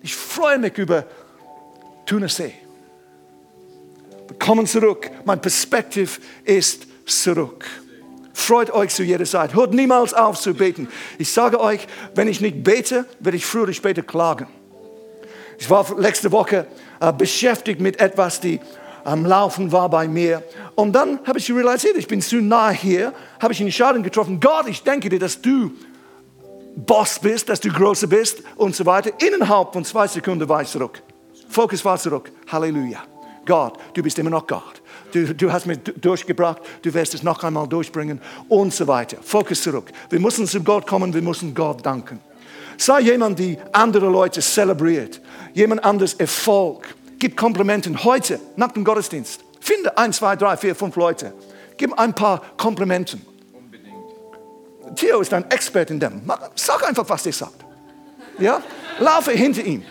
Ich 0.00 0.14
freue 0.14 0.58
mich 0.58 0.78
über 0.78 1.06
Thunersee. 2.06 2.54
Wir 4.28 4.38
kommen 4.38 4.66
zurück. 4.66 5.10
Mein 5.24 5.40
Perspektiv 5.40 6.20
ist 6.44 6.86
zurück. 7.06 7.64
Freut 8.32 8.70
euch 8.70 8.90
zu 8.90 9.02
jeder 9.02 9.24
Zeit. 9.24 9.54
Hört 9.54 9.72
niemals 9.72 10.12
auf 10.12 10.38
zu 10.40 10.54
beten. 10.54 10.88
Ich 11.18 11.32
sage 11.32 11.60
euch, 11.60 11.86
wenn 12.14 12.28
ich 12.28 12.40
nicht 12.40 12.64
bete, 12.64 13.06
werde 13.20 13.36
ich 13.36 13.46
früher 13.46 13.62
oder 13.62 13.72
später 13.72 14.02
klagen. 14.02 14.46
Ich 15.58 15.70
war 15.70 15.86
letzte 15.98 16.32
Woche 16.32 16.66
äh, 17.00 17.12
beschäftigt 17.12 17.80
mit 17.80 18.00
etwas, 18.00 18.40
die 18.40 18.60
am 19.04 19.24
Laufen 19.24 19.70
war 19.70 19.88
bei 19.88 20.08
mir. 20.08 20.42
Und 20.74 20.92
dann 20.94 21.20
habe 21.24 21.38
ich 21.38 21.50
realisiert, 21.50 21.96
ich 21.96 22.08
bin 22.08 22.20
zu 22.20 22.36
nah 22.36 22.70
hier, 22.70 23.12
habe 23.40 23.52
ich 23.52 23.60
eine 23.60 23.68
Entscheidung 23.68 24.02
getroffen. 24.02 24.40
Gott, 24.40 24.66
ich 24.66 24.82
denke 24.82 25.08
dir, 25.08 25.18
dass 25.18 25.40
du 25.40 25.72
Boss 26.74 27.20
bist, 27.20 27.48
dass 27.48 27.60
du 27.60 27.70
größer 27.70 28.08
bist 28.08 28.42
und 28.56 28.74
so 28.74 28.84
weiter. 28.84 29.12
Innerhalb 29.20 29.72
von 29.72 29.84
zwei 29.84 30.08
Sekunden 30.08 30.48
war 30.48 30.62
ich 30.62 30.68
zurück. 30.68 31.02
Fokus 31.48 31.84
war 31.84 31.98
zurück. 31.98 32.30
Halleluja. 32.50 33.02
Gott, 33.46 33.78
du 33.92 34.02
bist 34.02 34.18
immer 34.18 34.30
noch 34.30 34.46
Gott. 34.46 34.82
Du, 35.12 35.34
du, 35.34 35.52
hast 35.52 35.66
mich 35.66 35.78
durchgebracht, 35.78 36.62
du 36.82 36.92
wirst 36.92 37.14
es 37.14 37.22
noch 37.22 37.42
einmal 37.44 37.68
durchbringen 37.68 38.20
und 38.48 38.72
so 38.74 38.86
weiter. 38.86 39.18
Fokus 39.22 39.62
zurück. 39.62 39.90
Wir 40.10 40.18
müssen 40.18 40.46
zu 40.46 40.62
Gott 40.62 40.86
kommen, 40.86 41.14
wir 41.14 41.22
müssen 41.22 41.54
Gott 41.54 41.84
danken. 41.84 42.20
Sei 42.76 43.00
jemand, 43.00 43.38
die 43.38 43.56
andere 43.72 44.08
Leute 44.08 44.40
zelebriert, 44.40 45.20
jemand 45.52 45.84
anderes 45.84 46.14
Erfolg. 46.14 46.94
Gib 47.18 47.36
Komplimenten 47.36 48.02
heute 48.02 48.40
nach 48.56 48.72
dem 48.72 48.84
Gottesdienst. 48.84 49.40
Finde 49.60 49.96
ein, 49.96 50.12
zwei, 50.12 50.36
drei, 50.36 50.56
vier, 50.56 50.74
fünf 50.74 50.96
Leute. 50.96 51.32
Gib 51.76 51.98
ein 51.98 52.12
paar 52.12 52.42
Komplimenten. 52.56 53.24
Theo 54.96 55.20
ist 55.20 55.32
ein 55.32 55.50
Experte 55.50 55.92
in 55.94 56.00
dem. 56.00 56.22
Sag 56.54 56.86
einfach, 56.86 57.08
was 57.08 57.24
er 57.26 57.32
sagt. 57.32 57.64
Ja? 58.38 58.62
Laufe 58.98 59.32
hinter 59.32 59.62
ihm. 59.62 59.84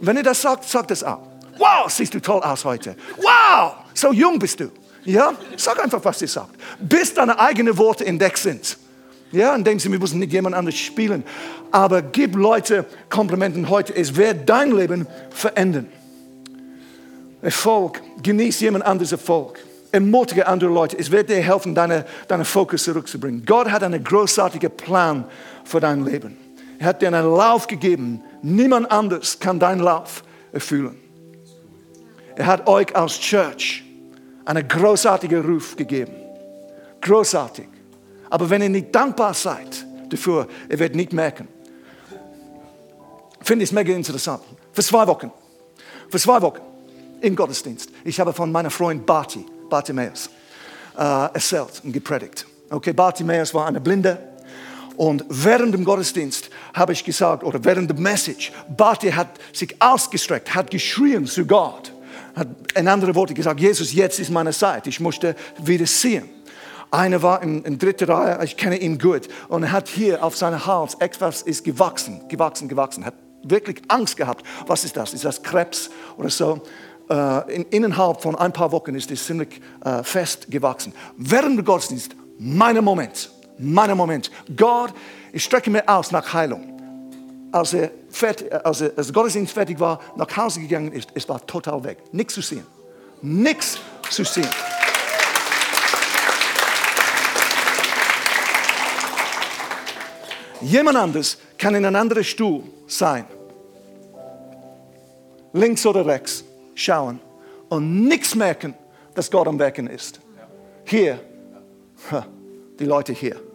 Wenn 0.00 0.16
er 0.16 0.22
das 0.22 0.40
sagt, 0.40 0.64
sagt 0.64 0.90
es 0.90 1.04
auch. 1.04 1.20
Wow, 1.58 1.90
siehst 1.90 2.14
du 2.14 2.20
toll 2.20 2.42
aus 2.42 2.64
heute. 2.64 2.96
Wow, 3.16 3.74
so 3.92 4.12
jung 4.12 4.38
bist 4.38 4.60
du. 4.60 4.70
Ja, 5.04 5.32
sag 5.56 5.82
einfach, 5.82 6.04
was 6.04 6.18
sie 6.18 6.26
sagt. 6.26 6.54
Bis 6.80 7.12
deine 7.14 7.38
eigenen 7.38 7.76
Worte 7.76 8.06
entdeckt 8.06 8.38
sind. 8.38 8.78
Ja, 9.32 9.54
und 9.54 9.66
denken 9.66 9.78
sie, 9.78 9.92
wir 9.92 9.98
müssen 9.98 10.18
nicht 10.18 10.32
jemand 10.32 10.56
anders 10.56 10.76
spielen. 10.76 11.24
Aber 11.70 12.02
gib 12.02 12.34
Leute 12.34 12.84
Komplimenten 13.08 13.68
heute. 13.68 13.94
Es 13.94 14.16
wird 14.16 14.48
dein 14.48 14.72
Leben 14.72 15.06
verändern. 15.30 15.86
Erfolg, 17.42 18.02
genieß 18.22 18.60
jemand 18.60 18.84
anderes 18.84 19.12
Erfolg. 19.12 19.58
Ermutige 19.92 20.46
andere 20.46 20.70
Leute. 20.70 20.98
Es 20.98 21.10
wird 21.10 21.30
dir 21.30 21.36
helfen, 21.36 21.74
deinen 21.74 22.04
deine 22.28 22.44
Fokus 22.44 22.84
zurückzubringen. 22.84 23.44
Gott 23.44 23.70
hat 23.70 23.82
einen 23.82 24.02
großartigen 24.02 24.70
Plan 24.70 25.24
für 25.64 25.80
dein 25.80 26.04
Leben. 26.04 26.36
Er 26.78 26.86
hat 26.86 27.02
dir 27.02 27.08
einen 27.08 27.24
Lauf 27.24 27.66
gegeben. 27.66 28.22
Niemand 28.42 28.90
anders 28.90 29.38
kann 29.38 29.58
deinen 29.58 29.80
Lauf 29.80 30.22
erfüllen. 30.52 30.96
Er 32.36 32.46
hat 32.46 32.66
euch 32.66 32.94
als 32.96 33.18
Church 33.20 33.84
einen 34.44 34.66
großartigen 34.66 35.44
Ruf 35.44 35.76
gegeben. 35.76 36.12
Großartig. 37.00 37.68
Aber 38.30 38.48
wenn 38.48 38.62
ihr 38.62 38.68
nicht 38.68 38.94
dankbar 38.94 39.34
seid 39.34 39.84
dafür, 40.08 40.48
ihr 40.68 40.78
werdet 40.78 40.96
nicht 40.96 41.12
merken. 41.12 41.48
Finde 43.42 43.64
ich 43.64 43.72
mega 43.72 43.92
interessant. 43.94 44.42
Für 44.72 44.82
zwei 44.82 45.06
Wochen. 45.06 45.30
Für 46.08 46.18
zwei 46.18 46.40
Wochen 46.40 46.60
im 47.20 47.36
Gottesdienst. 47.36 47.90
Ich 48.04 48.18
habe 48.18 48.32
von 48.32 48.50
meiner 48.50 48.70
Freund 48.70 49.04
Barty, 49.04 49.44
Bartimaeus, 49.68 50.30
äh, 50.96 51.02
erzählt 51.02 51.82
und 51.84 51.92
gepredigt. 51.92 52.46
Okay, 52.70 52.92
Bartimaeus 52.92 53.52
war 53.52 53.66
eine 53.66 53.80
Blinde. 53.80 54.29
Und 54.96 55.24
während 55.28 55.74
dem 55.74 55.84
Gottesdienst 55.84 56.50
habe 56.74 56.92
ich 56.92 57.04
gesagt, 57.04 57.44
oder 57.44 57.64
während 57.64 57.90
der 57.90 57.98
Message, 57.98 58.52
Barty 58.76 59.10
hat 59.10 59.28
sich 59.52 59.76
ausgestreckt, 59.80 60.54
hat 60.54 60.70
geschrien 60.70 61.26
zu 61.26 61.46
Gott 61.46 61.92
hat 62.34 62.48
in 62.74 62.88
andere 62.88 63.14
Worte 63.14 63.34
gesagt, 63.34 63.60
Jesus, 63.60 63.92
jetzt 63.92 64.18
ist 64.18 64.30
meine 64.30 64.52
Zeit, 64.52 64.86
ich 64.86 65.00
musste 65.00 65.34
wieder 65.58 65.86
sehen. 65.86 66.28
Einer 66.90 67.22
war 67.22 67.42
in, 67.42 67.62
in 67.64 67.78
dritter 67.78 68.08
Reihe, 68.08 68.44
ich 68.44 68.56
kenne 68.56 68.76
ihn 68.76 68.98
gut, 68.98 69.28
und 69.48 69.62
er 69.62 69.72
hat 69.72 69.88
hier 69.88 70.24
auf 70.24 70.36
seinem 70.36 70.64
Hals 70.66 70.94
etwas 70.94 71.42
ist 71.42 71.64
gewachsen, 71.64 72.22
gewachsen, 72.28 72.68
gewachsen, 72.68 73.04
hat 73.04 73.14
wirklich 73.44 73.82
Angst 73.88 74.16
gehabt. 74.16 74.44
Was 74.66 74.84
ist 74.84 74.96
das? 74.96 75.14
Ist 75.14 75.24
das 75.24 75.42
Krebs 75.42 75.90
oder 76.16 76.30
so? 76.30 76.60
Äh, 77.08 77.54
in, 77.54 77.62
innerhalb 77.70 78.20
von 78.20 78.34
ein 78.34 78.52
paar 78.52 78.72
Wochen 78.72 78.94
ist 78.94 79.10
es 79.10 79.24
ziemlich 79.24 79.60
äh, 79.84 80.02
fest 80.02 80.50
gewachsen. 80.50 80.92
Während 81.16 81.58
des 81.58 81.64
Gottesdienstes, 81.64 82.16
meiner 82.38 82.82
Moment, 82.82 83.30
meiner 83.60 83.94
Moment. 83.94 84.30
Gott, 84.56 84.92
ich 85.32 85.44
strecke 85.44 85.70
mir 85.70 85.88
aus 85.88 86.10
nach 86.10 86.32
Heilung 86.32 86.70
als 87.52 87.74
er, 87.74 87.90
fertig, 88.08 88.52
als 88.64 88.80
er 88.80 88.92
als 88.96 89.12
Gottesdienst 89.12 89.52
fertig 89.52 89.78
war, 89.80 90.00
nach 90.16 90.36
Hause 90.36 90.60
gegangen 90.60 90.92
ist, 90.92 91.10
es 91.14 91.28
war 91.28 91.44
total 91.46 91.82
weg. 91.84 91.98
Nichts 92.12 92.34
zu 92.34 92.42
sehen. 92.42 92.66
Nichts 93.22 93.78
zu 94.10 94.24
sehen. 94.24 94.48
Jemand 100.60 100.98
anderes 100.98 101.38
kann 101.56 101.74
in 101.74 101.86
einem 101.86 101.96
anderen 101.96 102.22
Stuhl 102.22 102.62
sein, 102.86 103.24
links 105.54 105.86
oder 105.86 106.04
rechts, 106.04 106.44
schauen 106.74 107.18
und 107.70 108.04
nichts 108.06 108.34
merken, 108.34 108.74
dass 109.14 109.30
Gott 109.30 109.48
am 109.48 109.58
Werken 109.58 109.86
ist. 109.86 110.20
Hier, 110.84 111.18
die 112.78 112.84
Leute 112.84 113.14
hier. 113.14 113.49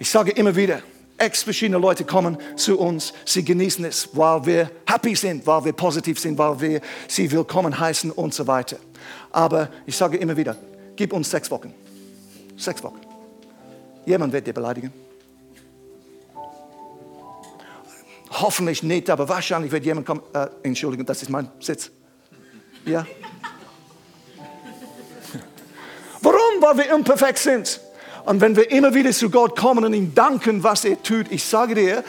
Ich 0.00 0.10
sage 0.10 0.30
immer 0.30 0.56
wieder, 0.56 0.80
Ex 1.18 1.42
verschiedene 1.42 1.76
Leute 1.76 2.06
kommen 2.06 2.38
zu 2.56 2.78
uns, 2.78 3.12
sie 3.26 3.44
genießen 3.44 3.84
es, 3.84 4.08
weil 4.14 4.46
wir 4.46 4.70
happy 4.88 5.14
sind, 5.14 5.46
weil 5.46 5.62
wir 5.66 5.74
positiv 5.74 6.18
sind, 6.18 6.38
weil 6.38 6.58
wir 6.58 6.80
sie 7.06 7.30
willkommen 7.30 7.78
heißen 7.78 8.10
und 8.10 8.32
so 8.32 8.46
weiter. 8.46 8.78
Aber 9.30 9.68
ich 9.84 9.94
sage 9.94 10.16
immer 10.16 10.34
wieder, 10.34 10.56
gib 10.96 11.12
uns 11.12 11.30
sechs 11.30 11.50
Wochen. 11.50 11.74
Sechs 12.56 12.82
Wochen. 12.82 12.98
Jemand 14.06 14.32
wird 14.32 14.46
dir 14.46 14.54
beleidigen. 14.54 14.90
Hoffentlich 18.30 18.82
nicht, 18.82 19.10
aber 19.10 19.28
wahrscheinlich 19.28 19.70
wird 19.70 19.84
jemand 19.84 20.06
kommen. 20.06 20.22
Äh, 20.32 20.46
Entschuldigung, 20.62 21.04
das 21.04 21.20
ist 21.20 21.28
mein 21.28 21.50
Sitz. 21.60 21.90
Ja? 22.86 23.04
Warum? 26.22 26.62
Weil 26.62 26.78
wir 26.78 26.94
unperfekt 26.94 27.40
sind. 27.40 27.80
Und 28.24 28.40
wenn 28.40 28.56
wir 28.56 28.70
immer 28.70 28.94
wieder 28.94 29.10
zu 29.12 29.30
Gott 29.30 29.56
kommen 29.56 29.84
und 29.84 29.94
ihm 29.94 30.14
danken, 30.14 30.62
was 30.62 30.84
er 30.84 31.02
tut, 31.02 31.26
ich 31.30 31.44
sage 31.44 31.74
dir, 31.74 32.04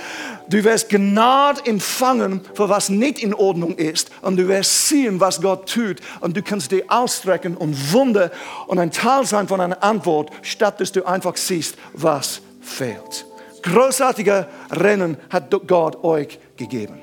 du 0.49 0.63
wirst 0.63 0.89
Gnade 0.89 1.65
empfangen, 1.65 2.41
für 2.53 2.69
was 2.69 2.89
nicht 2.89 3.19
in 3.19 3.33
Ordnung 3.33 3.75
ist. 3.75 4.09
Und 4.21 4.37
du 4.37 4.47
wirst 4.47 4.89
sehen, 4.89 5.19
was 5.19 5.41
Gott 5.41 5.69
tut. 5.69 5.97
Und 6.19 6.35
du 6.35 6.41
kannst 6.41 6.71
dir 6.71 6.83
ausstrecken 6.87 7.55
und 7.55 7.93
Wunder 7.93 8.31
und 8.67 8.79
ein 8.79 8.91
Teil 8.91 9.25
sein 9.25 9.47
von 9.47 9.61
einer 9.61 9.81
Antwort, 9.83 10.31
statt 10.41 10.79
dass 10.79 10.91
du 10.91 11.05
einfach 11.05 11.37
siehst, 11.37 11.75
was 11.93 12.41
fehlt. 12.61 13.25
Großartige 13.63 14.47
Rennen 14.71 15.17
hat 15.29 15.53
Gott 15.67 16.03
euch 16.03 16.39
gegeben. 16.57 16.99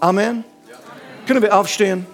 Amen. 0.00 0.44
Können 1.26 1.42
wir 1.42 1.56
aufstehen? 1.56 2.06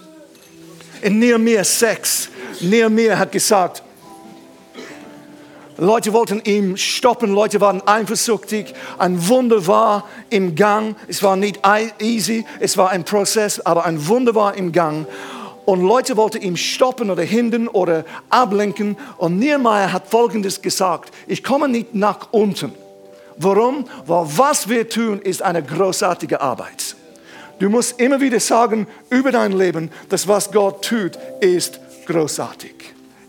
In 1.03 1.19
Nehemiah 1.19 1.65
6, 1.65 2.29
Nehemiah 2.61 3.19
hat 3.19 3.33
gesagt, 3.33 3.83
Leute 5.79 6.13
wollten 6.13 6.43
ihn 6.45 6.77
stoppen, 6.77 7.33
Leute 7.33 7.61
waren 7.61 7.83
eifersüchtig. 7.87 8.75
Ein 8.99 9.29
Wunder 9.29 9.67
war 9.67 10.05
im 10.29 10.55
Gang. 10.55 10.97
Es 11.09 11.23
war 11.23 11.37
nicht 11.37 11.61
easy, 12.01 12.45
es 12.61 12.77
war 12.77 12.91
ein 12.91 13.05
Prozess, 13.05 13.61
aber 13.61 13.85
ein 13.85 14.07
Wunder 14.07 14.35
war 14.35 14.55
im 14.55 14.73
Gang. 14.73 15.07
Und 15.65 15.81
Leute 15.83 16.17
wollten 16.17 16.43
ihn 16.43 16.57
stoppen 16.57 17.11
oder 17.11 17.23
hindern 17.23 17.69
oder 17.69 18.05
ablenken. 18.29 18.97
Und 19.17 19.39
Nehemiah 19.39 19.93
hat 19.93 20.09
Folgendes 20.09 20.61
gesagt, 20.61 21.15
ich 21.27 21.43
komme 21.43 21.69
nicht 21.69 21.95
nach 21.95 22.29
unten. 22.33 22.73
Warum? 23.37 23.87
Weil 24.07 24.27
was 24.37 24.69
wir 24.69 24.89
tun, 24.89 25.21
ist 25.21 25.43
eine 25.43 25.63
großartige 25.63 26.41
Arbeit. 26.41 26.97
Du 27.59 27.71
musst 27.71 28.01
immer 28.01 28.21
wieder 28.21 28.41
sagen 28.41 28.89
über 29.09 29.31
dein 29.31 29.53
Leben, 29.53 29.91
dass 30.09 30.27
was 30.27 30.51
Gott 30.51 30.85
tut, 30.85 31.13
ist 31.41 31.79
großartig. 32.07 32.75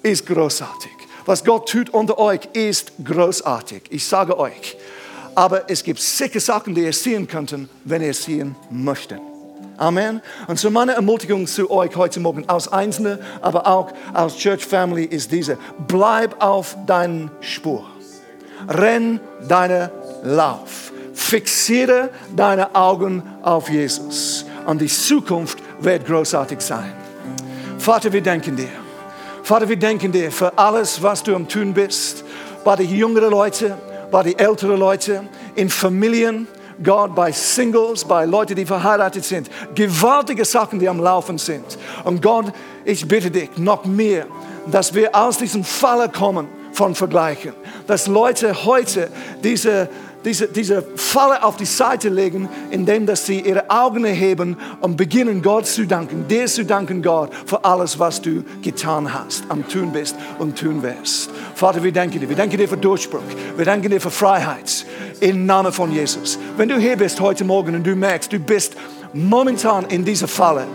Ist 0.01 0.25
großartig. 0.25 1.02
Was 1.25 1.43
Gott 1.43 1.69
tut 1.69 1.89
unter 1.89 2.17
euch, 2.17 2.41
ist 2.53 2.91
großartig. 3.03 3.83
Ich 3.89 4.05
sage 4.05 4.37
euch. 4.37 4.77
Aber 5.35 5.69
es 5.69 5.83
gibt 5.83 5.99
sicher 5.99 6.39
Sachen, 6.39 6.75
die 6.75 6.81
ihr 6.83 6.93
sehen 6.93 7.27
könnten, 7.27 7.69
wenn 7.85 8.01
ihr 8.01 8.13
sehen 8.13 8.55
möchtet. 8.69 9.19
Amen. 9.77 10.21
Und 10.47 10.59
so 10.59 10.69
meine 10.69 10.93
Ermutigung 10.93 11.47
zu 11.47 11.71
euch 11.71 11.95
heute 11.95 12.19
Morgen 12.19 12.47
als 12.47 12.71
Einzelne, 12.71 13.19
aber 13.41 13.65
auch 13.65 13.91
als 14.13 14.37
Church 14.37 14.65
Family 14.65 15.05
ist 15.05 15.31
diese. 15.31 15.57
Bleib 15.87 16.43
auf 16.43 16.77
deinen 16.85 17.31
Spur. 17.41 17.85
Renn 18.67 19.19
deinen 19.47 19.89
Lauf. 20.23 20.91
Fixiere 21.13 22.09
deine 22.35 22.75
Augen 22.75 23.23
auf 23.41 23.69
Jesus. 23.69 24.45
Und 24.65 24.79
die 24.79 24.87
Zukunft 24.87 25.57
wird 25.79 26.05
großartig 26.05 26.61
sein. 26.61 26.93
Vater, 27.77 28.13
wir 28.13 28.21
danken 28.21 28.55
dir. 28.55 28.82
Vater, 29.43 29.67
wir 29.67 29.75
danken 29.75 30.09
dir 30.09 30.31
für 30.31 30.57
alles, 30.57 31.03
was 31.03 31.21
du 31.21 31.35
am 31.35 31.49
Tun 31.49 31.73
bist. 31.73 32.23
Bei 32.63 32.77
den 32.77 32.89
jüngeren 32.89 33.29
Leuten, 33.29 33.73
bei 34.09 34.23
den 34.23 34.39
älteren 34.39 34.79
Leuten, 34.79 35.27
in 35.55 35.69
Familien, 35.69 36.47
Gott, 36.81 37.13
bei 37.13 37.29
Singles, 37.33 38.05
bei 38.05 38.23
Leuten, 38.23 38.55
die 38.55 38.65
verheiratet 38.65 39.25
sind. 39.25 39.49
Gewaltige 39.75 40.45
Sachen, 40.45 40.79
die 40.79 40.87
am 40.87 41.01
Laufen 41.01 41.37
sind. 41.37 41.77
Und 42.05 42.21
Gott, 42.21 42.53
ich 42.85 43.05
bitte 43.05 43.29
dich 43.29 43.49
noch 43.57 43.83
mehr, 43.83 44.27
dass 44.65 44.93
wir 44.93 45.13
aus 45.13 45.39
diesem 45.39 45.65
Falle 45.65 46.07
kommen 46.07 46.47
von 46.71 46.95
Vergleichen. 46.95 47.51
Dass 47.85 48.07
Leute 48.07 48.63
heute 48.63 49.09
diese 49.43 49.89
diese, 50.25 50.47
diese 50.47 50.81
Falle 50.95 51.43
auf 51.43 51.57
die 51.57 51.65
Seite 51.65 52.09
legen, 52.09 52.49
indem 52.71 53.05
dass 53.05 53.25
sie 53.25 53.41
ihre 53.41 53.69
Augen 53.69 54.05
erheben 54.05 54.57
und 54.81 54.97
beginnen 54.97 55.41
Gott 55.41 55.67
zu 55.67 55.85
danken, 55.85 56.27
dir 56.27 56.45
zu 56.47 56.65
danken, 56.65 57.01
Gott, 57.01 57.31
für 57.45 57.63
alles, 57.63 57.99
was 57.99 58.21
du 58.21 58.43
getan 58.61 59.13
hast, 59.13 59.43
am 59.49 59.67
tun 59.67 59.91
bist 59.91 60.15
und 60.39 60.57
tun 60.57 60.81
wirst. 60.83 61.29
Vater, 61.55 61.83
wir 61.83 61.91
danken 61.91 62.19
dir. 62.19 62.29
Wir 62.29 62.35
danken 62.35 62.57
dir 62.57 62.67
für 62.67 62.77
Durchbruch. 62.77 63.21
Wir 63.55 63.65
danken 63.65 63.89
dir 63.89 64.01
für 64.01 64.11
Freiheit. 64.11 64.85
Im 65.19 65.45
Namen 65.45 65.71
von 65.71 65.91
Jesus. 65.91 66.37
Wenn 66.57 66.69
du 66.69 66.77
hier 66.77 66.97
bist 66.97 67.19
heute 67.19 67.43
Morgen 67.43 67.75
und 67.75 67.85
du 67.85 67.95
merkst, 67.95 68.31
du 68.31 68.39
bist 68.39 68.75
momentan 69.13 69.85
in 69.85 70.03
dieser 70.03 70.27
Falle, 70.27 70.65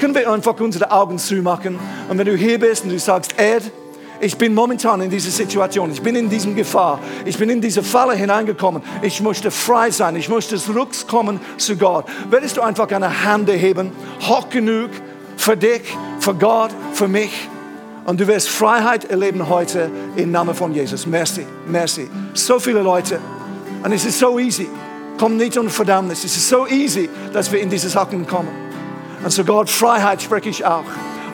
können 0.00 0.14
wir 0.14 0.30
einfach 0.30 0.58
unsere 0.60 0.90
Augen 0.90 1.18
zumachen. 1.18 1.78
Und 2.08 2.18
wenn 2.18 2.26
du 2.26 2.36
hier 2.36 2.58
bist 2.58 2.84
und 2.84 2.90
du 2.90 2.98
sagst, 2.98 3.38
Ed, 3.38 3.62
ich 4.20 4.36
bin 4.38 4.54
momentan 4.54 5.00
in 5.00 5.10
dieser 5.10 5.30
Situation. 5.30 5.90
Ich 5.90 6.02
bin 6.02 6.16
in 6.16 6.30
diesem 6.30 6.54
Gefahr. 6.54 6.98
Ich 7.24 7.38
bin 7.38 7.50
in 7.50 7.60
diese 7.60 7.82
Falle 7.82 8.14
hineingekommen. 8.14 8.82
Ich 9.02 9.20
möchte 9.20 9.50
frei 9.50 9.90
sein. 9.90 10.16
Ich 10.16 10.28
möchte 10.28 10.56
zurückkommen 10.56 11.40
zu 11.58 11.76
Gott. 11.76 12.06
Würdest 12.30 12.56
du 12.56 12.62
einfach 12.62 12.90
eine 12.90 13.24
Hand 13.24 13.48
erheben, 13.48 13.92
hoch 14.22 14.48
genug 14.48 14.90
für 15.36 15.56
dich, 15.56 15.82
für 16.20 16.34
Gott, 16.34 16.70
für 16.92 17.08
mich? 17.08 17.48
Und 18.04 18.20
du 18.20 18.26
wirst 18.26 18.48
Freiheit 18.48 19.04
erleben 19.06 19.48
heute 19.48 19.90
im 20.14 20.30
Namen 20.30 20.54
von 20.54 20.72
Jesus. 20.72 21.06
Merci, 21.06 21.44
merci. 21.66 22.08
So 22.34 22.58
viele 22.58 22.80
Leute. 22.80 23.18
Und 23.82 23.92
es 23.92 24.04
ist 24.04 24.18
so 24.18 24.38
easy. 24.38 24.68
Komm 25.18 25.36
nicht 25.36 25.56
unter 25.58 25.70
Verdammnis. 25.70 26.24
Es 26.24 26.36
ist 26.36 26.48
so 26.48 26.66
easy, 26.66 27.08
dass 27.32 27.50
wir 27.50 27.60
in 27.60 27.68
diese 27.68 27.88
Sachen 27.88 28.26
kommen. 28.26 28.48
Und 29.24 29.30
so 29.30 29.44
Gott, 29.44 29.68
Freiheit 29.68 30.22
spreche 30.22 30.48
ich 30.48 30.64
auch 30.64 30.84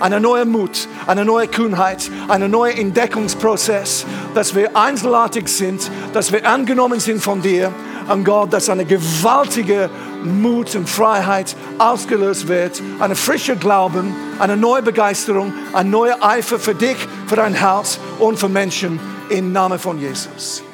einen 0.02 0.22
neuen 0.22 0.50
Mut, 0.50 0.88
eine 1.06 1.24
neue 1.24 1.46
Kühnheit, 1.46 2.10
einen 2.28 2.50
neuen 2.50 2.76
Entdeckungsprozess, 2.76 4.04
dass 4.34 4.54
wir 4.54 4.76
einzelartig 4.76 5.48
sind, 5.48 5.90
dass 6.12 6.32
wir 6.32 6.46
angenommen 6.46 7.00
sind 7.00 7.22
von 7.22 7.40
dir. 7.40 7.72
Und 8.08 8.24
Gott, 8.24 8.52
dass 8.52 8.68
eine 8.68 8.84
gewaltige 8.84 9.88
Mut 10.24 10.74
und 10.74 10.88
Freiheit 10.88 11.54
ausgelöst 11.78 12.48
wird, 12.48 12.82
eine 12.98 13.14
frische 13.14 13.56
Glauben, 13.56 14.14
eine 14.40 14.56
neue 14.56 14.82
Begeisterung, 14.82 15.52
ein 15.72 15.90
neuer 15.90 16.16
Eifer 16.20 16.58
für 16.58 16.74
dich, 16.74 16.96
für 17.28 17.36
dein 17.36 17.54
Herz 17.54 18.00
und 18.18 18.40
für 18.40 18.48
Menschen 18.48 18.98
im 19.28 19.52
Namen 19.52 19.78
von 19.78 20.00
Jesus. 20.00 20.64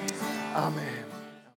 Amen. 0.54 0.87